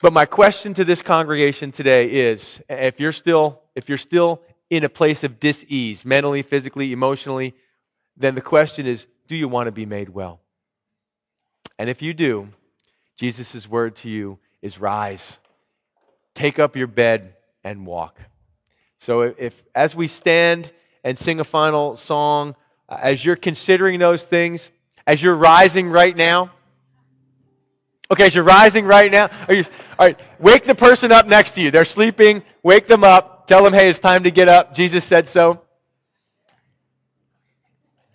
But 0.00 0.12
my 0.12 0.26
question 0.26 0.74
to 0.74 0.84
this 0.84 1.02
congregation 1.02 1.72
today 1.72 2.10
is, 2.10 2.60
if 2.68 3.00
you're 3.00 3.12
still, 3.12 3.60
if 3.74 3.88
you're 3.88 3.98
still 3.98 4.42
in 4.70 4.84
a 4.84 4.88
place 4.88 5.24
of 5.24 5.40
dis-ease, 5.40 6.04
mentally, 6.04 6.42
physically, 6.42 6.92
emotionally, 6.92 7.54
then 8.16 8.34
the 8.34 8.40
question 8.40 8.86
is, 8.86 9.06
do 9.28 9.36
you 9.36 9.48
want 9.48 9.66
to 9.68 9.72
be 9.72 9.86
made 9.86 10.08
well? 10.08 10.40
And 11.78 11.88
if 11.88 12.02
you 12.02 12.14
do, 12.14 12.48
Jesus' 13.16 13.68
word 13.68 13.96
to 13.96 14.08
you 14.08 14.38
is 14.62 14.78
rise. 14.78 15.38
Take 16.34 16.58
up 16.58 16.76
your 16.76 16.86
bed 16.86 17.34
and 17.62 17.86
walk. 17.86 18.18
So 18.98 19.22
if 19.22 19.62
as 19.74 19.94
we 19.94 20.08
stand 20.08 20.72
and 21.02 21.18
sing 21.18 21.40
a 21.40 21.44
final 21.44 21.96
song, 21.96 22.56
uh, 22.88 22.98
as 23.00 23.24
you're 23.24 23.36
considering 23.36 23.98
those 23.98 24.22
things, 24.22 24.70
as 25.06 25.22
you're 25.22 25.36
rising 25.36 25.88
right 25.88 26.16
now, 26.16 26.50
okay, 28.10 28.26
as 28.26 28.34
you're 28.34 28.44
rising 28.44 28.86
right 28.86 29.10
now, 29.10 29.30
are 29.48 29.54
you, 29.54 29.64
all 29.98 30.06
right, 30.06 30.20
wake 30.38 30.64
the 30.64 30.74
person 30.74 31.12
up 31.12 31.26
next 31.26 31.52
to 31.52 31.60
you. 31.60 31.70
They're 31.70 31.84
sleeping. 31.84 32.42
Wake 32.62 32.86
them 32.86 33.04
up. 33.04 33.46
Tell 33.46 33.62
them, 33.62 33.72
hey, 33.72 33.88
it's 33.88 33.98
time 33.98 34.24
to 34.24 34.30
get 34.30 34.48
up. 34.48 34.74
Jesus 34.74 35.04
said 35.04 35.28
so. 35.28 35.60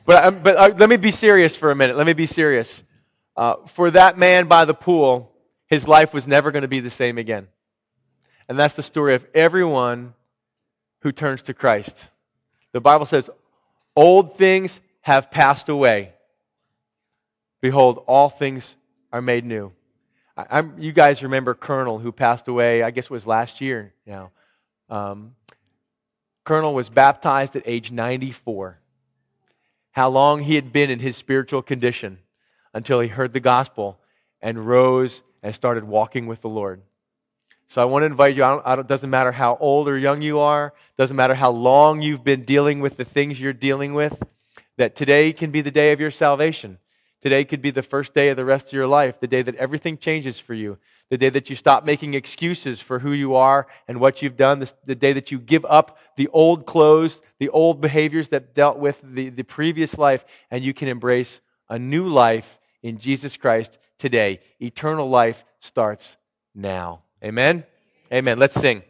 But, 0.05 0.25
um, 0.25 0.39
but 0.41 0.57
uh, 0.57 0.75
let 0.75 0.89
me 0.89 0.97
be 0.97 1.11
serious 1.11 1.55
for 1.55 1.69
a 1.69 1.75
minute. 1.75 1.95
Let 1.95 2.07
me 2.07 2.13
be 2.13 2.25
serious. 2.25 2.83
Uh, 3.37 3.55
for 3.67 3.91
that 3.91 4.17
man 4.17 4.47
by 4.47 4.65
the 4.65 4.73
pool, 4.73 5.31
his 5.67 5.87
life 5.87 6.13
was 6.13 6.27
never 6.27 6.51
going 6.51 6.63
to 6.63 6.67
be 6.67 6.79
the 6.79 6.89
same 6.89 7.17
again. 7.17 7.47
And 8.47 8.57
that's 8.57 8.73
the 8.73 8.83
story 8.83 9.13
of 9.13 9.25
everyone 9.35 10.15
who 11.01 11.11
turns 11.11 11.43
to 11.43 11.53
Christ. 11.53 11.95
The 12.71 12.81
Bible 12.81 13.05
says, 13.05 13.29
Old 13.95 14.37
things 14.37 14.79
have 15.01 15.29
passed 15.29 15.69
away. 15.69 16.13
Behold, 17.61 18.03
all 18.07 18.29
things 18.29 18.75
are 19.13 19.21
made 19.21 19.45
new. 19.45 19.71
I, 20.49 20.63
you 20.77 20.91
guys 20.91 21.23
remember 21.23 21.53
Colonel 21.53 21.99
who 21.99 22.11
passed 22.11 22.47
away, 22.47 22.83
I 22.83 22.91
guess 22.91 23.05
it 23.05 23.11
was 23.11 23.27
last 23.27 23.61
year 23.61 23.93
now. 24.05 24.31
Um, 24.89 25.35
Colonel 26.45 26.73
was 26.73 26.89
baptized 26.89 27.55
at 27.55 27.63
age 27.65 27.91
94. 27.91 28.79
How 29.91 30.09
long 30.09 30.41
he 30.41 30.55
had 30.55 30.71
been 30.71 30.89
in 30.89 30.99
his 30.99 31.17
spiritual 31.17 31.61
condition 31.61 32.19
until 32.73 32.99
he 32.99 33.07
heard 33.07 33.33
the 33.33 33.39
gospel 33.39 33.99
and 34.41 34.65
rose 34.65 35.23
and 35.43 35.53
started 35.53 35.83
walking 35.83 36.27
with 36.27 36.41
the 36.41 36.49
Lord. 36.49 36.81
So 37.67 37.81
I 37.81 37.85
want 37.85 38.01
to 38.01 38.07
invite 38.07 38.35
you. 38.35 38.43
it 38.45 38.87
doesn't 38.87 39.09
matter 39.09 39.31
how 39.31 39.57
old 39.59 39.87
or 39.87 39.97
young 39.97 40.21
you 40.21 40.39
are. 40.39 40.73
Doesn't 40.97 41.15
matter 41.15 41.35
how 41.35 41.51
long 41.51 42.01
you've 42.01 42.23
been 42.23 42.45
dealing 42.45 42.79
with 42.79 42.97
the 42.97 43.05
things 43.05 43.39
you're 43.39 43.53
dealing 43.53 43.93
with. 43.93 44.17
That 44.77 44.95
today 44.95 45.33
can 45.33 45.51
be 45.51 45.61
the 45.61 45.71
day 45.71 45.91
of 45.91 45.99
your 45.99 46.11
salvation. 46.11 46.79
Today 47.21 47.43
could 47.43 47.61
be 47.61 47.71
the 47.71 47.83
first 47.83 48.13
day 48.13 48.29
of 48.29 48.37
the 48.37 48.45
rest 48.45 48.67
of 48.67 48.73
your 48.73 48.87
life. 48.87 49.19
The 49.19 49.27
day 49.27 49.41
that 49.41 49.55
everything 49.55 49.97
changes 49.97 50.39
for 50.39 50.53
you. 50.53 50.77
The 51.09 51.17
day 51.17 51.29
that 51.29 51.49
you 51.49 51.55
stop 51.55 51.83
making 51.83 52.13
excuses 52.13 52.81
for 52.81 52.99
who 52.99 53.11
you 53.11 53.35
are 53.35 53.67
and 53.87 53.99
what 53.99 54.21
you've 54.21 54.37
done. 54.37 54.65
The, 54.85 54.95
day 54.95 55.13
that 55.13 55.31
you 55.31 55.39
give 55.39 55.65
up 55.65 55.97
the 56.15 56.29
old 56.29 56.65
clothes, 56.65 57.21
the 57.39 57.49
old 57.49 57.81
behaviors 57.81 58.29
that 58.29 58.53
dealt 58.53 58.77
with 58.77 59.01
the, 59.03 59.29
the 59.29 59.43
previous 59.43 59.97
life, 59.97 60.23
and 60.49 60.63
you 60.63 60.73
can 60.73 60.87
embrace 60.87 61.41
a 61.69 61.77
new 61.77 62.07
life 62.07 62.57
in 62.83 62.99
Jesus 62.99 63.35
Christ 63.37 63.77
today. 63.97 64.39
Eternal 64.61 65.09
life 65.09 65.43
starts 65.59 66.15
now. 66.55 67.01
Amen? 67.23 67.65
Amen. 68.13 68.39
Let's 68.39 68.55
sing. 68.55 68.83